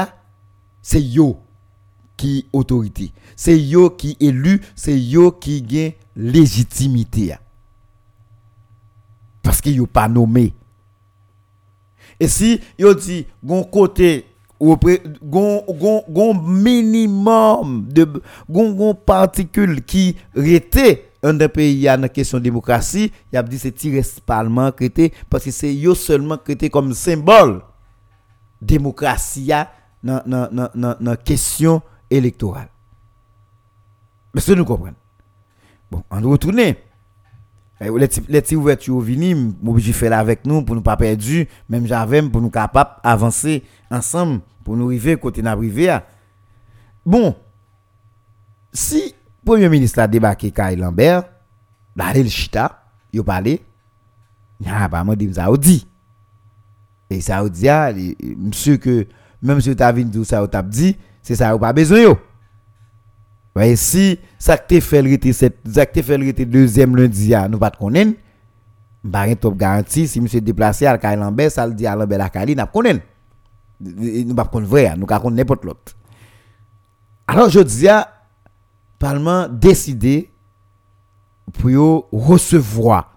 c'est 0.82 1.02
yo 1.02 1.40
qui 2.16 2.48
autorité. 2.52 3.12
C'est 3.36 3.60
yo 3.60 3.92
qui 3.92 4.18
élu, 4.20 4.62
c'est 4.76 5.00
yo 5.00 5.32
qui 5.32 5.62
gagne 5.62 5.94
légitimité. 6.16 7.36
Parce 9.43 9.62
que 9.62 9.70
yo 9.70 9.86
pas 9.86 10.08
nommé. 10.08 10.54
Et 12.20 12.28
si 12.28 12.59
yo 12.78 12.93
dit, 12.93 13.26
gon 13.43 13.63
côté, 13.63 14.26
gon, 14.59 15.63
gon, 16.09 16.34
minimum 16.34 17.88
de 17.89 18.07
gon, 18.49 18.72
gon 18.72 18.95
particule 18.95 19.84
qui 19.84 20.18
était 20.36 21.11
un 21.24 21.34
des 21.34 21.47
pays 21.47 21.88
a 21.88 21.95
une 21.95 22.09
question 22.09 22.38
de 22.38 22.43
démocratie, 22.43 23.11
il 23.32 23.38
a 23.38 23.43
dit 23.43 23.59
c'est 23.59 23.72
tiré 23.72 24.01
parlement 24.26 24.72
parce 25.30 25.43
que 25.45 25.51
c'est 25.51 25.95
seulement 25.95 26.38
crété 26.38 26.70
comme 26.70 26.93
symbole 26.93 27.61
démocratie 28.61 29.51
dans 30.03 30.22
dans 30.99 31.15
question 31.24 31.82
électorale. 32.09 32.70
Monsieur 34.34 34.55
nous 34.55 34.65
comprend. 34.65 34.91
Bon, 35.89 36.03
on 36.11 36.22
doit 36.22 36.38
Eh, 37.80 37.89
Les 37.91 38.07
petits- 38.07 38.23
les 38.28 38.41
petits 38.41 38.55
ouvertures 38.55 38.99
vini, 38.99 39.36
m'oblige 39.61 39.91
faire 39.91 40.17
avec 40.17 40.45
nous 40.45 40.63
pour 40.63 40.75
nous 40.75 40.82
pas 40.82 40.97
perdu, 40.97 41.47
même 41.69 41.86
j'avais 41.86 42.21
pour 42.23 42.41
nous 42.41 42.49
capable 42.49 42.91
avancer 43.03 43.63
ensemble 43.91 44.41
pour 44.63 44.75
nous 44.75 44.88
arriver 44.88 45.15
côté 45.17 45.41
n'a 45.41 45.51
arrivé. 45.51 45.95
Bon, 47.05 47.36
si 48.73 49.13
premier 49.45 49.69
ministre 49.69 49.99
a 49.99 50.07
débarqué 50.07 50.51
Kay 50.51 50.75
Lambert, 50.75 51.23
là 51.95 52.13
le 52.13 52.28
chita, 52.28 52.84
il 53.13 53.23
parlé, 53.23 53.61
il 54.59 54.67
a 54.67 54.89
pas 54.89 55.05
dit 55.15 55.34
ça 55.34 55.47
dit. 55.57 55.88
Et 57.09 57.21
ça 57.21 57.47
dit 57.47 57.69
ah, 57.69 57.91
monsieur 58.38 58.78
même 59.41 59.61
si 59.61 59.75
tu 59.75 59.84
as 59.84 59.91
vu 59.91 60.05
ça 60.25 60.45
dit, 60.63 60.97
c'est 61.21 61.36
ça 61.36 61.57
pas 61.57 61.73
besoin. 61.73 62.17
Ouais, 63.58 63.76
si 63.76 64.20
ça 64.38 64.55
t'es 64.55 64.80
fait 64.80 65.01
le 65.01 65.10
rete 65.10 65.34
fait 65.34 66.18
le 66.20 66.45
deuxième 66.45 66.95
lundi 66.95 67.34
ah, 67.34 67.47
nous 67.47 67.58
pas 67.58 67.72
te 67.72 67.78
connaître. 67.80 68.12
Bah 69.03 69.22
rien 69.22 69.34
top 69.34 69.58
garanti 69.58 70.08
si 70.08 70.22
monsieur 70.22 70.41
déplacé 70.41 70.86
à 70.86 70.95
Kay 70.99 71.16
Lambert, 71.16 71.51
ça 71.51 71.66
le 71.66 71.74
dit 71.74 71.88
à 71.88 71.95
Lambert 71.95 72.20
la 72.20 72.30
Kali 72.30 72.55
n'a 72.55 72.68
connaître. 72.68 73.03
Nous 73.80 74.36
pas 74.36 74.47
vrai, 74.53 74.93
nous 74.95 75.08
pas 75.08 75.20
connaître 75.20 75.38
n'importe 75.38 75.66
l'autre. 75.66 75.93
Alors 77.26 77.49
je 77.49 77.60
dis 77.62 77.88
à 77.88 78.08
Parlement 78.99 79.47
décidé 79.49 80.30
pour 81.51 82.08
recevoir 82.12 83.16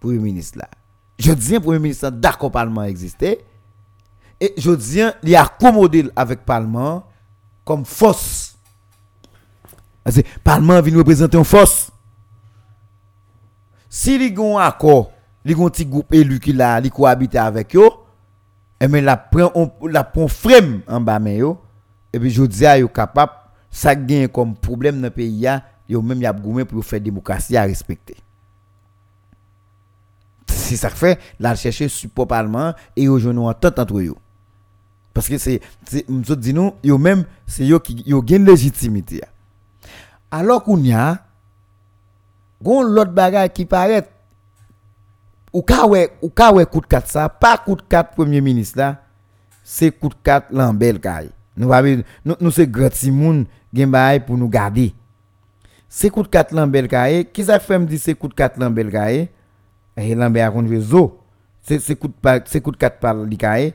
Premier 0.00 0.18
ministre 0.18 0.58
là. 0.58 0.68
Je 1.20 1.30
dis 1.30 1.60
Premier 1.60 1.78
ministre 1.78 2.10
d'accord 2.10 2.50
Parlement 2.50 2.82
existait 2.82 3.44
et 4.40 4.54
je 4.58 4.72
dis 4.72 5.02
il 5.22 5.36
accommodé 5.36 6.10
avec 6.16 6.44
Parlement 6.44 7.06
comme 7.64 7.84
force. 7.84 8.51
Parce 10.04 10.16
que 10.16 10.22
Parlement 10.42 10.80
vient 10.80 10.98
représenter 10.98 11.38
une 11.38 11.44
force. 11.44 11.90
Si 13.88 14.16
li 14.16 14.30
gon 14.32 14.56
accord, 14.56 15.12
li 15.44 15.54
gon 15.54 15.68
petit 15.68 15.84
groupe 15.84 16.14
élu 16.14 16.40
qui 16.40 16.54
la 16.54 16.80
li 16.80 16.90
cohabite 16.90 17.36
avec 17.36 17.74
yo, 17.74 18.06
et 18.80 18.88
mais 18.88 19.02
la 19.02 19.18
prend 19.18 19.52
la 19.82 20.10
frame 20.28 20.80
en 20.88 21.00
bas 21.00 21.18
mais 21.18 21.40
et 22.12 22.18
puis 22.18 22.30
je 22.30 22.42
dis 22.44 22.64
à 22.64 22.78
yo 22.78 22.88
capable 22.88 23.32
ça 23.70 23.94
gagne 23.94 24.28
comme 24.28 24.56
problème 24.56 24.96
dans 24.96 25.02
le 25.02 25.10
pays 25.10 25.40
ya, 25.40 25.62
yo 25.88 26.00
même 26.00 26.22
y 26.22 26.26
a 26.26 26.32
pour 26.32 26.84
faire 26.84 27.00
démocratie 27.00 27.56
à 27.56 27.64
respecter. 27.64 28.16
C'est 30.46 30.76
ça 30.76 30.88
fait 30.88 31.20
la 31.38 31.54
chercher 31.54 31.88
support 31.88 32.26
parlement 32.26 32.72
et 32.96 33.02
yo 33.02 33.18
joindre 33.18 33.44
entente 33.44 33.78
entre 33.78 34.00
yo. 34.00 34.16
Parce 35.12 35.28
que 35.28 35.36
c'est 35.36 35.60
m'sou 36.08 36.34
dit 36.34 36.54
nous 36.54 36.72
yo 36.82 36.96
même 36.96 37.26
c'est 37.46 37.66
yo 37.66 37.78
qui 37.78 38.02
yo 38.06 38.22
gagne 38.22 38.46
légitimité. 38.46 39.20
Alors 40.32 40.64
qu'on 40.64 40.82
y 40.82 40.92
a 40.92 41.24
gon 42.60 42.82
l'autre 42.82 43.12
bagage 43.12 43.50
qui 43.50 43.66
paraît 43.66 44.08
ou 45.52 45.60
ka 45.62 45.84
wè 45.86 46.06
ou 46.24 46.30
ka 46.32 46.48
wè 46.56 46.64
coup 46.66 46.80
de 46.80 46.88
4 46.88 47.08
ça 47.10 47.28
pas 47.28 47.58
coup 47.58 47.76
de 47.76 47.82
4 47.82 48.14
premier 48.16 48.40
ministre 48.40 48.78
là 48.78 49.02
c'est 49.62 49.90
coup 49.92 50.08
de 50.08 50.16
4 50.24 50.50
Lambel 50.50 50.98
kay 50.98 51.28
nous 51.56 51.68
nous 52.24 52.36
nous 52.40 52.50
c'est 52.50 52.66
grand 52.66 52.88
Timoun 52.88 53.44
gen 53.72 53.90
bail 53.90 54.20
pour 54.20 54.38
nous 54.38 54.48
garder. 54.48 54.94
C'est 55.88 56.08
coup 56.08 56.22
de 56.22 56.28
4 56.28 56.54
Lambel 56.54 56.88
kay 56.88 57.26
qui 57.26 57.44
ça 57.44 57.60
fait 57.60 57.78
me 57.78 57.84
dire 57.84 58.00
c'est 58.02 58.14
coup 58.14 58.28
de 58.28 58.34
4 58.34 58.58
Lambel 58.58 58.90
kay 58.90 59.28
et 59.96 60.14
Lambert 60.14 60.48
a 60.48 60.50
kon 60.50 60.66
réseau 60.66 61.20
c'est 61.60 61.78
c'est 61.78 61.96
coup 61.96 62.08
de 62.08 62.14
c'est 62.46 62.60
coup 62.62 62.70
de 62.72 62.78
4 62.78 62.98
par 62.98 63.14
li 63.14 63.36
kay 63.36 63.74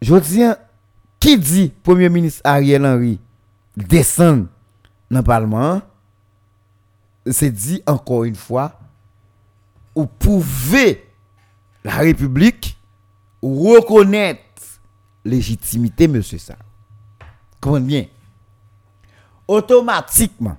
je 0.00 0.14
dis 0.16 0.42
qui 1.20 1.36
dit 1.36 1.72
premier 1.82 2.08
ministre 2.08 2.40
Ariel 2.44 2.86
Henry 2.86 3.20
descend 3.76 4.46
dans 5.10 5.18
le 5.20 5.24
parlement 5.24 5.82
c'est 7.26 7.50
dit 7.50 7.82
encore 7.86 8.24
une 8.24 8.34
fois 8.34 8.78
ou 9.94 10.06
pouvez 10.06 11.06
la 11.84 11.96
République 11.96 12.78
reconnaître 13.42 14.42
légitimité, 15.24 16.08
monsieur 16.08 16.38
ça. 16.38 16.56
Comprenez 17.60 17.86
bien? 17.86 18.06
Automatiquement, 19.46 20.58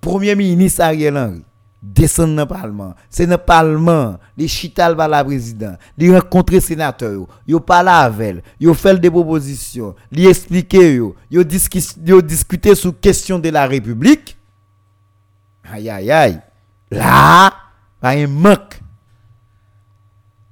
Premier 0.00 0.34
ministre 0.34 0.82
Ariel 0.82 1.16
Henry 1.16 1.44
descend 1.82 2.34
dans 2.34 2.42
le 2.42 2.48
Parlement. 2.48 2.94
C'est 3.10 3.26
dans 3.26 3.32
le 3.32 3.38
Parlement, 3.38 4.18
les 4.36 4.48
chital 4.48 4.96
par 4.96 5.08
la 5.08 5.24
président, 5.24 5.76
les 5.96 6.14
rencontrer 6.16 6.60
sénateur, 6.60 7.12
yo, 7.12 7.28
yo 7.46 7.60
parler 7.60 7.90
avec, 7.90 8.44
yo 8.58 8.74
fait 8.74 8.98
des 8.98 9.10
propositions, 9.10 9.94
yo, 10.12 10.32
discus- 11.44 11.96
yo 12.04 12.20
discuter 12.22 12.74
sur 12.74 12.98
question 12.98 13.38
de 13.38 13.48
la 13.50 13.66
République. 13.66 14.36
Aïe 15.64 15.90
aïe 15.90 16.10
aïe. 16.10 16.40
Là, 16.90 17.52
pas 18.00 18.10
un 18.10 18.26
manque. 18.28 18.80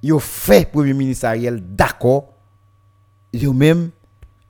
Yo 0.03 0.19
fait 0.19 0.69
premier 0.69 0.93
ministre 0.93 1.25
Ariel 1.25 1.61
d'accord. 1.75 2.33
Yo 3.33 3.53
même 3.53 3.89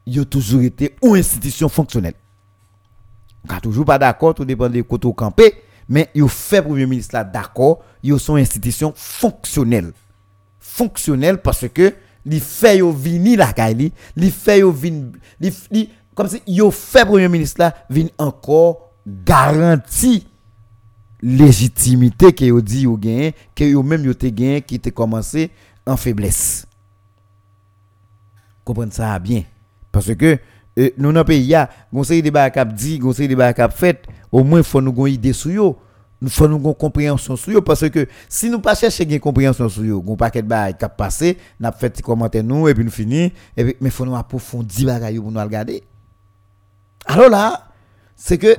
yo 0.06 0.26
toujours 0.26 0.62
été 0.62 0.96
une 1.04 1.16
institution 1.16 1.70
fonctionnelle. 1.70 2.16
On 3.48 3.54
a 3.54 3.62
toujours 3.62 3.86
pas 3.86 3.98
d'accord, 4.00 4.34
tout 4.34 4.44
dépend 4.44 4.70
de 4.70 4.82
côté 4.82 5.08
campé, 5.16 5.54
mais 5.88 6.10
yo 6.16 6.28
fait 6.28 6.62
premier 6.62 6.86
ministre 6.86 7.16
là 7.16 7.24
d'accord, 7.24 7.84
yo 8.04 8.18
sont 8.18 8.36
institution 8.36 8.94
fonctionnelle. 8.96 9.92
Fonctionnelle 10.60 11.42
parce 11.42 11.68
que 11.70 11.94
li 12.26 12.40
fait 12.40 12.82
vini 12.92 13.36
la 13.36 13.54
kay 13.54 13.74
li, 13.76 13.92
li 14.16 14.32
fait 14.32 14.62
li- 15.40 15.90
comme 16.16 16.28
si 16.28 16.42
yo 16.48 16.72
fait 16.72 17.06
premier 17.06 17.30
ministre 17.30 17.60
là 17.62 17.76
vin 17.90 18.08
encore 18.18 18.92
garanti 19.06 20.26
légitimité 21.22 22.34
que 22.34 22.46
yo 22.46 22.62
dit 22.62 22.82
yo 22.82 22.98
gagne 22.98 23.32
que 23.54 23.64
yo 23.64 23.84
même 23.84 24.06
yo 24.06 24.14
te 24.14 24.28
qui 24.62 24.80
te 24.80 24.90
commencé 24.90 25.52
en 25.86 25.98
faiblesse 25.98 26.66
comprendre 28.64 28.94
ça 28.94 29.18
bien 29.20 29.44
parce 29.92 30.14
que 30.16 30.38
euh, 30.78 30.90
nous 30.98 31.12
dans 31.14 31.24
pays 31.24 31.46
ya 31.46 31.70
conseil 31.92 32.22
de 32.22 32.30
ba 32.30 32.50
cap 32.50 32.74
dit 32.74 33.00
conseil 33.00 33.28
de 33.28 33.36
ba 33.36 33.54
cap 33.54 33.72
fait 33.76 34.02
au 34.32 34.44
moins 34.44 34.64
faut 34.64 34.82
nous 34.82 34.94
gon 34.94 35.06
idée 35.06 35.34
sur 35.34 35.52
yo. 35.52 35.78
Nous 36.22 36.30
faut 36.30 36.48
nous 36.48 36.60
gon 36.60 36.74
compréhension 36.74 37.36
sur 37.36 37.52
yo 37.52 37.62
parce 37.62 37.90
que 37.90 38.08
si 38.30 38.50
nous 38.50 38.60
pas 38.60 38.74
chercher 38.74 39.04
une 39.04 39.20
compréhension 39.20 39.68
sur 39.68 39.84
yo 39.84 40.02
gon 40.02 40.16
paquet 40.16 40.42
de 40.42 40.48
ba 40.48 40.72
cap 40.74 40.96
passé 40.96 41.38
n'a 41.60 41.72
fait 41.72 41.90
petit 41.90 42.02
commentaire 42.02 42.44
nous 42.44 42.68
et 42.68 42.74
puis 42.74 42.86
nous 42.86 42.92
fini 42.92 43.34
et 43.58 43.64
puis 43.64 43.76
mais 43.82 43.90
faut 43.90 44.06
nous 44.06 44.16
approfondir 44.16 44.98
pour 45.22 45.32
nous 45.32 45.40
regarder. 45.42 45.84
Alors 47.06 47.30
là 47.30 47.68
c'est 48.16 48.38
que 48.38 48.56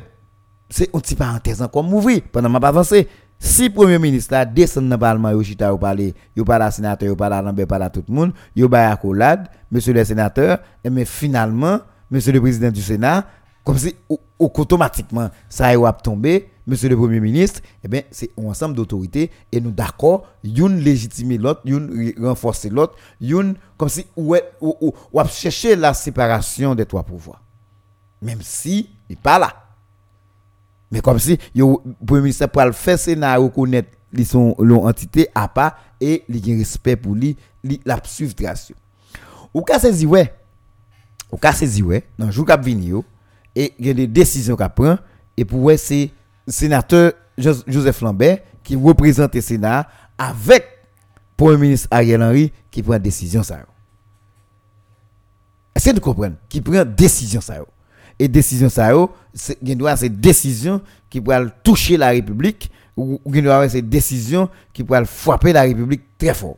c'est 0.68 0.90
une 0.92 1.00
petite 1.00 1.18
parenthèse 1.18 1.62
encore 1.62 1.84
m'ouvrir 1.84 2.22
pendant 2.30 2.48
m'a 2.50 2.60
pas 2.60 2.68
avancé 2.68 3.08
si 3.38 3.70
premier 3.70 3.98
ministre 3.98 4.36
descend 4.52 4.88
dans 4.88 4.96
le 4.96 5.00
parlement 5.00 5.30
yo 5.30 5.42
chita 5.42 5.68
yo 5.68 5.78
parler 5.78 6.14
yo 6.36 6.44
parle 6.44 6.62
à 6.62 6.70
sénateur 6.70 7.08
yo 7.08 7.16
parle 7.16 7.34
à 7.34 7.42
Lambert 7.42 7.66
parle 7.66 7.84
à 7.84 7.90
tout 7.90 8.04
le 8.06 8.14
monde 8.14 8.32
yo 8.54 8.68
bay 8.68 8.84
accolade 8.84 9.48
monsieur 9.70 9.92
le 9.92 10.04
sénateur 10.04 10.58
et 10.84 10.90
mais 10.90 11.04
finalement 11.04 11.80
monsieur 12.10 12.32
le 12.32 12.40
président 12.40 12.70
du 12.70 12.82
Sénat 12.82 13.24
comme 13.66 13.78
si 13.78 13.96
au- 14.08 14.20
automatiquement 14.38 15.28
ça 15.48 15.66
a 15.66 15.92
tombé 15.92 16.48
monsieur 16.68 16.88
le 16.88 16.96
premier 16.96 17.18
ministre 17.18 17.60
eh 17.82 17.88
bien 17.88 18.02
c'est 18.12 18.30
un 18.38 18.44
ensemble 18.44 18.76
d'autorités 18.76 19.32
et 19.50 19.60
nous 19.60 19.72
d'accord 19.72 20.24
une 20.44 20.78
légitimer 20.78 21.36
l'autre 21.36 21.62
une 21.64 22.14
renforcer 22.24 22.70
l'autre 22.70 22.94
une 23.20 23.56
comme 23.76 23.88
si 23.88 24.06
ou 24.16 24.36
ou, 24.60 24.74
ou, 24.80 24.92
ou 25.12 25.24
chercher 25.28 25.74
la 25.74 25.92
séparation 25.94 26.76
des 26.76 26.86
trois 26.86 27.02
pouvoirs 27.02 27.42
même 28.22 28.38
si 28.40 28.88
il 29.10 29.16
pas 29.16 29.40
là 29.40 29.52
mais 30.92 31.00
comme 31.00 31.18
si 31.18 31.36
le 31.52 31.74
premier 32.06 32.22
ministre 32.22 32.46
pour 32.46 32.62
le 32.62 32.70
faire 32.70 32.98
Sénat 33.00 33.36
reconnaître 33.36 33.88
li 34.12 34.24
son 34.24 34.54
l'on 34.60 34.86
entité 34.86 35.28
à 35.34 35.48
part 35.48 35.76
et 36.00 36.22
gen 36.28 36.56
respect 36.58 36.94
pour 36.94 37.16
lui 37.16 37.36
la 37.84 37.98
trace. 37.98 38.72
Ou 39.52 39.62
ka 39.62 39.80
saisi 39.80 40.06
ouais. 40.06 40.32
Ou 41.32 41.36
ka 41.36 41.52
saisi 41.52 41.82
ouais 41.82 42.04
dans 42.16 42.30
jour 42.30 42.46
vini 42.62 42.88
yo 42.88 43.04
et 43.56 43.72
il 43.78 43.86
y 43.86 43.90
a 43.90 43.94
des 43.94 44.06
décisions 44.06 44.54
qu'a 44.54 44.68
prend 44.68 44.98
et 45.36 45.44
pour 45.44 45.62
ouais 45.62 45.76
c'est 45.78 46.10
sénateur 46.46 47.12
Jos- 47.36 47.64
Joseph 47.66 48.00
Lambert 48.02 48.38
qui 48.62 48.76
représente 48.76 49.34
le 49.34 49.40
Sénat 49.40 49.88
avec 50.18 50.64
premier 51.36 51.56
ministre 51.56 51.88
Ariel 51.90 52.22
Henry 52.22 52.52
qui 52.70 52.82
prend 52.82 52.98
décision 52.98 53.42
ça. 53.42 53.60
Est-ce 55.74 55.90
Qui 56.48 56.60
prend 56.60 56.84
décision 56.84 57.40
ça. 57.40 57.56
Et 58.18 58.28
décision 58.28 58.68
ça 58.68 58.90
c'est 59.34 59.58
c'est 59.96 60.08
décision 60.20 60.80
qui 61.10 61.20
pourra 61.20 61.44
toucher 61.46 61.96
la 61.96 62.08
République 62.10 62.70
ou 62.96 63.20
gen 63.30 63.44
doit 63.44 63.68
ces 63.68 63.82
décisions 63.82 64.48
qui 64.72 64.82
pourra 64.84 65.04
frapper 65.04 65.52
la 65.52 65.62
République 65.62 66.02
très 66.18 66.32
fort. 66.32 66.56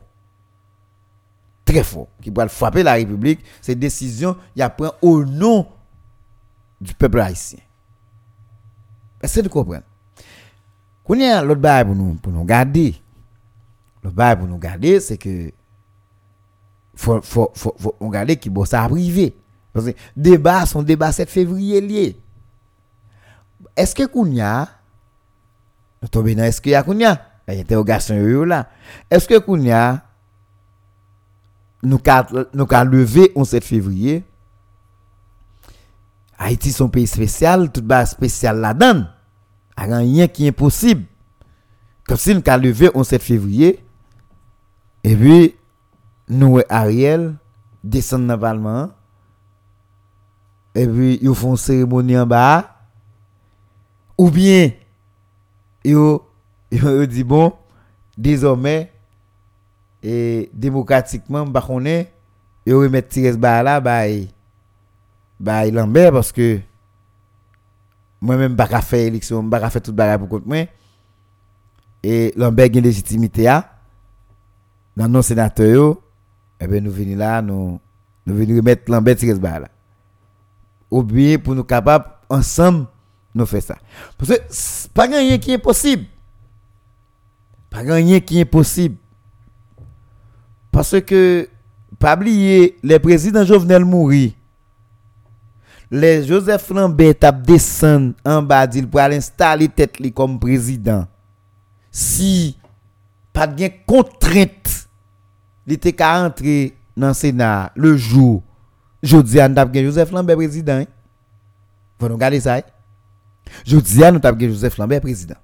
Très 1.65 1.83
fort, 1.83 2.07
qui 2.21 2.31
pourra 2.31 2.47
frapper 2.47 2.81
la 2.81 2.93
République, 2.93 3.41
ces 3.61 3.75
décisions 3.75 4.35
il 4.55 4.67
prend 4.77 4.93
au 5.01 5.23
nom 5.25 5.67
du 6.79 6.93
peuple 6.93 7.19
haïtien. 7.19 7.59
Est-ce 9.21 9.39
que 9.39 9.43
vous 9.45 9.49
comprenez 9.49 9.83
Qu'on 11.03 11.15
y 11.15 11.25
a 11.25 11.43
l'autre 11.43 11.61
bail 11.61 11.85
pour 11.85 11.95
nous 11.95 12.15
pour 12.15 12.31
nous 12.31 12.45
garder. 12.45 12.95
L'autre 14.03 14.15
bail 14.15 14.37
pour 14.37 14.47
nous 14.47 14.57
garder, 14.57 14.99
c'est 14.99 15.17
que 15.17 15.51
faut 16.95 17.21
faut 17.21 17.51
faut, 17.53 17.75
faut 17.77 17.95
on 17.99 18.09
garder 18.09 18.37
qui 18.37 18.51
ça 18.65 18.83
arrivé 18.83 19.35
parce 19.71 19.85
que 19.85 19.91
débat 20.15 20.65
son 20.65 20.83
débat 20.83 21.11
7 21.11 21.29
février 21.29 21.79
lié 21.79 22.19
est-ce 23.75 23.95
que 23.95 24.05
Kounia, 24.05 24.67
est-ce 26.01 26.61
qu'il 26.61 26.71
y 26.71 26.75
a 26.75 26.83
Kounia 26.83 27.21
Il 27.47 27.53
y 27.53 27.57
a 27.57 27.61
interrogation 27.61 28.15
yo 28.15 28.43
là. 28.43 28.67
Est-ce 29.09 29.27
que 29.27 29.37
Kounia, 29.37 30.03
nous 31.81 31.99
avons 32.05 32.89
levé 32.89 33.31
le 33.35 33.43
7 33.45 33.63
février, 33.63 34.25
Haïti 36.39 36.71
son 36.71 36.87
pays 36.87 37.05
spécial, 37.05 37.69
tout 37.69 37.81
bas 37.81 38.05
spécial 38.05 38.59
là-dedans. 38.59 39.03
Rien 39.77 40.27
qui 40.27 40.45
est 40.45 40.49
impossible. 40.49 41.03
Comme 42.07 42.17
si 42.17 42.33
nous 42.33 42.41
avons 42.47 42.63
levé 42.63 42.89
le 42.95 43.03
7 43.03 43.21
février, 43.21 43.85
et 45.03 45.15
puis, 45.15 45.55
nous, 46.27 46.59
Ariel, 46.69 47.35
le 47.83 48.35
Parlement, 48.37 48.89
et 50.73 50.87
puis, 50.87 51.19
ils 51.21 51.35
font 51.35 51.51
une 51.51 51.57
cérémonie 51.57 52.17
en 52.17 52.25
bas, 52.25 52.75
ou 54.17 54.31
bien, 54.31 54.71
ils 55.83 57.07
dit 57.07 57.23
bon, 57.23 57.53
désormais, 58.17 58.91
et 60.01 60.49
démocratiquement, 60.53 61.45
bah, 61.45 61.65
on 61.69 61.85
est, 61.85 62.11
ils 62.65 62.73
remettent 62.73 63.37
bah 63.37 63.63
là, 63.63 63.79
bah, 63.79 64.07
bah, 65.39 65.65
Lambert, 65.69 66.11
parce 66.11 66.31
que 66.31 66.59
moi-même, 68.21 68.55
je 68.59 68.77
faire 68.81 69.07
élection, 69.07 69.43
bah, 69.43 69.69
faire 69.69 69.81
tout 69.81 69.93
bagarre 69.93 70.19
pour 70.19 70.29
contre 70.29 70.47
moi, 70.47 70.65
et 72.03 72.33
Lambert 72.35 72.69
a 72.73 72.77
une 72.77 72.83
légitimité, 72.83 73.47
à 73.47 73.79
dans 74.99 75.07
nos 75.07 75.21
sénateurs, 75.21 75.95
eh 76.59 76.67
bien, 76.67 76.81
nous 76.81 76.91
venons 76.91 77.17
là, 77.17 77.41
nous, 77.41 77.79
nous 78.25 78.35
venons 78.35 78.57
remettre 78.57 78.91
Lambert 78.91 79.15
Tires 79.15 79.39
bah 79.39 79.59
là. 79.59 79.69
Ou 80.91 81.03
bien, 81.03 81.37
pour 81.37 81.55
nous 81.55 81.63
capables, 81.63 82.05
ensemble, 82.29 82.85
nous 83.33 83.45
faire 83.45 83.63
ça. 83.63 83.77
Parce 84.17 84.31
que 84.31 84.89
pas 84.93 85.03
rien 85.03 85.37
qui 85.37 85.51
est 85.51 85.57
possible. 85.57 86.05
Pas 87.69 87.79
rien 87.79 88.19
qui 88.19 88.39
est 88.39 88.45
possible. 88.45 88.97
Parce 90.71 90.99
que, 91.01 91.47
pas 91.97 92.15
oublier, 92.17 92.77
les 92.83 92.99
présidents 92.99 93.45
Jovenel 93.45 93.85
mourir. 93.85 94.31
Les 95.91 96.23
Joseph 96.27 96.69
Lambert 96.69 97.15
tap 97.19 97.41
descend 97.41 98.13
en 98.23 98.43
bas 98.43 98.67
d'il 98.67 98.87
pour 98.87 98.99
aller 98.99 99.17
installer 99.17 99.67
tête 99.67 99.97
comme 100.13 100.39
président. 100.39 101.07
Si 101.91 102.57
pas 103.33 103.47
de 103.47 103.69
contrainte, 103.87 104.87
il 105.65 105.73
était 105.73 105.93
qu'à 105.93 106.29
dans 106.95 107.07
le 107.07 107.13
Sénat 107.13 107.71
le 107.75 107.97
jour, 107.97 108.43
nous 109.01 109.37
avons 109.37 109.73
Joseph 109.73 110.11
Lambert 110.11 110.35
président. 110.35 110.83
Vous 111.99 112.07
nous 112.07 112.13
regardez 112.13 112.39
ça. 112.39 112.55
Hein? 112.57 112.61
Nous 113.67 114.23
avons 114.23 114.39
Joseph 114.39 114.77
Lambert 114.77 115.01
président. 115.01 115.35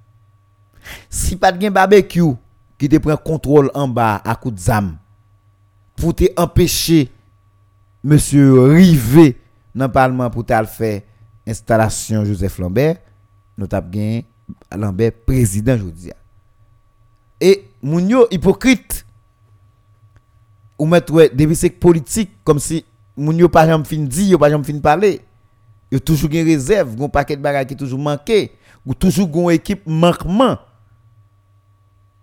Si 1.09 1.35
pas 1.35 1.51
de 1.51 1.69
barbecue 1.69 2.35
qui 2.77 2.87
te 2.87 2.97
prend 2.97 3.17
contrôle 3.17 3.71
en 3.73 3.87
bas 3.87 4.21
à 4.23 4.35
coup 4.35 4.53
pour 5.95 6.13
empêcher 6.37 7.09
monsieur 8.03 8.61
Rivet 8.65 9.37
dans 9.76 9.88
le 9.88 9.91
parlement 9.91 10.30
pour 10.30 10.45
faire 10.47 11.01
installation 11.45 12.23
Joseph 12.23 12.57
Lambert, 12.59 12.97
nous 13.57 13.67
avons 13.69 14.23
Lambert 14.76 15.11
président 15.26 15.76
aujourd'hui. 15.76 16.11
Et 17.41 17.69
moun 17.82 18.26
hypocrite 18.32 19.05
ou 20.80 20.86
mettre 20.86 21.30
des 21.34 21.55
c'est 21.55 21.69
politique 21.69 22.32
comme 22.43 22.59
si 22.59 22.86
moun 23.17 23.38
yo 23.38 23.49
pas 23.49 23.67
jamais 23.67 23.84
fin 23.84 23.97
dit, 23.97 24.30
yo 24.30 24.38
pas 24.38 24.49
jamais 24.49 24.63
fin 24.63 24.80
parler. 24.80 25.21
Yo 25.91 25.99
toujours 25.99 26.30
une 26.32 26.45
réserve, 26.45 27.01
un 27.01 27.09
paquet 27.09 27.36
de 27.36 27.41
bagages 27.41 27.67
qui 27.67 27.76
toujours 27.76 27.99
manqué, 27.99 28.51
ou 28.86 28.93
toujours 28.93 29.30
une 29.49 29.55
équipe 29.55 29.84
manquement. 29.86 30.57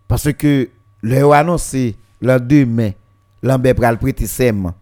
Parce 0.08 0.32
que 0.32 0.68
le 1.02 1.30
annoncé 1.32 1.96
le 2.20 2.38
2 2.38 2.66
mai, 2.66 2.96
Lambert 3.42 3.74
pral 3.74 3.98
prêter 3.98 4.26
serment. 4.26 4.74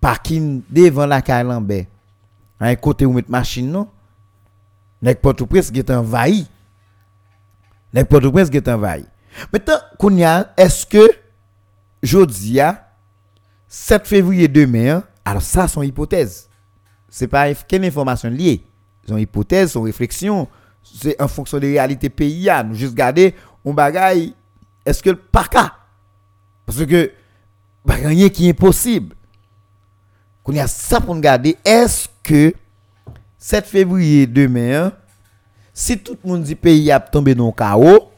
Parking 0.00 0.62
devant 0.68 1.06
la 1.06 1.22
caille 1.22 1.44
Lambert. 1.46 1.86
À 2.58 2.66
un 2.66 2.74
côté 2.76 3.04
où 3.04 3.12
mettre 3.12 3.30
machine 3.30 3.70
non? 3.70 3.88
Nek 5.02 5.20
Port-au-Prince 5.20 5.70
qui 5.70 5.78
est 5.78 5.90
envahi. 5.90 6.46
Nek 7.92 8.08
Port-au-Prince 8.08 8.50
qui 8.50 8.56
est 8.56 8.68
envahi. 8.68 9.04
Maintenant, 9.52 9.78
Kounia, 9.98 10.54
est-ce 10.56 10.86
que 10.86 11.06
Jodia, 12.02 12.88
7 13.68 14.06
février 14.06 14.48
2000, 14.48 15.02
alors 15.24 15.42
ça, 15.42 15.68
son 15.68 15.82
hypothèse. 15.82 16.48
C'est 17.08 17.28
pas 17.28 17.52
quelle 17.54 17.84
information 17.84 18.30
liée? 18.30 18.64
Son 19.06 19.16
hypothèse, 19.16 19.72
son 19.72 19.82
réflexion, 19.82 20.48
c'est 20.82 21.20
en 21.20 21.28
fonction 21.28 21.58
des 21.58 21.72
réalités 21.72 22.08
pays. 22.08 22.50
Nous 22.66 22.74
juste 22.74 22.94
garder, 22.94 23.34
on 23.64 23.74
bagaille, 23.74 24.34
est-ce 24.84 25.02
que 25.02 25.10
par 25.10 25.50
cas? 25.50 25.74
Parce 26.64 26.84
que, 26.84 27.12
rien 27.86 28.28
qui 28.28 28.48
est 28.48 28.50
impossible. 28.50 29.14
Qu'on 30.46 30.56
a 30.58 30.68
ça 30.68 31.00
pour 31.00 31.12
nous 31.12 31.20
garder, 31.20 31.56
est-ce 31.64 32.06
que 32.22 32.54
7 33.36 33.66
février 33.66 34.28
2000, 34.28 34.92
si 35.74 35.98
tout 35.98 36.16
le 36.22 36.30
monde 36.30 36.44
dit 36.44 36.54
pays 36.54 36.92
a 36.92 37.00
tombé 37.00 37.34
dans 37.34 37.46
le 37.46 37.52
chaos, 37.52 38.12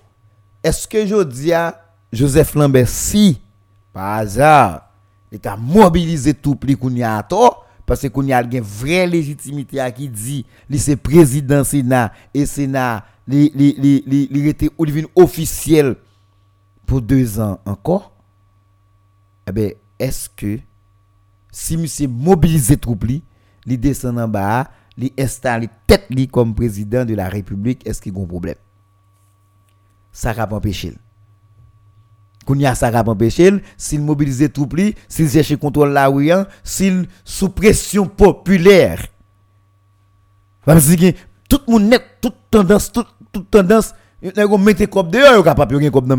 est-ce 0.62 0.86
que 0.86 1.06
je 1.06 1.22
dis 1.22 1.54
à 1.54 1.82
Joseph 2.12 2.54
Lambert, 2.54 2.86
si, 2.86 3.40
par 3.94 4.18
hasard, 4.18 4.90
il 5.32 5.40
a 5.42 5.56
mobilisé 5.56 6.34
tout 6.34 6.54
le 6.62 6.76
qu'on 6.76 6.90
y 6.90 7.02
a 7.02 7.22
tort, 7.22 7.64
parce 7.86 8.06
qu'on 8.10 8.26
y 8.26 8.32
a 8.34 8.42
une 8.42 8.60
vraie 8.60 9.06
légitimité 9.06 9.80
à 9.80 9.90
qui 9.90 10.10
dit, 10.10 10.44
c'est 10.76 10.96
président 10.96 11.64
Sénat, 11.64 12.12
et 12.34 12.44
Sénat, 12.44 13.06
il 13.26 14.46
était 14.46 14.68
officiel 15.16 15.96
pour 16.84 17.00
deux 17.00 17.40
ans 17.40 17.58
encore, 17.64 18.12
eh 19.46 19.52
bien, 19.52 19.70
est-ce 19.98 20.28
que, 20.28 20.58
si 21.58 21.76
monsieur 21.76 22.06
mobilisé 22.06 22.76
tout 22.76 22.96
il 23.66 23.80
descend 23.80 24.16
en 24.20 24.28
bas, 24.28 24.70
il 24.96 25.10
installe 25.18 25.66
tête 25.88 26.06
comme 26.30 26.54
président 26.54 27.04
de 27.04 27.14
la 27.14 27.28
République, 27.28 27.84
est-ce 27.84 28.00
qu'il 28.00 28.14
y 28.14 28.16
a 28.16 28.22
un 28.22 28.26
problème? 28.26 28.54
ça 30.12 30.32
va 30.32 30.48
empêcher. 30.52 30.94
Qu'on 32.46 32.54
y 32.54 32.64
a 32.64 32.76
ça 32.76 32.92
va 32.92 33.02
empêcher, 33.02 33.60
s'il 33.76 34.00
mobilise 34.02 34.48
pli, 34.70 34.94
s'il 35.08 35.28
cherche 35.28 35.56
contrôle 35.56 35.90
là 35.90 36.08
où 36.10 36.20
s'il 36.62 37.08
sous 37.24 37.48
pression 37.48 38.06
populaire. 38.06 39.06
Parce 40.64 40.94
que 40.94 41.10
tout 41.48 41.60
le 41.66 41.72
monde 41.72 41.90
net, 41.90 42.02
toute 42.20 42.36
tendance, 42.50 42.92
toute, 42.92 43.08
toute 43.32 43.50
tendance, 43.50 43.94
vous 44.22 44.58
mettez 44.58 44.86
comme 44.86 45.10
dehors, 45.10 45.36
vous 45.36 45.42
capable 45.42 45.80
de 45.80 45.88
comme 45.88 46.06
dans 46.06 46.16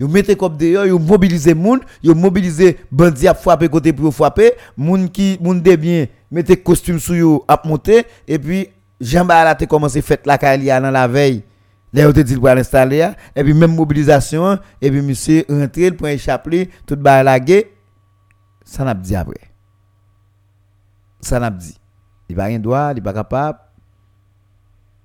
Vous 0.00 0.08
mettez 0.08 0.36
comme 0.36 0.56
dehors, 0.56 0.86
vous 0.86 0.98
mobilisez 0.98 1.54
moun, 1.54 1.80
vous 2.02 2.14
mobilisez 2.14 2.78
bandits 2.90 3.28
à 3.28 3.34
frapper 3.34 3.68
côté 3.68 3.92
pour 3.92 4.12
frapper, 4.12 4.52
moun 4.76 5.08
qui 5.08 5.38
moun 5.40 5.62
de 5.62 5.76
bien, 5.76 6.06
mettez 6.30 6.56
costume 6.56 6.98
sous 6.98 7.14
yo 7.14 7.44
à 7.46 7.60
monter 7.64 8.04
et 8.26 8.38
puis 8.38 8.68
Jean 9.00 9.24
la 9.24 9.54
te 9.54 9.64
commencé 9.66 10.02
la 10.24 10.38
calia 10.38 10.80
dans 10.80 10.90
la 10.90 11.06
veille 11.06 11.44
Là, 11.94 12.08
on 12.08 12.12
te 12.12 12.18
dit 12.18 12.34
pour 12.34 12.48
l'installer, 12.48 13.08
et 13.36 13.44
puis 13.44 13.54
même 13.54 13.72
mobilisation, 13.72 14.58
et 14.82 14.90
puis 14.90 15.00
monsieur 15.00 15.44
rentre, 15.48 15.96
pour 15.96 16.08
échapper, 16.08 16.68
tout 16.84 16.96
bas 16.96 17.22
la 17.22 17.38
guerre. 17.38 17.62
Ça 18.64 18.82
n'a 18.82 18.96
pas 18.96 19.00
dit 19.00 19.14
après. 19.14 19.52
Ça 21.20 21.38
n'a 21.38 21.52
pas 21.52 21.56
dit. 21.56 21.78
Il 22.28 22.34
va 22.34 22.46
rien 22.46 22.58
droit, 22.58 22.92
il 22.96 23.00
pas 23.00 23.12
capable. 23.12 23.60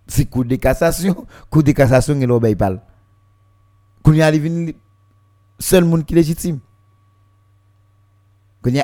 C'est 0.08 0.26
coup 0.26 0.44
de 0.44 0.56
cassation, 0.56 1.28
coup 1.52 1.62
de 1.62 1.72
cassation, 1.74 2.16
il 2.20 2.26
n'obéit 2.26 2.58
pas. 2.58 2.72
Quand 4.10 4.16
il 4.16 4.24
arrive, 4.24 4.74
seul 5.60 5.86
monde 5.86 6.04
qui 6.04 6.16
légitime. 6.16 6.58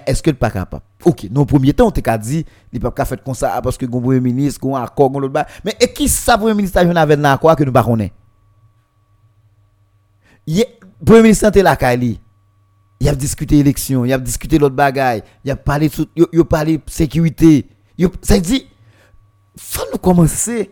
Est-ce 0.05 0.21
que 0.21 0.29
pas 0.29 0.51
capable? 0.51 0.83
Ok, 1.03 1.27
dans 1.31 1.41
le 1.41 1.47
premier 1.47 1.73
temps, 1.73 1.87
on 1.87 1.91
t'a 1.91 2.15
dit, 2.19 2.45
il 2.71 2.79
pas 2.79 3.05
faire 3.05 3.23
comme 3.23 3.33
ça 3.33 3.59
parce 3.63 3.75
que 3.75 3.85
le 3.85 3.91
premier 3.91 4.19
ministre, 4.19 4.63
un 4.67 4.83
accord, 4.83 5.19
l'autre 5.19 5.43
Mais 5.63 5.75
et 5.81 5.91
qui 5.91 6.07
ça, 6.07 6.33
le 6.33 6.41
premier 6.41 6.53
ministre, 6.53 6.79
il 6.83 6.95
avait 6.95 7.15
un 7.15 7.23
accord 7.23 7.55
que 7.55 7.63
nous 7.63 7.71
ne 7.71 7.81
connaissons 7.81 8.11
Le 10.47 10.63
premier 11.03 11.23
ministre, 11.23 11.47
était 11.47 11.63
là, 11.63 11.75
Kali. 11.75 12.21
Il 12.99 13.09
a 13.09 13.15
discuté 13.15 13.57
élection, 13.57 14.05
il 14.05 14.13
a 14.13 14.19
discuté 14.19 14.59
l'autre 14.59 14.75
bagaille, 14.75 15.23
il 15.43 15.49
a 15.49 15.55
parlé 15.55 15.89
de 15.89 16.77
a 16.77 16.77
sécurité. 16.85 17.67
Ça 18.21 18.39
dit, 18.39 18.67
faut 19.57 19.85
nous 19.91 19.97
commencer 19.97 20.71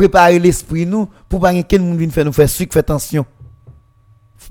préparer 0.00 0.38
l'esprit 0.38 0.86
nous 0.86 1.08
pour 1.28 1.40
pas 1.40 1.52
que 1.52 1.60
quelqu'un 1.60 1.94
vienne 1.94 2.10
faire 2.10 2.24
nous 2.24 2.32
faire 2.32 2.48
sucre, 2.48 2.72
faire 2.72 2.80
attention 2.80 3.26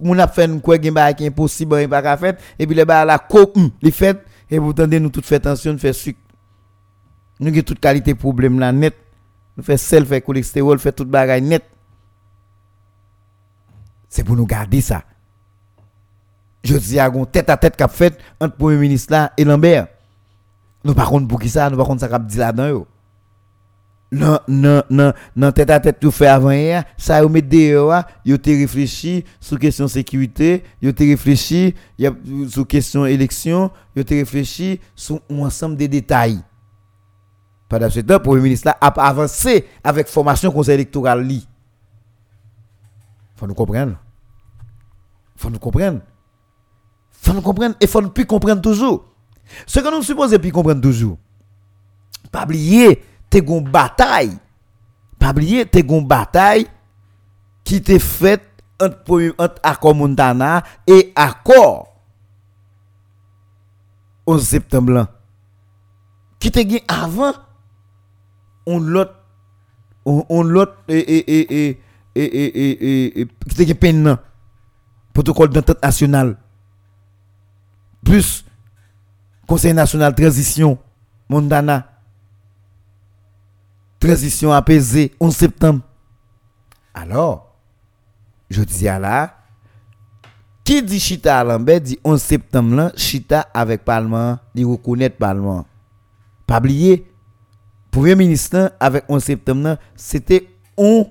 moun 0.01 0.19
a 0.19 0.27
fait 0.27 0.61
quoi 0.61 0.77
qui 0.77 1.25
impossible 1.25 1.87
pas 1.89 2.01
ka 2.01 2.17
fait 2.17 2.39
et 2.57 2.67
puis 2.67 2.75
les 2.75 2.85
la 2.85 3.17
ko 3.17 3.51
li 3.81 3.91
fait. 3.91 4.23
Et 4.51 4.57
vous 4.57 4.73
tendez 4.73 4.99
nous 4.99 5.09
tout 5.09 5.21
fait 5.21 5.35
attention 5.35 5.77
faire 5.77 5.93
sucre. 5.93 6.19
Nous 7.39 7.47
avons 7.47 7.61
toute 7.61 7.79
qualité 7.79 8.15
problème 8.15 8.59
là 8.59 8.71
net. 8.71 8.95
Nous 9.57 9.63
fait 9.63 9.77
sel 9.77 10.05
fait 10.05 10.21
cholestérol 10.21 10.79
fait 10.79 10.91
toute 10.91 11.09
bagaille 11.09 11.41
net. 11.41 11.63
C'est 14.07 14.23
pour 14.23 14.35
nous 14.35 14.45
garder 14.45 14.81
ça. 14.81 15.03
Je 16.63 16.77
dis 16.77 16.99
à 16.99 17.11
tête 17.31 17.49
à 17.49 17.57
tête 17.57 17.75
qu'a 17.75 17.87
fait 17.87 18.17
entre 18.39 18.55
premier 18.55 18.77
ministre 18.77 19.11
là 19.11 19.33
et 19.37 19.43
Lambert. 19.43 19.87
Nous 20.83 20.93
par 20.93 21.09
contre 21.09 21.27
pour 21.27 21.39
qui 21.39 21.49
ça 21.49 21.69
nous 21.69 21.77
par 21.77 21.87
contre 21.87 22.01
ça 22.01 22.07
qu'a 22.07 22.19
dit 22.19 22.37
là-dedans 22.37 22.85
nan, 24.11 24.39
nan, 24.47 24.83
nan, 24.89 25.13
nan 25.35 25.53
tête 25.53 25.69
à 25.69 25.79
tête 25.79 26.01
yo 26.01 26.11
fait 26.11 26.27
avant 26.27 26.51
hier, 26.51 26.83
ça 26.97 27.21
yo 27.21 27.29
met 27.29 27.41
dehors, 27.41 28.03
yo 28.25 28.37
te 28.37 28.49
réfléchi 28.49 29.23
sur 29.39 29.59
question 29.59 29.87
sécurité, 29.87 30.63
yo 30.81 30.91
te 30.91 31.03
réfléchi 31.03 31.75
sur 32.47 32.67
question 32.67 33.05
élection, 33.05 33.71
yo 33.95 34.03
te 34.03 34.13
réfléchi 34.13 34.79
sur 34.95 35.21
un 35.29 35.39
ensemble 35.39 35.77
de 35.77 35.85
détails. 35.85 36.39
Pendant 37.67 37.89
ce 37.89 37.99
temps, 37.99 38.15
le 38.15 38.19
Premier 38.19 38.41
ministre 38.41 38.73
a 38.81 38.87
avancé 38.87 39.67
avec 39.83 40.07
formation 40.07 40.51
conseil 40.51 40.73
électoral 40.73 41.21
li. 41.23 41.47
Faut 43.35 43.45
nous 43.45 43.53
comprendre. 43.53 43.95
Faut 45.35 45.51
nous 45.51 45.59
comprendre. 45.59 45.99
Faut 47.11 47.31
nous 47.31 47.41
comprendre 47.41 47.75
et 47.79 47.85
faut 47.85 48.01
nous 48.01 48.09
plus 48.09 48.25
comprendre 48.25 48.61
toujours. 48.61 49.05
Ce 49.67 49.79
que 49.79 49.95
nous 49.95 50.01
supposons 50.01 50.39
puis 50.39 50.49
comprendre 50.49 50.81
toujours. 50.81 51.19
Pas 52.31 52.43
oublier 52.43 53.03
te 53.29 53.39
gon 53.39 53.61
bataille. 53.61 54.37
Pas 55.17 55.31
oublier 55.31 55.65
te 55.65 55.79
gon 55.79 56.01
bataille 56.01 56.67
qui 57.63 57.81
te 57.81 57.99
faite 57.99 58.43
entre, 58.81 59.33
entre 59.37 59.59
accord 59.63 59.95
Montana 59.95 60.63
et 60.87 61.11
accord 61.15 61.87
11 64.25 64.43
septembre. 64.43 65.07
Qui 66.39 66.51
te 66.51 66.59
gagne 66.59 66.81
avant 66.87 67.33
on 68.65 68.79
l'autre 68.79 69.15
on, 70.05 70.43
l'autre 70.43 70.75
et 70.87 70.97
et 70.97 71.29
et 71.39 71.79
et 72.15 72.25
et 72.25 73.21
et 73.21 73.27
qui 73.47 73.55
te 73.55 73.63
gagne 73.63 73.75
peine 73.75 74.17
protocole 75.13 75.49
d'entente 75.49 75.83
nationale 75.83 76.37
plus 78.03 78.45
Conseil 79.47 79.73
national 79.73 80.13
transition 80.13 80.77
Montana 81.27 81.98
transition 83.99 84.51
apaisée 84.51 85.13
11 85.19 85.35
septembre. 85.35 85.81
Alors, 86.93 87.55
je 88.49 88.63
dis 88.63 88.87
à 88.87 88.97
là, 88.97 89.35
qui 90.63 90.81
dit 90.83 90.99
Chita 90.99 91.39
à 91.39 91.43
Lambert 91.43 91.81
dit 91.81 91.99
11 92.03 92.21
septembre 92.21 92.91
Chita 92.95 93.47
avec 93.53 93.83
Parlement, 93.83 94.37
il 94.55 94.65
reconnaît 94.65 95.09
Parlement. 95.09 95.65
Pas 96.47 96.59
oublier, 96.59 97.05
Premier 97.91 98.15
ministre 98.15 98.71
avec 98.79 99.03
11 99.09 99.23
septembre 99.23 99.77
c'était 99.95 100.47
un, 100.77 101.03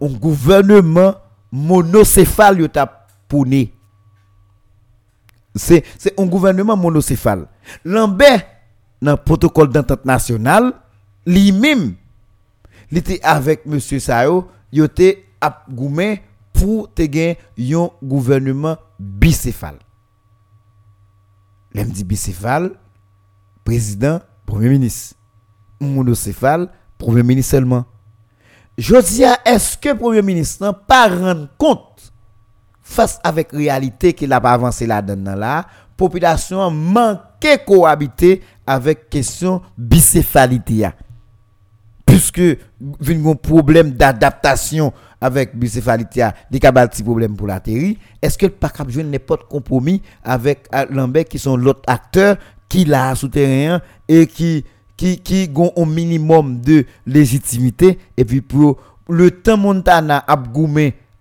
gouvernement 0.00 1.14
monocéphale 1.50 2.58
qui 2.62 2.68
t'a 2.70 3.06
C'est 5.54 5.84
un 6.16 6.26
gouvernement 6.26 6.76
monocéphale. 6.76 7.46
Lambert, 7.84 8.42
dans 9.02 9.12
le 9.12 9.16
protocole 9.16 9.70
d'entente 9.70 10.04
nationale, 10.04 10.72
lui-même, 11.28 11.94
avec 13.22 13.60
M. 13.66 13.78
Sayo, 13.80 14.48
il 14.72 14.82
était 14.82 15.26
à 15.40 15.62
Goumé 15.70 16.22
pour 16.54 16.92
te 16.92 17.02
un 17.02 17.90
gouvernement 18.02 18.76
bicéphale. 18.98 19.78
L'aime 21.74 21.90
dit 21.90 22.04
bicéphale, 22.04 22.72
président, 23.62 24.20
premier 24.46 24.70
ministre. 24.70 25.16
Monocéphale, 25.80 26.70
premier 26.96 27.22
ministre 27.22 27.52
seulement. 27.52 27.84
Je 28.78 28.96
dis, 28.96 29.22
est-ce 29.44 29.76
que 29.76 29.92
premier 29.92 30.22
ministre 30.22 30.64
n'a 30.64 30.72
pas 30.72 31.08
rendu 31.08 31.46
compte 31.58 32.12
face 32.80 33.20
avec 33.22 33.52
réalité 33.52 34.14
qu'il 34.14 34.32
a 34.32 34.40
pas 34.40 34.52
avancé 34.52 34.86
là-dedans 34.86 35.36
là, 35.36 35.66
population 35.96 36.70
manquait 36.70 37.62
cohabiter 37.64 38.42
avec 38.66 39.10
question 39.10 39.60
bicéphalité 39.76 40.88
puisque 42.08 42.40
vient 43.00 43.26
un 43.26 43.34
problème 43.34 43.90
d'adaptation 43.92 44.92
avec 45.20 45.54
bicéphalité, 45.56 46.26
des 46.50 46.58
petit 46.58 47.02
problème 47.02 47.36
pour 47.36 47.46
la 47.46 47.60
est-ce 48.22 48.38
que 48.38 48.46
pas 48.46 48.70
cap 48.70 48.88
jouer 48.88 49.04
n'importe 49.04 49.44
compromis 49.48 50.00
avec 50.24 50.66
euh, 50.74 50.86
Lambert 50.90 51.24
qui 51.26 51.38
sont 51.38 51.56
l'autre 51.56 51.82
acteur 51.86 52.36
qui 52.68 52.84
l'a 52.84 53.14
souterrain 53.14 53.80
et 54.08 54.26
qui 54.26 54.64
qui 54.96 55.18
qui 55.18 55.50
ont 55.54 55.72
un 55.76 55.86
minimum 55.86 56.60
de 56.60 56.84
légitimité 57.06 57.98
et 58.16 58.24
puis 58.24 58.40
pour 58.40 58.78
le 59.08 59.30
temps 59.30 59.56
Montana 59.58 60.24
a 60.26 60.36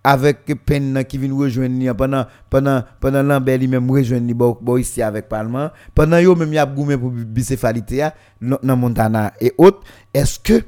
avec 0.03 0.45
peine 0.65 1.03
qui 1.05 1.17
vient 1.17 1.35
rejoindre 1.35 1.93
pendant 1.93 2.25
pendant 2.49 2.81
pendant 2.99 3.23
Lambert 3.23 3.57
lui 3.57 3.67
même 3.67 3.89
rejoindre 3.91 4.33
bo, 4.33 4.77
ici 4.77 5.01
avec 5.01 5.27
parlement 5.27 5.69
pendant 5.93 6.17
yo 6.19 6.35
même 6.35 6.53
y 6.53 6.57
a 6.57 6.65
goumé 6.65 6.97
pour 6.97 7.09
bicéphalité 7.09 8.07
dans 8.41 8.77
Montana 8.77 9.33
et 9.41 9.53
autres 9.57 9.81
est-ce 10.13 10.39
que 10.39 10.63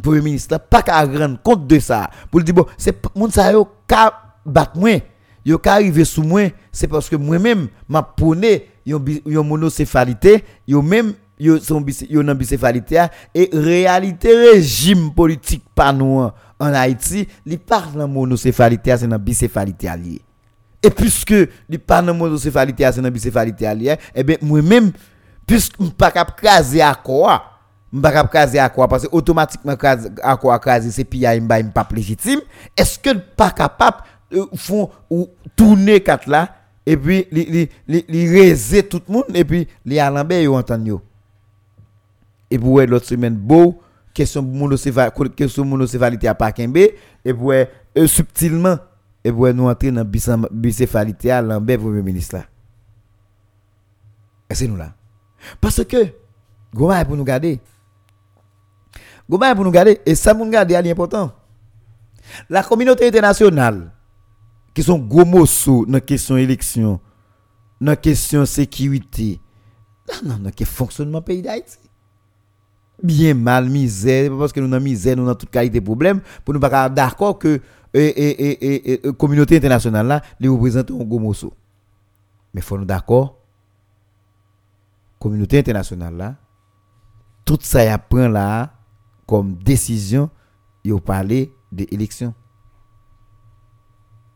premier 0.00 0.22
ministre 0.22 0.58
pas 0.58 0.82
qu'à 0.82 1.04
rendre 1.04 1.40
compte 1.42 1.66
de 1.66 1.78
ça. 1.78 2.10
Pour 2.30 2.42
dire 2.42 2.54
bon 2.54 2.66
c'est 2.76 2.96
moun 3.14 3.30
ça 3.30 3.52
yo 3.52 3.68
ka 3.86 4.12
battre 4.44 4.78
moi. 4.78 5.00
Yo 5.44 5.58
ka 5.58 5.74
arriver 5.74 6.04
sous 6.04 6.22
moi 6.22 6.50
c'est 6.70 6.88
parce 6.88 7.08
que 7.08 7.16
moi 7.16 7.38
même 7.38 7.68
m'a 7.88 8.02
poné 8.02 8.66
yon 8.84 9.02
yon 9.26 9.44
monocéphalité 9.44 10.44
yo 10.68 10.82
même 10.82 11.14
yo 11.38 11.58
son 11.58 11.84
yo 12.08 12.22
nan 12.22 12.36
bicéphalité 12.36 13.06
et 13.34 13.48
réalité 13.52 14.34
régime 14.52 15.14
politique 15.14 15.64
pas 15.74 15.92
nous 15.92 16.28
en 16.58 16.74
Haïti 16.74 17.26
li 17.46 17.56
parle 17.56 18.02
en 18.02 18.08
monocéphalité 18.08 18.94
c'est 18.98 19.08
dans 19.08 19.18
bicéphalité 19.18 19.88
lié. 19.96 20.20
Et 20.82 20.90
puisque 20.90 21.34
li 21.68 21.78
parle 21.78 22.10
en 22.10 22.14
monocéphalité 22.14 22.88
c'est 22.92 23.00
dans 23.00 23.10
bicéphalité 23.10 23.74
lié 23.74 23.96
et 24.14 24.22
ben 24.22 24.36
moi 24.42 24.60
même 24.60 24.92
puisque 25.46 25.82
pas 25.94 26.10
cap 26.10 26.36
craser 26.38 26.82
à 26.82 26.94
quoi 26.94 27.42
m'pa 27.92 28.24
craser 28.26 28.58
à 28.58 28.68
quoi 28.68 28.88
parce 28.88 29.06
que 29.06 29.14
automatiquement 29.14 29.74
à 30.22 30.36
quoi 30.36 30.58
craser 30.58 30.90
c'est 30.90 31.04
PIA 31.04 31.40
m'pa 31.40 31.62
pas 31.62 31.88
légitime. 31.94 32.40
Est-ce 32.76 32.98
que 32.98 33.10
pas 33.16 33.50
capable 33.50 33.98
euh, 34.32 34.46
font 34.56 34.90
ou 35.10 35.28
tourner 35.56 36.00
quatre 36.00 36.28
là 36.28 36.54
et 36.86 36.96
puis 36.96 37.26
li 37.30 37.68
li 37.88 38.82
tout 38.88 39.02
le 39.08 39.12
monde 39.12 39.24
et 39.34 39.44
puis 39.44 39.68
les 39.84 39.98
alambé 39.98 40.42
yo 40.42 40.56
entend 40.56 40.84
yo? 40.84 41.02
Et 42.50 42.58
pour 42.58 42.80
l'autre 42.80 43.06
semaine 43.06 43.34
beau 43.36 43.80
question 44.12 44.42
question 45.36 45.64
monocéphalité 45.64 46.28
à 46.28 46.34
Pakembe 46.34 46.76
et 47.24 47.34
pour 47.34 47.52
euh, 47.52 47.66
subtilement 48.06 48.76
et 49.22 49.30
pour 49.32 49.52
nous 49.52 49.68
entrer 49.68 49.90
dans 49.90 50.04
bicéphalité 50.50 51.30
à 51.30 51.42
Lambert 51.42 51.78
premier 51.78 52.02
ministre 52.02 52.36
là. 52.36 52.44
C'est 54.52 54.66
nous 54.66 54.76
là? 54.76 54.92
Parce 55.60 55.84
que 55.84 55.96
Goma 56.74 57.04
pour 57.04 57.16
nous 57.16 57.24
garder 57.24 57.60
Pour 59.30 59.64
nous 59.64 59.72
et 60.06 60.14
ça 60.16 60.34
nous 60.34 60.50
garder 60.50 60.74
est 60.74 60.90
important 60.90 61.32
la 62.48 62.62
communauté 62.64 63.06
internationale 63.06 63.92
qui 64.74 64.82
sont 64.82 64.98
gros 64.98 65.24
dans 65.24 65.84
la 65.88 66.00
question 66.00 66.36
élection 66.36 67.00
dans 67.80 67.92
la 67.92 67.96
question 67.96 68.44
sécurité 68.44 69.40
non 70.24 70.36
non 70.38 70.50
dans 70.50 70.66
fonctionnement 70.66 71.22
pays 71.22 71.42
d'Haïti. 71.42 71.78
Bien 73.02 73.32
mal, 73.32 73.70
misère, 73.70 74.30
parce 74.36 74.52
que 74.52 74.60
nous 74.60 74.70
avons 74.74 74.84
misère, 74.84 75.16
nous 75.16 75.22
avons 75.22 75.34
toute 75.34 75.50
qualité 75.50 75.80
de 75.80 75.84
problème, 75.84 76.20
pour 76.44 76.52
nous 76.52 76.60
pas 76.60 76.88
d'accord 76.90 77.38
que 77.38 77.60
la 77.94 79.12
communauté 79.12 79.56
internationale 79.56 80.06
là, 80.06 80.22
les 80.38 80.48
représente 80.48 80.90
un 80.90 81.04
gros. 81.04 81.32
Mais 82.52 82.60
il 82.60 82.62
faut 82.62 82.76
nous 82.76 82.84
d'accord, 82.84 83.38
communauté 85.18 85.60
internationale 85.60 86.14
là, 86.14 86.34
tout 87.46 87.58
ça 87.62 87.84
y 87.84 87.98
prend 88.08 88.28
là 88.28 88.70
comme 89.30 89.54
décision, 89.54 90.28
il 90.82 91.00
parler 91.00 91.54
d'élection. 91.70 92.34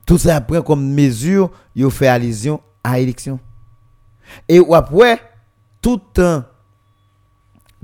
Tout 0.07 0.19
ça 0.19 0.41
prend 0.41 0.63
comme 0.63 0.89
mesure, 0.95 1.51
il 1.75 1.91
fait 1.91 2.07
allusion 2.07 2.61
à 2.85 2.97
l'élection. 2.99 3.41
Et 4.49 4.61
après, 4.73 5.21
tout 5.83 5.97
temps 5.97 6.45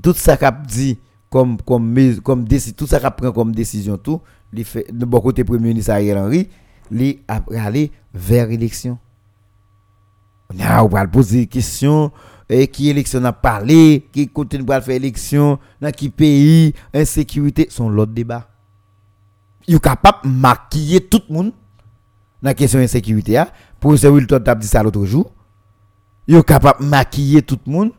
tout 0.01 0.13
ça 0.13 0.37
qu'a 0.37 0.51
dit 0.51 0.97
comme 1.29 1.61
comme 1.61 2.21
comme 2.23 2.47
tout 2.47 2.87
ça 2.87 2.99
qu'a 3.01 3.11
pris 3.11 3.31
comme 3.33 3.53
décision 3.53 3.97
tout 3.97 4.21
il 4.53 4.65
fait 4.65 4.87
de 4.91 5.05
bon 5.05 5.19
côté 5.21 5.43
premier 5.43 5.67
ministre 5.67 5.91
Ariel 5.91 6.17
Henry 6.17 6.49
il 6.89 7.19
a 7.27 7.43
aller 7.63 7.91
vers 8.11 8.47
l'élection 8.47 8.97
on 10.49 10.87
va 10.87 11.05
poser 11.05 11.41
des 11.41 11.47
questions 11.47 12.11
et 12.51 12.67
qui 12.67 12.89
élection 12.89 13.23
a 13.23 13.31
parlé 13.31 14.05
qui 14.11 14.27
continue 14.27 14.65
pour 14.65 14.75
faire 14.75 14.95
élection 14.95 15.57
dans 15.79 15.91
qui 15.91 16.09
pays 16.09 16.73
insécurité 16.93 17.67
sont 17.69 17.89
l'autre 17.89 18.11
débat. 18.11 18.49
Il 19.67 19.75
est 19.75 19.79
capable 19.79 20.25
de 20.25 20.29
maquiller 20.29 20.99
tout 20.99 21.21
le 21.29 21.33
monde 21.33 21.51
dans 22.41 22.49
la 22.49 22.53
question 22.53 22.79
insécurité 22.79 23.37
hein. 23.37 23.47
pour 23.79 23.97
ce 23.97 24.07
Wilton 24.07 24.41
t'a 24.41 24.53
dit 24.53 24.67
ça 24.67 24.83
l'autre 24.83 25.05
jour. 25.05 25.31
Il 26.27 26.35
est 26.35 26.43
capable 26.45 26.83
de 26.83 26.89
maquiller 26.89 27.41
tout 27.41 27.57
le 27.65 27.71
monde. 27.71 27.91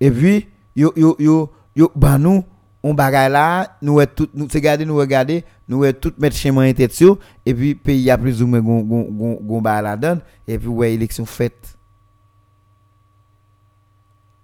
Et 0.00 0.10
puis 0.10 0.48
yo 0.74 0.92
yo 0.96 1.50
yo 1.76 1.92
bah 1.94 2.16
nous 2.16 2.44
on 2.82 2.94
bagaille 2.94 3.30
là 3.30 3.76
nous 3.82 4.00
est 4.00 4.06
tout 4.06 4.28
nous 4.32 4.46
c'est 4.50 4.60
garder 4.60 4.86
nous 4.86 4.96
regarder 4.96 5.44
nous 5.68 5.84
est 5.84 5.92
tout 5.92 6.14
mettre 6.18 6.36
chemin 6.36 6.72
tête 6.72 6.94
sur. 6.94 7.18
Et 7.44 7.52
puis 7.52 7.74
pays 7.74 8.10
a 8.10 8.16
plus 8.16 8.42
ou 8.42 8.46
moins 8.46 8.60
gon 8.60 8.80
gon 8.80 9.38
gon 9.42 9.96
donne 9.98 10.20
et 10.48 10.58
puis 10.58 10.68
ouais 10.68 10.94
élection 10.94 11.26
faite 11.26 11.75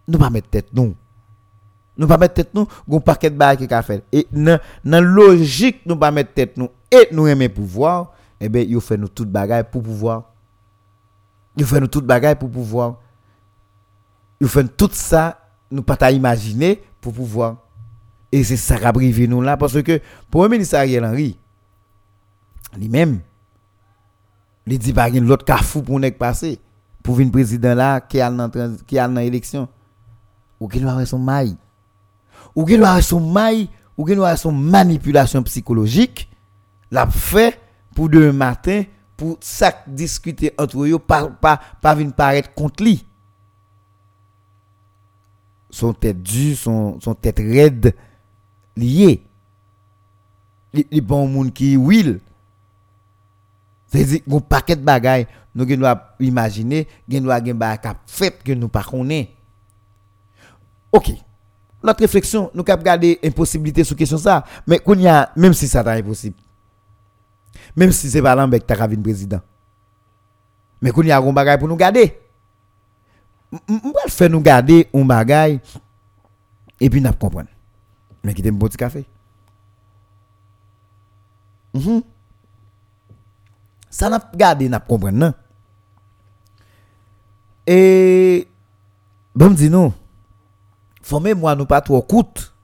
nous 0.08 0.18
pas 0.18 0.30
mettre 0.30 0.48
tête 0.48 0.68
non 0.72 0.94
nous 1.96 2.06
pas 2.06 2.18
mettre 2.18 2.34
tête 2.34 2.54
nous 2.54 2.66
gon 2.88 3.00
paquet 3.00 3.30
de 3.30 3.36
bail 3.36 3.56
qui 3.56 3.72
a 3.72 3.82
fait 3.82 4.04
et 4.12 4.26
dans 4.32 4.58
dans 4.84 5.04
logique 5.04 5.80
nous 5.86 5.96
pas 5.96 6.10
mettre 6.10 6.32
tête 6.32 6.56
nous 6.56 6.68
et 6.90 7.08
nous 7.12 7.26
aimer 7.26 7.48
pouvoir 7.48 8.12
eh 8.44 8.48
ben 8.48 8.66
il 8.68 8.80
fait 8.80 8.96
nous 8.96 9.06
toute 9.08 9.30
bagaille 9.30 9.62
pour 9.70 9.84
pouvoir. 9.84 10.24
Il 11.56 11.64
fait 11.64 11.78
nous 11.78 11.86
toute 11.86 12.04
bagaille 12.04 12.34
pour 12.34 12.50
pouvoir. 12.50 12.96
Il 14.40 14.48
fait 14.48 14.66
tout 14.76 14.90
ça 14.92 15.38
nous 15.70 15.84
pas 15.84 16.10
imaginer 16.10 16.82
pour 17.00 17.12
pouvoir. 17.12 17.58
Et 18.32 18.42
c'est 18.42 18.56
ça 18.56 18.78
qui 18.78 18.84
a 18.84 18.92
privé 18.92 19.28
nous 19.28 19.40
là 19.42 19.56
parce 19.56 19.80
que 19.80 20.00
le 20.34 20.48
ministre 20.48 20.74
Ariel 20.76 21.04
Henry 21.04 21.38
lui-même 22.76 23.20
il 24.66 24.78
dit 24.78 24.92
pas 24.92 25.08
l'autre 25.10 25.44
cafou 25.44 25.82
pour 25.82 26.00
nèg 26.00 26.16
passer 26.16 26.58
pour 27.02 27.14
venir 27.16 27.30
président 27.30 27.74
là 27.74 28.00
qui 28.00 28.20
a 28.20 28.32
qui 28.86 28.98
a 28.98 29.06
dans 29.06 29.20
élection 29.20 29.68
ou 30.62 30.68
qui 30.68 30.78
doit 30.78 31.04
son 31.04 31.18
maille 31.18 31.56
ou 32.54 32.64
qui 32.64 32.76
doit 32.76 33.02
son 33.02 33.18
maille 33.20 33.68
ou 33.98 34.04
qui 34.04 34.14
doit 34.14 34.36
son 34.36 34.52
manipulation 34.52 35.42
psychologique 35.42 36.30
l'a 36.90 37.06
fait 37.08 37.60
pour 37.94 38.08
demain 38.08 38.32
matin 38.32 38.84
pour 39.16 39.38
ça 39.40 39.74
discuter 39.88 40.52
entre 40.56 40.84
eux 40.84 40.98
pas 41.00 41.26
pas 41.28 41.60
pas 41.80 41.94
venir 41.96 42.14
paraître 42.14 42.54
contre 42.54 42.84
lui 42.84 43.04
son 45.68 45.92
tête 45.92 46.22
dure 46.22 46.56
son 46.56 47.00
son 47.00 47.14
tête 47.14 47.38
raide 47.38 47.96
lié 48.76 49.24
les 50.72 51.00
bon 51.00 51.26
monde 51.26 51.52
qui 51.52 51.76
will 51.76 52.20
c'est 53.88 54.22
un 54.30 54.38
paquet 54.38 54.76
de 54.76 54.82
bagailles 54.82 55.26
nous 55.56 55.64
devons 55.64 55.96
imaginer 56.20 56.86
nous 57.08 57.20
devons 57.20 57.30
avoir 57.60 57.78
fait 58.06 58.40
que 58.44 58.52
nous 58.52 58.68
pas 58.68 58.84
connaît 58.84 59.34
OK. 60.92 61.12
Notre 61.82 62.00
réflexion 62.00 62.50
nous 62.54 62.64
avons 62.66 62.82
garder 62.82 63.18
une 63.22 63.32
possibilité 63.32 63.82
sur 63.82 63.96
question 63.96 64.18
ça 64.18 64.44
mais 64.66 64.80
y 64.98 65.08
a 65.08 65.32
même 65.36 65.54
si 65.54 65.66
ça 65.66 65.80
est 65.80 66.00
impossible. 66.00 66.36
Même 67.74 67.90
si 67.90 68.10
c'est 68.10 68.22
pas 68.22 68.34
l'ambek 68.34 68.66
ta 68.66 68.86
le 68.86 68.96
président. 68.98 69.40
Mais 70.80 70.90
qu'on 70.90 71.02
y 71.02 71.10
a 71.10 71.18
un 71.18 71.32
bagage 71.32 71.58
pour 71.58 71.68
nous 71.68 71.76
garder. 71.76 72.18
On 73.68 73.90
va 73.90 74.08
faire 74.08 74.30
nous 74.30 74.40
garder 74.40 74.88
un 74.94 75.04
bagage 75.04 75.58
et 76.80 76.88
puis 76.88 77.00
nous 77.00 77.12
comprendre 77.12 77.48
mais 78.24 78.34
qui 78.34 78.46
un 78.46 78.54
petit 78.54 78.76
café. 78.76 79.04
Mm 81.74 82.00
ça 83.90 84.08
n'a 84.08 84.18
pas 84.18 84.34
gardé 84.34 84.70
comprendre 84.88 85.18
non 85.18 85.34
et 87.66 88.48
bon 89.34 89.54
dis 91.02 91.08
nous 91.08 91.08
formez-moi 91.08 91.54
nous 91.56 91.66
pas 91.66 91.80
trop 91.80 92.02
coûte 92.02 92.54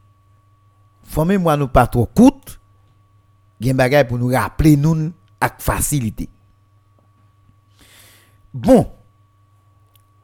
formez-moi 1.04 1.56
nous 1.56 1.68
pas 1.68 1.86
trop 1.86 2.06
coûte 2.06 2.60
gen 3.60 3.76
bagay 3.76 4.04
pour 4.04 4.18
nous 4.18 4.28
rappeler 4.28 4.76
nous 4.76 5.12
avec 5.40 5.60
facilité 5.60 6.28
bon 8.54 8.90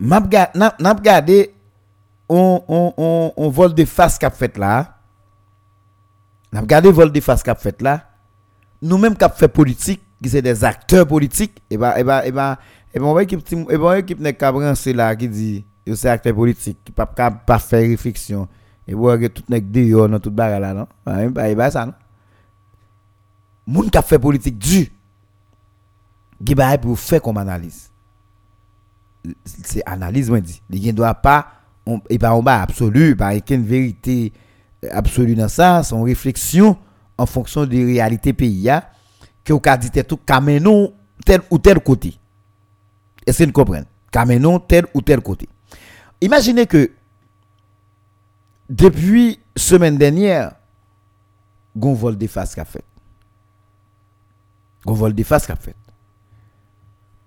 n'a 0.01 0.93
regardé 0.93 1.55
on 2.29 2.63
on 2.69 2.95
on 2.97 3.33
on 3.37 3.51
vol 3.51 3.75
de 3.75 3.85
face 3.85 4.19
qu'a 4.19 4.31
fait 4.31 4.57
là 4.57 4.99
n'a 6.53 6.61
regardé 6.61 6.91
vol 6.91 7.13
de 7.13 7.21
face 7.21 7.43
qu'a 7.43 7.55
fait 7.55 7.81
là 7.83 8.11
nous 8.83 8.99
même 8.99 9.17
qu'a 9.17 9.29
fait 9.29 9.49
politique 9.49 10.03
qui 10.23 10.31
c'est 10.31 10.43
des 10.43 10.65
acteurs 10.65 11.07
politiques 11.07 11.63
et 11.69 11.77
bah 11.77 11.99
et 11.99 12.05
bah 12.05 12.27
et 12.27 12.33
bah 12.33 12.59
et 12.95 12.99
bah 12.99 13.07
on 13.07 13.15
va 13.15 13.23
équipe 13.23 13.47
et 13.71 13.77
bah 13.77 13.99
équipe 13.99 14.21
n'est 14.21 14.35
qu'à 14.35 14.53
là 14.53 15.15
qui 15.85 15.91
dit 15.91 15.97
c'est 15.97 16.09
acteur 16.09 16.35
politique 16.35 16.79
qui 16.85 16.93
pas 16.93 17.07
pas 17.07 17.59
faire 17.59 17.81
réflexion 17.81 18.49
et 18.87 18.95
voir 18.95 19.19
que 19.19 19.27
tout 19.27 19.45
n'est 19.49 19.61
dehors 19.61 20.09
dans 20.09 20.19
toute 20.19 20.35
bagarre 20.35 20.61
là 20.61 20.75
non? 20.75 20.87
Bah 21.31 21.55
bah 21.55 21.71
ça 21.71 21.87
non? 21.87 21.93
Moun 23.67 23.91
qui 23.91 24.03
fait 24.03 24.19
politique 24.19 24.59
du 24.59 24.91
qui 26.45 26.55
bah 26.55 26.77
pour 26.79 26.99
faire 26.99 27.23
comme 27.23 27.39
analyse 27.39 27.91
c'est 29.45 29.83
analyse 29.87 30.29
moi 30.29 30.41
dit 30.41 30.63
il 30.71 30.87
ne 30.87 30.93
doit 30.93 31.15
pas 31.15 31.47
et 32.11 32.19
pas 32.19 32.35
en 32.35 32.43
bas 32.43 32.63
absolu 32.63 33.17
pas 33.17 33.35
une 33.35 33.65
vérité 33.65 34.33
absolue 34.91 35.35
dans 35.35 35.49
ça 35.49 35.83
son 35.83 36.03
réflexion 36.03 36.77
en 37.17 37.27
fonction 37.27 37.65
des 37.65 37.85
réalités 37.85 38.33
pays 38.33 38.71
que 39.45 39.53
au 39.53 39.61
cas 39.61 39.77
dit 39.77 39.91
tout 40.03 40.19
camenon 40.19 40.93
tel 41.25 41.41
ou 41.51 41.59
tel 41.59 41.81
côté 41.81 42.19
est-ce 43.27 43.39
que 43.39 43.45
vous 43.47 43.53
comprenez? 43.53 43.87
Camenon 44.11 44.59
tel 44.59 44.85
ou 44.93 45.01
tel 45.01 45.21
côté 45.23 45.49
imaginez 46.25 46.67
que 46.67 46.91
depuis 48.69 49.41
semaine 49.57 49.99
dernière 49.99 50.53
gon 51.77 51.95
vol 51.95 52.17
de 52.17 52.27
face 52.27 52.55
qu'a 52.55 52.65
fait. 52.65 52.85
Gon 54.87 54.95
vol 54.95 55.15
de 55.15 55.23
face 55.23 55.47
qu'a 55.47 55.57
fait. 55.57 55.77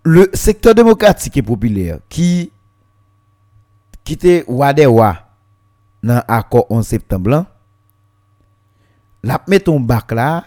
Le 0.04 0.30
secteur 0.34 0.74
démocratique 0.74 1.38
et 1.38 1.41
populaire 1.41 2.00
qui 2.10 2.52
qui 4.04 4.43
Wadewa 4.48 5.18
dans 6.02 6.24
l'accord 6.30 6.66
11 6.70 6.86
septembre 6.88 7.45
la 9.24 9.41
met 9.48 9.60
ton 9.60 9.82
bac 9.82 10.12
là 10.14 10.45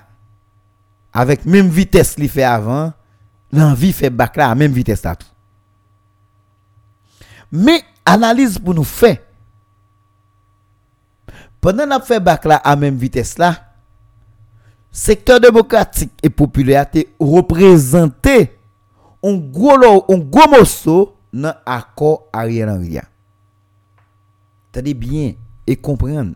avec 1.13 1.45
même 1.45 1.69
vitesse 1.69 2.15
qu'il 2.15 2.29
fait 2.31 2.43
avant 2.45 2.95
l'envie 3.53 3.93
fait 3.93 4.09
bac 4.09 4.37
là 4.37 4.49
à 4.51 4.55
même 4.55 4.73
vitesse 4.73 5.03
là 5.03 5.15
mais 7.53 7.83
analyse 8.13 8.59
pour 8.59 8.75
nous 8.75 8.85
faire 8.85 9.19
pendant 11.61 11.87
la 11.87 12.01
fait 12.01 12.21
bac 12.21 12.45
là 12.45 12.57
à 12.57 12.77
même 12.77 12.97
vitesse 12.97 13.39
là 13.39 13.71
secteur 14.91 15.41
démocratique 15.41 16.13
et 16.23 16.31
populaire 16.31 16.87
représenté 17.19 18.59
un 19.23 19.37
gros 19.37 20.05
un 20.09 20.19
gros 20.19 20.51
morceau 20.51 21.15
dans 21.33 21.55
l'accord 21.67 22.27
Ariel 22.33 22.69
Henry. 22.69 22.99
Tenez 24.73 24.95
bien 24.95 25.35
et 25.67 25.77
comprendre. 25.77 26.35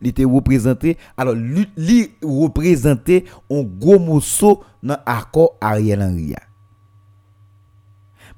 Il 0.00 0.08
était 0.08 0.24
représenté 0.24 0.96
alors 1.16 1.34
lui 1.34 2.12
représentait 2.22 3.24
un 3.50 3.62
gros 3.62 3.98
morceau 3.98 4.62
dans 4.82 4.98
l'accord 5.06 5.56
Ariel 5.60 6.02
Henry. 6.02 6.34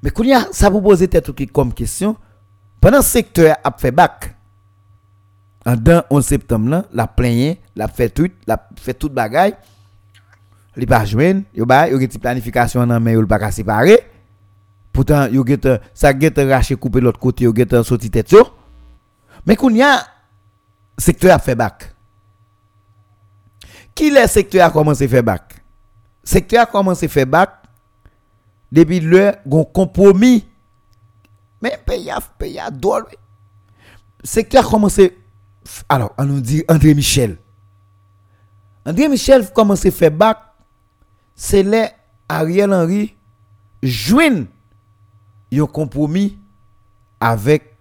Mais 0.02 0.10
quand 0.10 0.24
ça 0.52 0.70
vous 0.70 0.80
pose 0.80 1.06
tête 1.10 1.30
comme 1.52 1.74
question 1.74 2.16
pendant 2.80 2.98
le 2.98 3.02
secteur 3.02 3.56
a 3.62 3.74
fait 3.76 3.90
bac. 3.90 4.36
En 5.66 5.76
11 6.10 6.24
septembre 6.24 6.84
la 6.92 7.06
plaigné 7.06 7.60
la 7.76 7.86
fait 7.86 8.08
tout 8.08 8.30
la 8.46 8.68
fait 8.76 8.94
toute 8.94 9.12
bagaille. 9.12 9.54
Li 10.76 10.86
pas 10.86 11.04
joindre 11.04 11.42
yo 11.52 11.66
ba 11.66 11.88
yo 11.90 11.98
une 11.98 12.08
planification 12.08 12.86
nan 12.86 13.02
mais 13.02 13.12
yo 13.12 13.26
pas 13.26 13.50
séparer 13.50 14.00
pourtant 14.92 15.26
yo 15.26 15.44
get 15.44 15.66
ça 15.92 16.18
get 16.18 16.38
raché 16.38 16.76
couper 16.76 17.00
l'autre 17.00 17.18
côté 17.18 17.44
yo 17.44 17.52
get 17.54 17.82
sorti 17.82 18.10
tête 18.10 18.30
yo. 18.32 18.46
Mais 19.44 19.56
qu'on 19.56 19.74
y 19.74 19.82
a 19.82 20.06
secteur 20.96 21.34
a 21.34 21.38
fait 21.38 21.54
bac. 21.54 21.94
Qui 23.94 24.10
le 24.10 24.26
secteur 24.26 24.66
a 24.66 24.70
commencé 24.70 25.08
faire 25.08 25.22
bac? 25.22 25.62
Secteur 26.22 26.62
a 26.62 26.66
commencé 26.66 27.08
faire 27.08 27.26
bac 27.26 27.50
depuis 28.70 29.00
le 29.00 29.32
compromis 29.72 30.46
mais 31.62 31.78
pays 31.84 32.10
a 32.10 32.20
pays 32.20 32.58
a 32.58 32.70
droit 32.70 33.02
secteur 34.24 34.66
a 34.66 34.70
commencé 34.70 35.16
alors 35.88 36.12
on 36.18 36.24
nous 36.24 36.40
dit 36.40 36.64
André 36.68 36.94
Michel 36.94 37.38
André 38.84 39.08
Michel 39.08 39.50
commencé 39.52 39.90
faire 39.90 40.10
bac 40.10 40.38
c'est 41.34 41.62
là 41.62 41.90
Ariel 42.28 42.72
Henry 42.72 43.14
joint 43.82 44.44
un 45.58 45.66
compromis 45.66 46.38
avec 47.20 47.76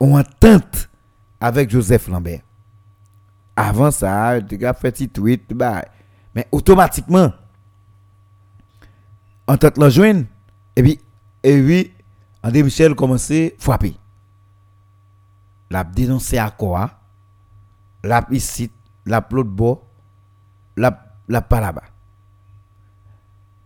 une 0.00 0.16
entente 0.16 0.88
avec 1.40 1.70
Joseph 1.70 2.08
Lambert. 2.08 2.40
Avant 3.56 3.90
ça, 3.90 4.38
il 4.38 4.66
a 4.66 4.74
fait 4.74 4.90
petit 4.90 5.08
tweet, 5.08 5.52
bah, 5.54 5.84
mais 6.34 6.48
automatiquement, 6.50 7.32
entente 9.46 9.78
la 9.78 9.90
joint, 9.90 10.24
et 10.74 10.82
puis, 10.82 11.00
et 11.42 11.60
oui, 11.60 11.92
André 12.44 12.62
Michel 12.62 12.94
commencé 12.94 13.56
à 13.58 13.62
frapper. 13.62 13.96
La 15.70 15.82
dénoncé 15.82 16.36
à 16.36 16.50
quoi? 16.50 16.90
La 18.02 18.26
ici, 18.30 18.70
la 19.06 19.26
l'autre 19.30 19.48
bord, 19.48 19.82
la, 20.76 20.92
pas 21.40 21.60
là-bas. 21.60 21.84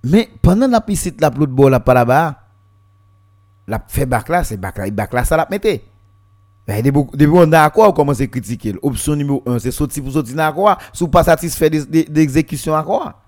Mais 0.05 0.31
pendant 0.41 0.69
la 0.69 0.81
piscine, 0.81 1.17
la 1.19 1.29
de 1.29 1.45
bol, 1.45 1.73
la 1.73 1.81
pas 1.81 1.93
là-bas, 1.93 2.41
la 3.67 3.83
fait 3.89 4.07
bac 4.07 4.29
là, 4.29 4.45
c'est 4.45 4.57
bac 4.57 4.79
là, 4.79 4.89
bac 4.91 5.13
là, 5.13 5.25
ça 5.25 5.37
la 5.37 5.49
mette. 5.51 5.83
Depuis 6.69 7.27
on 7.33 7.53
a 7.53 7.69
quoi, 7.71 7.89
on 7.89 7.93
commence 7.93 8.21
à 8.21 8.27
critiquer. 8.29 8.77
Option 8.81 9.17
numéro 9.17 9.43
1, 9.45 9.59
c'est 9.59 9.73
sortir 9.73 10.05
pour 10.05 10.13
sortir 10.13 10.37
dans 10.37 10.53
quoi, 10.53 10.79
si 10.93 11.09
pas 11.09 11.25
satisfait 11.25 11.69
d'exécution 11.69 12.77
à 12.77 12.85
quoi? 12.85 13.21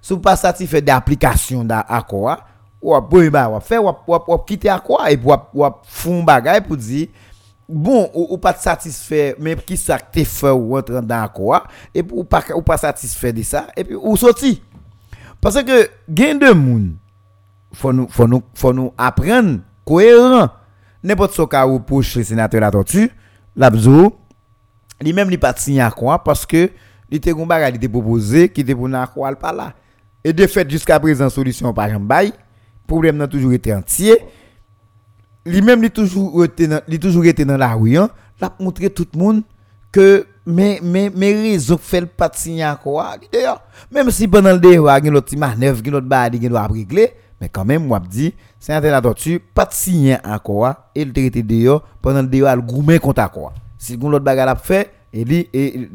Si 0.00 0.16
pas 0.16 0.36
satisfait 0.36 0.80
d'application 0.80 1.66
à 1.68 2.02
quoi, 2.02 2.44
ou 2.82 2.94
à 2.94 3.60
faire, 3.60 3.84
ou 3.84 4.38
quitter 4.38 4.68
à 4.68 4.80
quoi, 4.80 5.10
et 5.10 5.16
pour 5.16 5.80
faire 5.84 6.12
un 6.12 6.22
bagage 6.22 6.62
pour 6.62 6.76
dire, 6.76 7.08
bon, 7.68 8.10
ou, 8.12 8.36
pas 8.38 8.54
satisfait, 8.54 9.36
mais 9.38 9.56
qui 9.56 9.76
ça 9.76 9.98
tu 9.98 10.24
fait 10.24 10.50
ou 10.50 10.74
rentre 10.74 11.00
dans 11.00 11.28
quoi, 11.28 11.64
et 11.94 12.02
ou 12.10 12.24
pas, 12.24 12.42
ou 12.54 12.62
pas 12.62 12.76
satisfait 12.76 13.32
de 13.32 13.42
ça, 13.42 13.68
et 13.76 13.84
puis 13.84 13.94
ou 13.94 14.16
sorti. 14.16 14.62
Parce 15.40 15.62
que, 15.62 15.88
gain 16.08 16.34
de 16.34 16.52
monde, 16.52 16.92
faut 17.72 17.92
nous, 17.92 18.08
faut 18.08 18.26
nous, 18.26 18.42
faut 18.54 18.72
nous 18.72 18.92
apprendre 18.96 19.60
cohérent. 19.84 20.50
N'importe 21.02 21.32
ce 21.32 21.42
cas 21.42 21.66
où 21.66 21.80
push 21.80 22.16
le 22.16 22.24
sénateur 22.24 22.60
la 22.60 22.70
tortue, 22.70 23.10
l'abzo, 23.56 24.16
lui-même, 25.00 25.30
il 25.30 25.38
pas 25.38 25.54
signé 25.56 25.80
à 25.80 25.90
quoi, 25.90 26.22
parce 26.22 26.46
que, 26.46 26.70
il 27.10 27.16
était 27.16 27.32
un 27.32 27.46
bagage, 27.46 27.78
proposé, 27.88 28.48
qui 28.48 28.60
était 28.60 28.74
pour 28.74 28.88
n'a 28.88 29.06
quoi, 29.06 29.34
pas 29.34 29.52
là. 29.52 29.72
Et 30.24 30.32
de 30.32 30.46
fait, 30.46 30.68
jusqu'à 30.70 31.00
présent, 31.00 31.28
solution 31.28 31.72
par 31.74 31.86
exemple, 31.86 32.06
problème 32.86 33.16
n'a 33.16 33.28
toujours 33.28 33.52
été 33.52 33.74
entier. 33.74 34.18
Lui-même, 35.44 35.82
il 35.82 35.90
toujours 35.90 36.44
été 36.44 36.68
toujours 37.00 37.24
été 37.24 37.44
dans 37.44 37.56
la 37.56 37.74
rue, 37.74 37.96
hein, 37.96 38.10
l'a 38.40 38.54
montré 38.60 38.90
tout 38.90 39.06
le 39.14 39.18
monde 39.18 39.42
que 39.92 40.26
mais 40.46 40.80
mais 40.82 41.12
mais 41.14 41.32
raison 41.34 41.78
fait 41.78 42.00
le 42.00 42.08
signer 42.32 42.72
quoi 42.82 43.16
d'ailleurs 43.32 43.62
même 43.92 44.10
si 44.10 44.26
pendant 44.26 44.52
le 44.52 44.58
débat 44.58 44.98
il 44.98 45.04
y 45.04 45.08
a 45.08 45.10
l'autre 45.10 45.36
manœuvre 45.36 45.80
il 45.84 45.92
y 45.92 45.96
a 45.96 46.30
qui 46.30 46.48
doit 46.48 46.66
régler 46.66 47.10
mais 47.40 47.48
quand 47.48 47.64
même 47.64 47.86
moi 47.86 48.00
dit 48.00 48.34
c'est 48.58 48.80
la 48.80 49.00
tortue 49.00 49.38
pas 49.38 49.68
signer 49.70 50.16
encore 50.24 50.74
et 50.94 51.04
le 51.04 51.12
traité 51.12 51.42
dehors 51.42 51.82
pendant 52.00 52.22
le 52.22 52.28
débat 52.28 52.56
le 52.56 52.62
gourmet 52.62 52.98
contre 52.98 53.30
quoi 53.30 53.52
si 53.78 53.96
l'autre 53.96 54.24
bagarre 54.24 54.48
a 54.48 54.56
fait 54.56 54.90
et 55.12 55.24
lui 55.24 55.48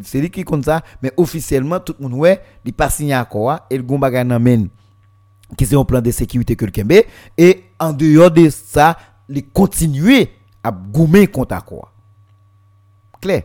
c'est 0.03 0.21
lui 0.21 0.29
qui 0.29 0.43
compte 0.43 0.65
ça 0.65 0.81
mais 1.01 1.11
officiellement 1.17 1.79
tout 1.79 1.95
le 1.99 2.07
monde 2.07 2.19
ouais 2.19 2.39
il 2.63 2.71
pas 2.73 2.89
signé 2.89 3.17
encore 3.17 3.59
et 3.69 3.75
le 3.77 3.83
gon 3.83 3.99
bagarre 3.99 4.25
n'amène 4.25 4.69
qui 5.56 5.66
c'est 5.66 5.76
un 5.76 5.86
plan 5.86 6.02
de 6.02 6.12
sécurité 6.12 6.56
que 6.56 6.66
le 6.66 6.72
Kembe 6.72 7.04
et 7.38 7.64
en 7.80 7.93
dehors 7.93 8.32
de 8.32 8.50
ça 8.50 8.98
les 9.30 9.43
continuer 9.43 10.32
à 10.64 10.72
gommer 10.72 11.28
contre 11.28 11.64
quoi. 11.64 11.91
Clair? 13.22 13.43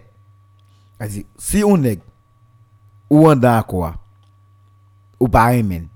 Si 1.36 1.62
on 1.64 1.82
est 1.84 2.00
ou 3.10 3.28
on 3.28 3.36
d'accord 3.36 3.94
ou 5.20 5.28
pas 5.28 5.46
amen 5.46 5.86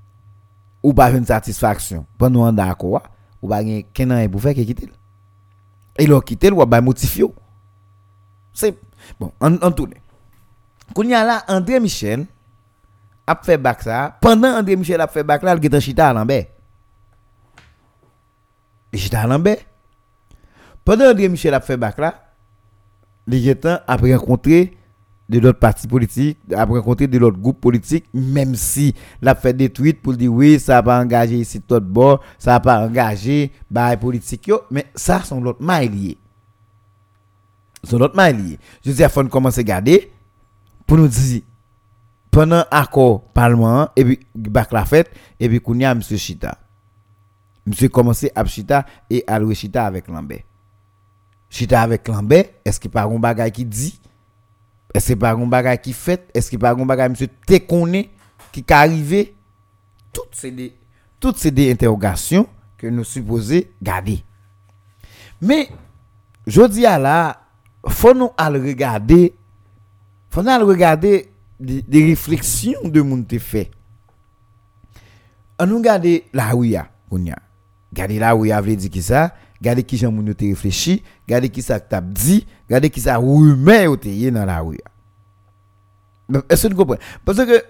ou 0.82 0.92
pas 0.92 1.10
une 1.10 1.24
satisfaction 1.24 2.06
pendant 2.18 2.48
on 2.48 2.52
d'accord 2.52 3.02
ou 3.40 3.48
pas 3.48 3.62
gen 3.62 3.82
kenan 3.94 4.28
pour 4.28 4.40
faire 4.42 4.54
quitter 4.54 4.90
et 5.98 6.06
leur 6.06 6.24
quitter 6.24 6.50
ou 6.50 6.64
ba 6.66 6.80
motifio 6.80 7.34
c'est 8.52 8.76
bon 9.18 9.32
en, 9.40 9.54
en 9.56 9.72
tout 9.72 9.88
quand 10.94 11.02
y 11.04 11.14
a 11.14 11.24
là 11.24 11.44
André 11.48 11.80
Michel 11.80 12.26
a 13.26 13.40
fait 13.42 13.58
bac 13.58 13.82
ça 13.82 14.16
pendant 14.20 14.56
André 14.56 14.76
Michel 14.76 15.00
a 15.00 15.06
fait 15.06 15.24
bac 15.24 15.42
là 15.42 15.56
il 15.56 15.64
était 15.64 15.80
chita 15.80 16.10
à 16.10 16.12
l'ambert 16.12 16.46
il 18.92 18.98
chita 18.98 19.22
à 19.22 19.26
l'ambert 19.26 19.58
pendant 20.86 21.10
André 21.10 21.28
Michel 21.28 21.52
a 21.52 21.60
fait 21.60 21.76
bac 21.76 21.98
là, 21.98 22.14
les 23.26 23.42
gens 23.42 23.78
a 23.88 23.96
rencontré 23.96 24.76
de 25.28 25.40
l'autre 25.40 25.58
parti 25.58 25.88
politique, 25.88 26.38
a 26.54 26.64
rencontré 26.64 27.08
de 27.08 27.18
l'autre 27.18 27.38
groupe 27.38 27.60
politique, 27.60 28.04
même 28.14 28.54
si 28.54 28.94
l'a 29.20 29.34
fait 29.34 29.52
des 29.52 29.68
tweets 29.68 30.00
pour 30.00 30.14
dire 30.14 30.32
oui, 30.32 30.60
ça 30.60 30.74
n'a 30.74 30.84
pas 30.84 31.00
engagé 31.00 31.38
ici 31.38 31.60
tout 31.60 31.80
bord, 31.80 32.20
ça 32.38 32.52
n'a 32.52 32.60
pas 32.60 32.86
engagé 32.86 33.50
bah 33.68 33.96
politique 33.96 34.48
mais 34.70 34.86
ça 34.94 35.20
sont 35.24 35.40
l'autre 35.40 35.60
maillier. 35.60 36.16
Sont 37.82 37.98
l'autre 37.98 38.14
maillier. 38.14 38.60
Je 38.84 38.92
dis 38.92 39.02
à 39.02 39.08
faut 39.08 39.24
commencer 39.24 39.60
à 39.62 39.64
garder? 39.64 40.12
Pour 40.86 40.98
nous 40.98 41.08
dire 41.08 41.42
pendant 42.36 42.66
accord 42.70 43.22
parlement 43.32 43.88
et 43.96 44.04
puis 44.04 44.20
bac 44.34 44.70
la 44.70 44.84
fête 44.84 45.10
et 45.40 45.48
puis 45.48 45.58
kounya 45.58 45.94
monsieur 45.94 46.18
Chita. 46.18 46.58
Monsieur 47.64 47.88
commencé 47.88 48.30
à 48.34 48.44
Chita 48.44 48.84
et 49.08 49.24
à 49.26 49.40
Chita 49.54 49.86
avec 49.86 50.06
Lambert. 50.06 50.42
Chita 51.48 51.80
avec 51.80 52.06
Lambert, 52.06 52.44
est-ce 52.62 52.78
qu'il 52.78 52.90
pas 52.90 53.04
un 53.04 53.18
bagage 53.18 53.52
qui 53.52 53.64
dit? 53.64 53.98
Est-ce 54.92 55.06
qu'il 55.06 55.18
pas 55.18 55.32
un 55.32 55.46
bagage 55.46 55.80
qui 55.80 55.94
fait? 55.94 56.28
Est-ce 56.34 56.50
qu'il 56.50 56.58
pas 56.58 56.72
un 56.72 56.84
bagage 56.84 57.08
monsieur 57.08 57.28
te 57.28 57.56
connaît 57.56 58.10
qui 58.52 58.60
est 58.60 58.70
arrivé? 58.70 59.34
Toutes 60.12 60.34
ces 60.34 60.50
des 60.50 60.76
toutes 61.18 61.38
ces 61.38 61.50
des 61.50 61.72
interrogations 61.72 62.46
que 62.76 62.86
nous 62.86 63.04
supposons 63.04 63.62
garder. 63.80 64.22
Mais 65.40 65.70
je 66.46 66.68
dis 66.68 66.84
à 66.84 66.98
là, 66.98 67.40
faut 67.88 68.12
nous 68.12 68.32
aller 68.36 68.58
regarder 68.58 69.34
faut 70.28 70.42
nous 70.42 70.50
aller 70.50 70.64
regarder 70.64 71.30
des, 71.60 72.04
réflexions 72.04 72.88
de 72.88 73.00
mon 73.00 73.22
te 73.22 73.38
fait. 73.38 73.70
On 75.58 75.66
nous 75.66 75.78
regarder 75.78 76.24
la 76.32 76.50
rue 76.50 76.74
Garder 77.92 78.18
la 78.18 78.32
rue 78.32 78.50
veut 78.50 78.76
dire 78.76 78.90
qui 78.90 79.02
ça? 79.02 79.34
Gardez 79.60 79.82
qui 79.82 79.96
j'en 79.96 80.12
moun 80.12 80.34
te 80.34 80.44
réfléchi, 80.44 81.02
gardez 81.26 81.48
qui 81.48 81.62
ça 81.62 81.80
t'a 81.80 82.00
dit, 82.00 82.46
gardez 82.68 82.90
qui 82.90 83.00
ça 83.00 83.16
rumeur 83.16 83.92
ou 83.92 83.96
te 83.96 84.30
dans 84.30 84.44
la 84.44 84.60
rue. 84.60 84.78
Est-ce 86.50 86.66
que 86.66 86.72
vous 86.72 86.78
comprenez 86.78 87.00
Parce 87.24 87.38
que 87.38 87.64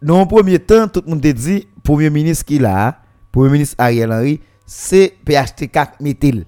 dans 0.00 0.20
le 0.20 0.28
premier 0.28 0.58
temps, 0.58 0.86
tout 0.86 1.02
le 1.04 1.10
monde 1.10 1.20
te 1.20 1.32
dit, 1.32 1.66
premier 1.82 2.10
ministre 2.10 2.44
qui 2.44 2.58
là, 2.58 3.00
premier 3.32 3.50
ministre 3.50 3.74
Ariel 3.78 4.12
Henry, 4.12 4.40
c'est 4.64 5.14
PHTK 5.24 6.00
mettez 6.00 6.44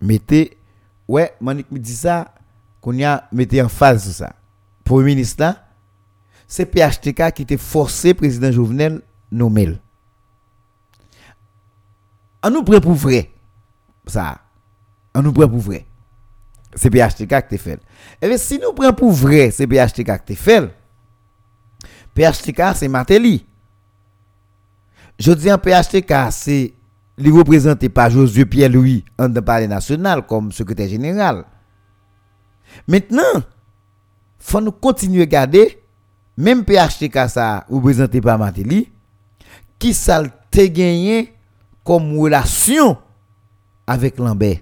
Mettez, 0.00 0.58
ouais, 1.06 1.34
Manik 1.40 1.70
me 1.70 1.78
dit 1.78 1.94
ça, 1.94 2.34
qu'on 2.80 2.92
y 2.92 3.04
a 3.04 3.28
en 3.32 3.68
phase 3.68 4.04
sur 4.04 4.12
ça. 4.12 4.34
Premier 4.86 5.04
ministre 5.04 5.42
là, 5.42 5.66
c'est 6.48 6.64
PHTK 6.64 7.32
qui 7.34 7.42
était 7.42 7.58
forcé 7.58 8.14
président 8.14 8.50
Jovenel 8.50 9.02
nommer 9.30 9.76
on 12.46 12.50
nous 12.50 12.62
prend 12.62 12.80
pour 12.80 12.92
vrai. 12.92 13.30
Ça. 14.06 14.38
On 15.14 15.22
nous 15.22 15.32
prend 15.32 15.48
pour 15.48 15.58
vrai. 15.58 15.84
C'est 16.74 16.90
PHTK 16.90 17.48
qui 17.48 17.56
te 17.56 17.62
fait. 17.62 17.72
Et 17.72 17.78
eh 18.22 18.28
bien, 18.28 18.38
si 18.38 18.58
nous 18.58 18.72
prenons 18.72 18.92
pour 18.92 19.10
vrai, 19.10 19.50
c'est 19.50 19.66
PHTK 19.66 20.24
qui 20.24 20.34
te 20.34 20.34
fait. 20.34 20.70
PHTK, 22.14 22.62
c'est 22.76 22.88
Matéli. 22.88 23.44
Je 25.18 25.32
dis 25.32 25.50
en 25.50 25.58
PHTK, 25.58 26.30
c'est 26.30 26.74
les 27.18 27.30
représenté 27.30 27.88
par 27.88 28.10
Josué 28.10 28.44
Pierre-Louis 28.44 29.04
en 29.18 29.28
de 29.28 29.40
palais 29.40 29.66
national 29.66 30.26
comme 30.26 30.52
secrétaire 30.52 30.88
général. 30.88 31.44
Maintenant, 32.86 33.42
faut 34.46 34.60
nous 34.60 34.72
continuer 34.72 35.22
à 35.22 35.26
garder, 35.26 35.82
même 36.36 36.64
PHTK 36.64 37.28
ça, 37.28 37.66
représenté 37.68 38.20
par 38.20 38.38
Matéli, 38.38 38.92
qui 39.78 39.92
ça 39.92 40.22
gagné 40.64 41.34
comme 41.84 42.18
relation 42.18 42.96
avec 43.86 44.18
Lambert. 44.18 44.58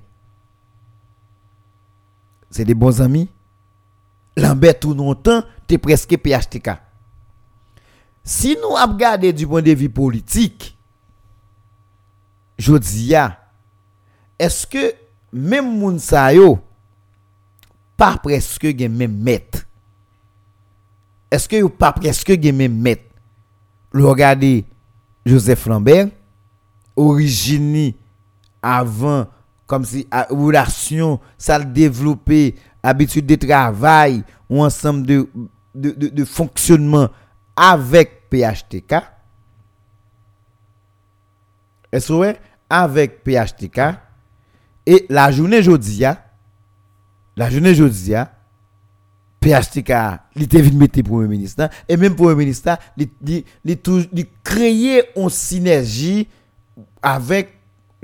C'est 2.51 2.65
des 2.65 2.75
bons 2.75 3.01
amis. 3.01 3.29
Lambert 4.37 4.81
tout 4.81 4.95
longtemps, 4.95 5.45
es 5.69 5.79
presque 5.79 6.17
PHTK. 6.17 6.71
Si 8.25 8.57
nous 8.61 8.71
regardons 8.71 9.33
du 9.33 9.47
point 9.47 9.63
de 9.63 9.73
vue 9.73 9.91
politique, 9.91 10.77
je 12.59 12.75
dis, 12.77 13.13
est-ce 14.39 14.67
que 14.67 14.95
même 15.33 15.79
moun 15.79 15.99
pas 17.97 18.17
presque 18.17 18.77
gen 18.77 18.93
même 18.93 19.17
maître? 19.17 19.67
Est-ce 21.35 21.49
que 21.49 21.67
pas 21.67 21.91
presque 21.91 22.31
même 22.53 22.79
maître? 22.79 23.03
Le 23.91 24.07
regardez 24.07 24.65
Joseph 25.27 25.67
Lambert, 25.67 26.07
origine 26.95 27.93
avant 28.63 29.27
comme 29.67 29.85
si 29.85 30.07
relation 30.31 31.19
ça 31.37 31.59
le 31.59 31.65
habitude 32.85 33.27
de 33.27 33.35
travail 33.35 34.23
ou 34.49 34.63
ensemble 34.63 35.07
de 35.07 35.29
de, 35.75 35.91
de, 35.91 36.25
fonctionnement 36.25 37.09
avec 37.57 38.31
PHTK 38.31 38.95
est 41.91 41.99
avec 42.71 43.25
PHTK 43.25 43.81
et 44.87 45.05
la 45.09 45.33
journée 45.33 45.65
jeudi 45.65 46.05
la 47.37 47.51
journée 47.51 47.75
jeudi 47.75 48.15
PHTK 49.45 49.93
il 50.37 50.43
était 50.45 50.63
venu 50.63 50.79
mettre 50.79 51.03
premier 51.03 51.29
ministre 51.29 51.69
et 51.89 51.97
même 51.97 52.15
premier 52.17 52.35
ministre 52.35 52.79
il 52.97 54.27
créer 54.43 55.03
une 55.17 55.29
synergie 55.29 56.29
avec 57.03 57.55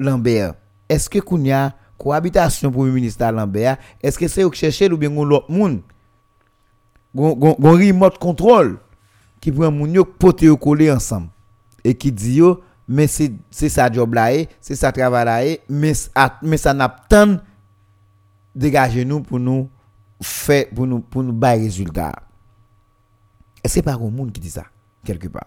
Lambert, 0.01 0.55
est-ce 0.88 1.09
que 1.09 1.18
Kounia, 1.18 1.74
cohabitation 1.99 2.70
le 2.70 2.91
ministre 2.91 3.30
Lambert, 3.30 3.76
est-ce 4.03 4.18
que 4.18 4.28
c'est 4.28 4.45
au 4.45 4.53
chercher 4.53 4.91
ou 4.91 4.97
bien 4.97 5.11
l'autre 5.11 5.51
monde? 5.51 5.80
Gon 7.14 7.57
remote 7.61 8.18
control 8.18 8.78
qui 9.41 9.51
prend 9.51 9.72
moun 9.72 9.95
yo 9.97 10.05
pote 10.05 10.45
yo 10.47 10.57
coller 10.57 10.93
ensemble. 10.93 11.28
Et 11.82 11.95
qui 11.95 12.12
dit 12.12 12.36
yo 12.36 12.61
mais 12.86 13.09
c'est 13.09 13.32
c'est 13.51 13.93
job 13.93 14.14
là 14.14 14.32
eh, 14.32 14.49
c'est 14.61 14.76
ça 14.76 14.93
travail 14.93 15.24
là 15.24 15.45
eh, 15.45 15.61
mais 15.68 15.93
mais 16.41 16.57
ça 16.57 16.72
n'a 16.72 16.88
pas 16.88 17.26
dégager 18.55 19.05
nous 19.05 19.22
pour 19.22 19.41
nous 19.41 19.68
faire 20.20 20.66
pour 20.74 20.86
nous 20.86 21.00
pour 21.00 21.22
nous 21.22 21.32
bailler 21.32 21.64
résultat. 21.64 22.14
Est-ce 23.62 23.80
que 23.80 23.84
pas 23.84 23.94
un 23.94 24.10
monde 24.10 24.32
qui 24.32 24.40
dit 24.40 24.50
ça 24.50 24.64
quelque 25.04 25.28
part? 25.28 25.46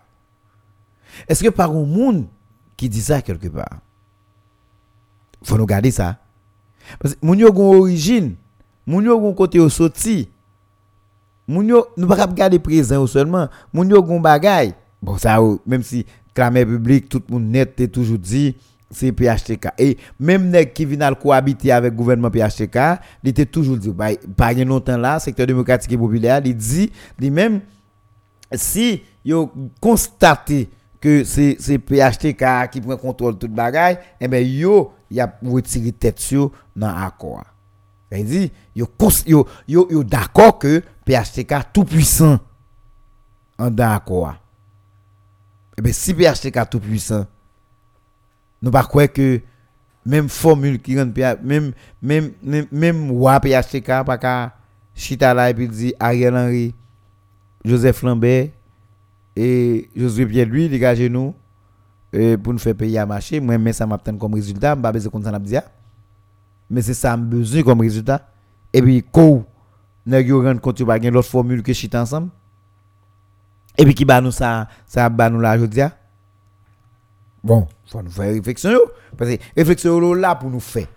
Est-ce 1.28 1.44
que 1.44 1.50
par 1.50 1.72
un 1.72 1.86
monde 1.86 2.28
qui 2.76 2.90
dit 2.90 3.02
ça 3.02 3.22
quelque 3.22 3.48
part? 3.48 3.80
faut 5.44 5.58
nous 5.58 5.66
garder 5.66 5.92
ça. 5.92 6.18
Parce 7.00 7.16
que 7.16 7.26
moun 7.26 7.40
yo 7.40 7.52
gon 7.52 7.80
origine, 7.80 8.36
moun 8.86 9.06
yo 9.06 9.20
gon 9.20 9.34
côté 9.34 9.60
au 9.60 9.70
sorti. 9.70 10.30
Moun 11.48 11.68
yo 11.68 11.88
nous 11.98 12.08
pas 12.08 12.26
regarder 12.26 12.60
présent 12.60 13.06
seulement, 13.08 13.50
moun 13.74 13.90
yo 13.90 14.02
gon 14.02 14.20
bagay. 14.20 14.74
Bon 15.02 15.18
ça 15.18 15.40
même 15.66 15.84
si 15.84 16.06
clamé 16.34 16.66
public 16.66 17.10
tout 17.10 17.22
le 17.28 17.34
monde 17.34 17.50
net 17.50 17.92
toujours 17.92 18.18
dit 18.18 18.56
c'est 18.94 19.12
PHTK 19.12 19.70
et 19.78 19.98
même 20.20 20.50
nèg 20.50 20.74
qui 20.74 20.86
vient 20.86 21.14
cohabiter 21.14 21.72
avec 21.72 21.96
gouvernement 21.96 22.30
PHTK, 22.30 22.78
il 23.24 23.30
était 23.30 23.46
toujours 23.46 23.78
dit 23.78 23.90
bah, 23.90 24.10
pas 24.36 24.54
longtemps 24.54 24.98
là 24.98 25.20
secteur 25.20 25.48
démocratique 25.48 25.92
et 25.92 25.98
populaire, 25.98 26.42
il 26.46 26.56
dit 26.56 26.92
lui 27.20 27.30
même 27.30 27.62
si 28.54 29.02
yo 29.26 29.52
constaté 29.82 30.70
que 31.02 31.24
c'est 31.24 31.58
PHTK 31.58 32.70
qui 32.72 32.82
prend 32.82 32.98
contrôle 32.98 33.38
toute 33.38 33.52
bagaille 33.52 33.98
eh 34.22 34.28
ben 34.28 34.46
yo 34.46 34.94
y 35.12 35.20
a 35.20 35.38
retiré 35.46 35.92
tête 35.92 36.24
dans 36.76 36.96
accord. 36.96 37.44
Il 38.12 38.26
dit 38.26 38.52
yo 38.76 38.88
yo 39.68 40.04
d'accord 40.04 40.60
que 40.60 40.82
PHTK 41.06 41.74
tout 41.74 41.84
puissant 41.84 42.40
d'accord 43.60 44.36
et 45.76 45.80
eh 45.80 45.82
ben 45.82 45.94
si 45.94 46.14
PHTK 46.14 46.70
tout 46.70 46.80
puissant 46.80 47.26
nous 48.64 48.72
pas 48.72 48.84
croire 48.84 49.12
que 49.12 49.42
même 50.06 50.30
formule 50.30 50.80
qui 50.82 50.98
rend 51.00 51.12
même 51.44 51.74
même 52.02 52.32
même 52.42 52.66
même 52.72 53.12
wa 53.12 53.40
PHTK 53.40 54.04
pas 54.06 54.18
ka 54.18 54.54
chita 54.96 55.34
là 55.34 55.50
et 55.50 55.54
puis 55.54 55.68
dit 55.68 55.94
Ariel 56.00 56.34
Henry 56.36 56.74
Joseph 57.64 58.02
Lambert 58.04 58.48
et 59.36 59.90
Josué 59.96 60.26
Pierre 60.26 60.48
lui 60.48 60.70
dégagez 60.70 61.10
nous 61.10 61.36
pour 62.42 62.54
nous 62.54 62.60
faire 62.60 62.76
payer 62.76 63.00
à 63.00 63.06
marcher 63.06 63.40
moi 63.40 63.58
mais 63.58 63.74
ça 63.74 63.86
m'attend 63.86 64.16
comme 64.16 64.34
résultat 64.34 64.76
pas 64.76 64.92
besoin 64.92 65.12
comme 65.12 65.24
ça 65.24 65.32
n'a 65.32 65.40
mais 66.70 66.82
c'est 66.82 66.94
ça 66.94 67.18
besoin 67.18 67.64
comme 67.64 67.82
résultat 67.82 68.28
et 68.72 68.82
puis 68.82 69.04
nèg 70.06 70.28
yo 70.28 70.42
rend 70.42 70.58
compte 70.58 70.84
pas 70.86 70.98
l'autre 70.98 71.30
formule 71.30 71.62
que 71.62 71.74
chita 71.74 72.02
ensemble 72.02 72.30
et 73.78 73.84
puis 73.84 73.94
qui 73.94 74.06
ba 74.06 74.22
nous 74.22 74.32
ça 74.32 74.68
ça 74.86 75.10
ba 75.10 75.30
nous 75.30 75.40
là 75.40 75.56
aujourd'hui 75.56 75.84
bon 77.44 77.68
faut 77.86 78.02
nous 78.02 78.10
faire 78.10 78.34
réflexion. 78.34 78.80
Parce 79.18 79.32
que 79.32 79.38
réflexion 79.56 80.14
là 80.14 80.36
pour 80.36 80.50
nous 80.50 80.60
faire. 80.60 80.88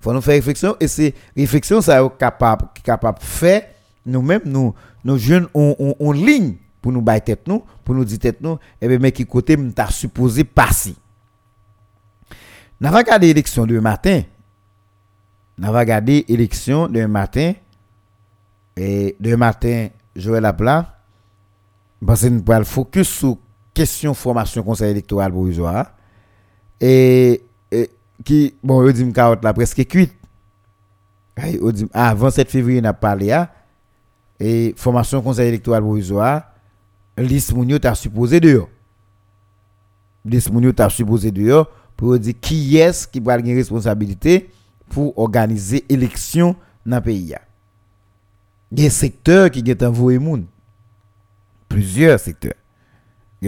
Faut 0.00 0.12
nous 0.12 0.20
faire 0.20 0.34
réflexion. 0.34 0.76
Et 0.80 0.88
c'est 0.88 1.14
réflexion 1.36 1.80
ça 1.80 2.00
capable 2.18 2.68
capable 2.82 3.18
faire 3.20 3.62
nous-mêmes 4.06 4.42
nous 4.44 4.74
nous 5.04 5.18
jeunes 5.18 5.48
on, 5.54 5.96
on, 5.98 6.12
ligne 6.12 6.56
pour 6.80 6.92
nous 6.92 7.00
bailler 7.00 7.22
tête 7.22 7.46
nous 7.48 7.64
pour 7.84 7.94
nous 7.94 8.04
dire 8.04 8.18
tête 8.18 8.40
nous. 8.40 8.58
Et 8.80 8.88
bien 8.88 8.98
mais 8.98 9.12
qui 9.12 9.26
côté 9.26 9.56
m'ta 9.56 9.88
supposé 9.88 10.44
passer. 10.44 10.94
N'a 12.80 12.90
pas 12.90 12.98
regardé 12.98 13.28
l'élection 13.28 13.66
de 13.66 13.78
matin. 13.78 14.22
N'a 15.58 15.70
pas 15.72 15.80
regardé 15.80 16.24
l'élection 16.28 16.88
de 16.88 17.04
matin. 17.06 17.52
Et 18.76 19.16
de 19.20 19.36
matin 19.36 19.88
Joël 20.16 20.44
Apla 20.44 20.90
parce 22.04 22.22
que 22.22 22.28
nous 22.28 22.44
le 22.46 22.64
focus 22.64 23.08
sur 23.08 23.38
question 23.74 24.14
formation 24.14 24.62
conseil 24.62 24.92
électoral 24.92 25.32
provisoire 25.32 25.92
et, 26.80 27.42
et 27.70 27.90
qui 28.24 28.54
bon 28.62 28.88
on 28.88 28.90
dit 28.90 29.12
carotte 29.12 29.42
là 29.44 29.52
presque 29.52 29.84
cuite. 29.86 30.14
Avant 31.92 32.30
7 32.30 32.48
février 32.48 32.80
n'a 32.80 32.92
parlé 32.92 33.32
à 33.32 33.52
et 34.38 34.72
formation 34.76 35.20
conseil 35.20 35.48
électoral 35.48 35.82
provisoire 35.82 36.44
liste 37.18 37.52
mounio 37.52 37.78
t'a 37.78 37.94
supposé 37.94 38.40
dehors 38.40 38.68
liste 40.24 40.50
mounio 40.50 40.72
t'a 40.72 40.88
supposé 40.88 41.32
dehors 41.32 41.68
pour 41.96 42.18
dire 42.18 42.34
qui 42.40 42.76
est 42.76 43.10
qui 43.10 43.20
va 43.20 43.34
avoir 43.34 43.54
responsabilité 43.54 44.50
pour 44.88 45.18
organiser 45.18 45.84
élection 45.88 46.54
dans 46.86 46.96
le 46.96 47.02
pays 47.02 47.18
il 47.18 47.28
y 47.28 47.34
a 47.34 47.40
des 48.74 48.90
secteurs 48.90 49.50
qui 49.50 49.62
ont 49.66 49.86
envoyé 49.86 50.18
moun. 50.18 50.46
Plusieurs 51.68 52.18
secteurs 52.18 52.54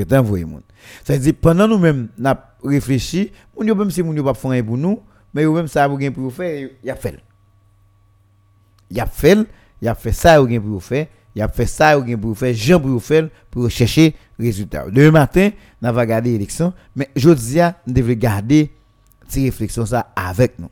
ont 0.01 0.17
envoyé 0.19 0.45
moun. 0.45 0.63
Ça 1.05 1.15
veut 1.15 1.19
dire 1.19 1.35
pendant 1.41 1.69
nous 1.69 1.79
même 1.79 2.09
n'a 2.19 2.57
réfléchi 2.63 3.33
moun 3.57 3.69
yo 3.69 3.75
même 3.75 3.91
si 3.91 4.03
moun 4.03 4.17
yo 4.17 4.25
pas 4.25 4.35
faire 4.35 4.65
pour 4.65 4.77
nous 4.77 5.01
mais 5.33 5.43
yo 5.43 5.53
même 5.53 5.69
ça 5.69 5.87
vous 5.87 5.99
pour 6.13 6.33
faire 6.33 6.69
il 6.83 6.91
a 6.91 6.97
fait. 6.97 7.19
Il 8.91 9.01
a 9.01 9.07
fait 9.07 9.39
il 9.83 9.89
a 9.89 9.95
fait 9.95 10.13
ça 10.13 10.43
ou 10.43 10.61
pour 10.61 10.83
faire 10.83 11.07
il 11.35 11.43
a 11.43 11.49
fait 11.49 11.67
ça 11.67 11.99
ou 11.99 12.17
pour 12.17 12.39
faire 12.39 12.55
Jean 12.55 12.81
pour 12.81 13.03
faire 13.03 13.29
pour 13.51 13.71
chercher 13.71 14.15
résultat. 14.39 14.87
Demain 14.91 15.11
matin 15.11 15.51
on 15.83 15.93
va 15.93 16.07
garder 16.07 16.33
l'élection 16.33 16.73
mais 16.95 17.11
jodi 17.15 17.59
nous 17.87 17.93
devons 17.93 18.15
garder 18.15 18.71
ces 19.29 19.45
réflexions 19.45 19.85
avec 20.15 20.59
nous. 20.59 20.71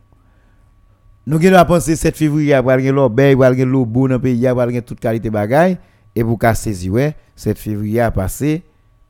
Nous 1.26 1.44
avons 1.46 1.66
pensé 1.66 1.96
7 1.96 2.16
février 2.16 2.54
avoir 2.54 2.76
gagner 2.76 2.92
l'obé 2.92 3.30
avoir 3.32 3.50
gagner 3.50 3.64
l'eau 3.64 3.84
bon 3.84 4.08
dans 4.08 4.20
pays 4.20 4.46
avoir 4.46 4.66
gagner 4.66 4.82
toute 4.82 5.00
qualité 5.00 5.30
bagaille 5.30 5.78
et 6.14 6.22
pour 6.22 6.38
qu'à 6.38 6.54
saisir 6.54 6.92
ouais 6.92 7.16
7 7.34 7.58
février 7.58 8.00
a 8.00 8.10
passé 8.10 8.62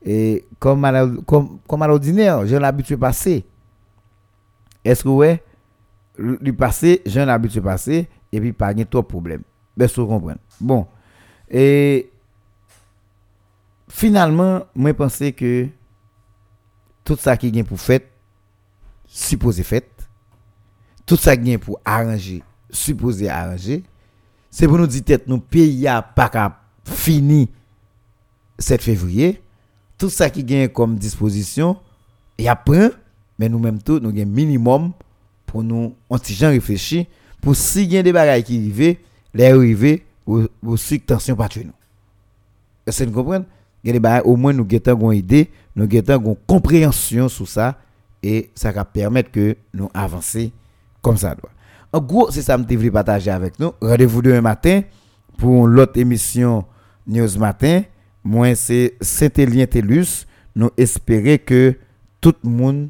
et 0.05 0.45
comme 0.59 0.85
à, 0.85 1.05
comme, 1.25 1.59
comme 1.67 1.83
l'ordinaire 1.85 2.45
j'ai 2.45 2.59
l'habitude 2.59 2.99
passer 2.99 3.43
est-ce 4.83 5.03
que 5.03 5.09
ouais 5.09 5.43
lui 6.17 6.53
passer 6.53 7.01
j'ai 7.05 7.25
l'habitude 7.25 7.63
passer 7.63 8.07
et 8.31 8.39
puis 8.39 8.53
pas 8.53 8.73
de 8.73 8.83
problème 8.83 9.41
ben, 9.77 9.89
vous 9.95 10.07
comprenez? 10.07 10.39
Bon. 10.59 10.87
Et 11.49 12.11
finalement, 13.89 14.63
moi, 14.73 14.91
je 14.91 14.95
pense 14.95 15.19
que 15.35 15.67
tout 17.03 17.17
ça 17.17 17.37
qui 17.37 17.47
est 17.47 17.63
pour 17.63 17.79
fait, 17.79 18.09
supposé 19.05 19.63
fait, 19.63 19.89
tout 21.05 21.17
ça 21.17 21.35
qui 21.37 21.51
est 21.51 21.57
pour 21.57 21.79
arranger, 21.83 22.41
supposé 22.69 23.29
arranger, 23.29 23.83
c'est 24.49 24.67
pour 24.67 24.77
nous 24.77 24.87
dire 24.87 25.03
que 25.03 25.23
nous 25.27 25.39
pays 25.39 25.87
pas 26.15 26.61
fini 26.85 27.51
7 28.57 28.81
février. 28.81 29.41
Tout 29.97 30.09
ça 30.09 30.29
qui 30.29 30.43
gagne 30.43 30.67
comme 30.67 30.95
disposition, 30.97 31.77
et 32.37 32.49
après, 32.49 32.91
mais 33.39 33.47
nous-mêmes 33.49 33.81
tout, 33.81 33.99
nous 33.99 34.09
avons 34.09 34.25
minimum 34.25 34.91
pour 35.45 35.63
nous, 35.63 35.95
on 36.09 36.17
réfléchir, 36.17 37.05
pour 37.41 37.55
si 37.55 37.85
il 37.85 37.97
a 37.97 38.03
des 38.03 38.11
bagages 38.11 38.43
qui 38.43 38.57
arrivent, 38.57 38.97
les 39.33 39.45
arriver 39.45 40.05
au 40.25 40.77
sucre 40.77 41.05
tension 41.05 41.35
pas 41.35 41.47
nous. 41.55 41.71
Est-ce 42.85 43.03
que 43.03 43.09
vous 43.09 43.23
comprenez? 43.23 43.45
Au 44.25 44.35
moins 44.35 44.51
nous 44.51 44.67
avons 44.87 45.11
une 45.11 45.19
idée, 45.19 45.49
nous 45.75 45.87
avons 46.07 46.31
une 46.31 46.35
compréhension 46.47 47.29
sur 47.29 47.47
ça 47.47 47.77
et 48.23 48.49
ça 48.55 48.71
va 48.71 48.83
permettre 48.83 49.31
que 49.31 49.55
nous 49.73 49.89
avancer 49.93 50.51
comme 51.01 51.17
ça 51.17 51.35
doit. 51.35 51.51
En 51.93 52.01
gros, 52.01 52.31
c'est 52.31 52.41
ça 52.41 52.57
que 52.57 52.63
je 52.67 52.75
voulais 52.75 52.91
partager 52.91 53.29
avec 53.29 53.59
nous. 53.59 53.71
Rendez-vous 53.79 54.21
demain 54.21 54.41
matin 54.41 54.81
pour 55.37 55.67
l'autre 55.67 55.97
émission 55.99 56.65
News 57.07 57.37
Matin. 57.37 57.83
Moi, 58.27 58.55
c'est 58.55 58.95
Saint-Élien. 59.01 59.67
Nous 60.55 60.69
espérons 60.77 61.37
que 61.45 61.75
tout 62.19 62.33
le 62.43 62.49
monde, 62.49 62.89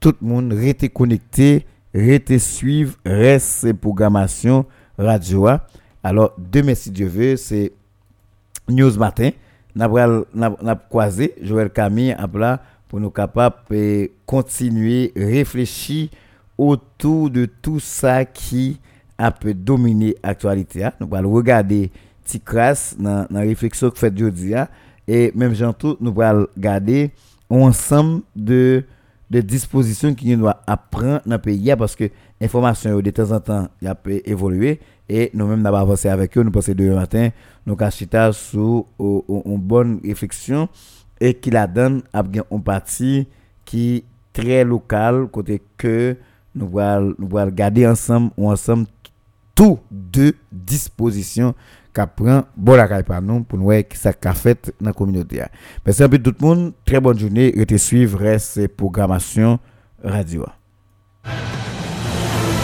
tout 0.00 0.14
le 0.20 0.26
monde 0.26 0.52
reste 0.52 0.92
connecté, 0.92 1.64
reste 1.94 2.38
suivre, 2.38 2.96
reste 3.06 3.72
programmation 3.74 4.66
radio. 4.98 5.46
Alors, 6.02 6.34
demain, 6.36 6.74
si 6.74 6.90
Dieu 6.90 7.06
veut, 7.06 7.36
c'est 7.36 7.70
News 8.68 8.98
Matin. 8.98 9.30
Nous 9.76 9.84
avons 9.84 10.26
croisé 10.88 11.34
Joël 11.40 11.70
Camille 11.70 12.16
pour 12.88 12.98
nous 12.98 13.10
capables 13.10 13.56
de 13.70 14.10
continuer 14.26 15.12
réfléchir 15.14 16.08
autour 16.58 17.30
de 17.30 17.46
tout 17.46 17.78
ça 17.78 18.24
qui 18.24 18.80
a 19.18 19.30
pu 19.30 19.54
dominer 19.54 20.16
l'actualité. 20.24 20.88
Nous 20.98 21.14
allons 21.14 21.30
regarder 21.30 21.92
Ticras 22.24 22.94
dans 22.98 23.26
la 23.30 23.40
réflexion 23.40 23.90
que 23.90 23.98
fait 23.98 24.14
aujourd'hui. 24.14 24.54
Hein. 24.54 24.68
Et 25.06 25.32
même 25.34 25.54
tout, 25.78 25.96
nous 26.00 26.18
allons 26.20 26.46
regarder 26.56 27.10
ensemble 27.50 28.22
de, 28.34 28.84
de 29.30 29.40
dispositions 29.40 30.14
qui 30.14 30.30
nous 30.30 30.42
doit 30.42 30.60
apprendre 30.66 31.20
dans 31.26 31.36
le 31.36 31.40
pays 31.40 31.74
parce 31.76 31.94
que 31.94 32.10
l'information 32.40 33.00
de 33.00 33.10
temps 33.10 33.30
en 33.32 33.40
temps 33.40 33.68
a 33.84 33.94
peut 33.94 34.20
évoluer 34.24 34.80
et 35.08 35.30
nous-mêmes 35.34 35.60
nous 35.60 35.66
avons 35.68 35.76
avancé 35.76 36.08
avec 36.08 36.36
eux 36.38 36.42
nous 36.42 36.50
passons 36.50 36.72
demain 36.74 36.94
matin 36.94 37.28
nous 37.66 37.76
avons 37.78 38.32
sur 38.32 38.86
une 39.28 39.58
bonne 39.58 40.00
réflexion 40.02 40.68
et 41.20 41.34
qui 41.34 41.50
la 41.50 41.66
donne 41.66 42.02
à 42.12 42.22
un 42.50 42.58
parti 42.60 43.26
qui 43.64 44.04
très 44.32 44.64
local 44.64 45.28
côté 45.30 45.62
que 45.76 46.16
nous 46.54 46.78
allons 46.78 47.14
nous 47.18 47.28
regarder 47.28 47.86
ensemble 47.86 48.30
ensemble 48.38 48.86
toutes 49.54 49.80
deux 49.90 50.34
dispositions 51.94 52.42
qu'apprend 52.44 52.44
bon 52.56 52.74
la 52.74 53.02
par 53.02 53.22
nous 53.22 53.44
pour 53.44 53.58
nous 53.58 53.64
voir 53.64 53.82
qui 53.88 53.96
ça 53.96 54.12
qu'a 54.12 54.34
fait 54.34 54.72
dans 54.80 54.86
la 54.88 54.92
communauté. 54.92 55.42
Merci 55.84 56.08
peu 56.08 56.18
tout 56.18 56.34
le 56.38 56.46
monde, 56.46 56.72
très 56.84 57.00
bonne 57.00 57.18
journée 57.18 57.58
et 57.58 57.66
te 57.66 57.76
suivre 57.76 58.36
ces 58.38 58.68
programmations 58.68 59.58
radio. 60.02 60.44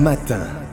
Matin. 0.00 0.69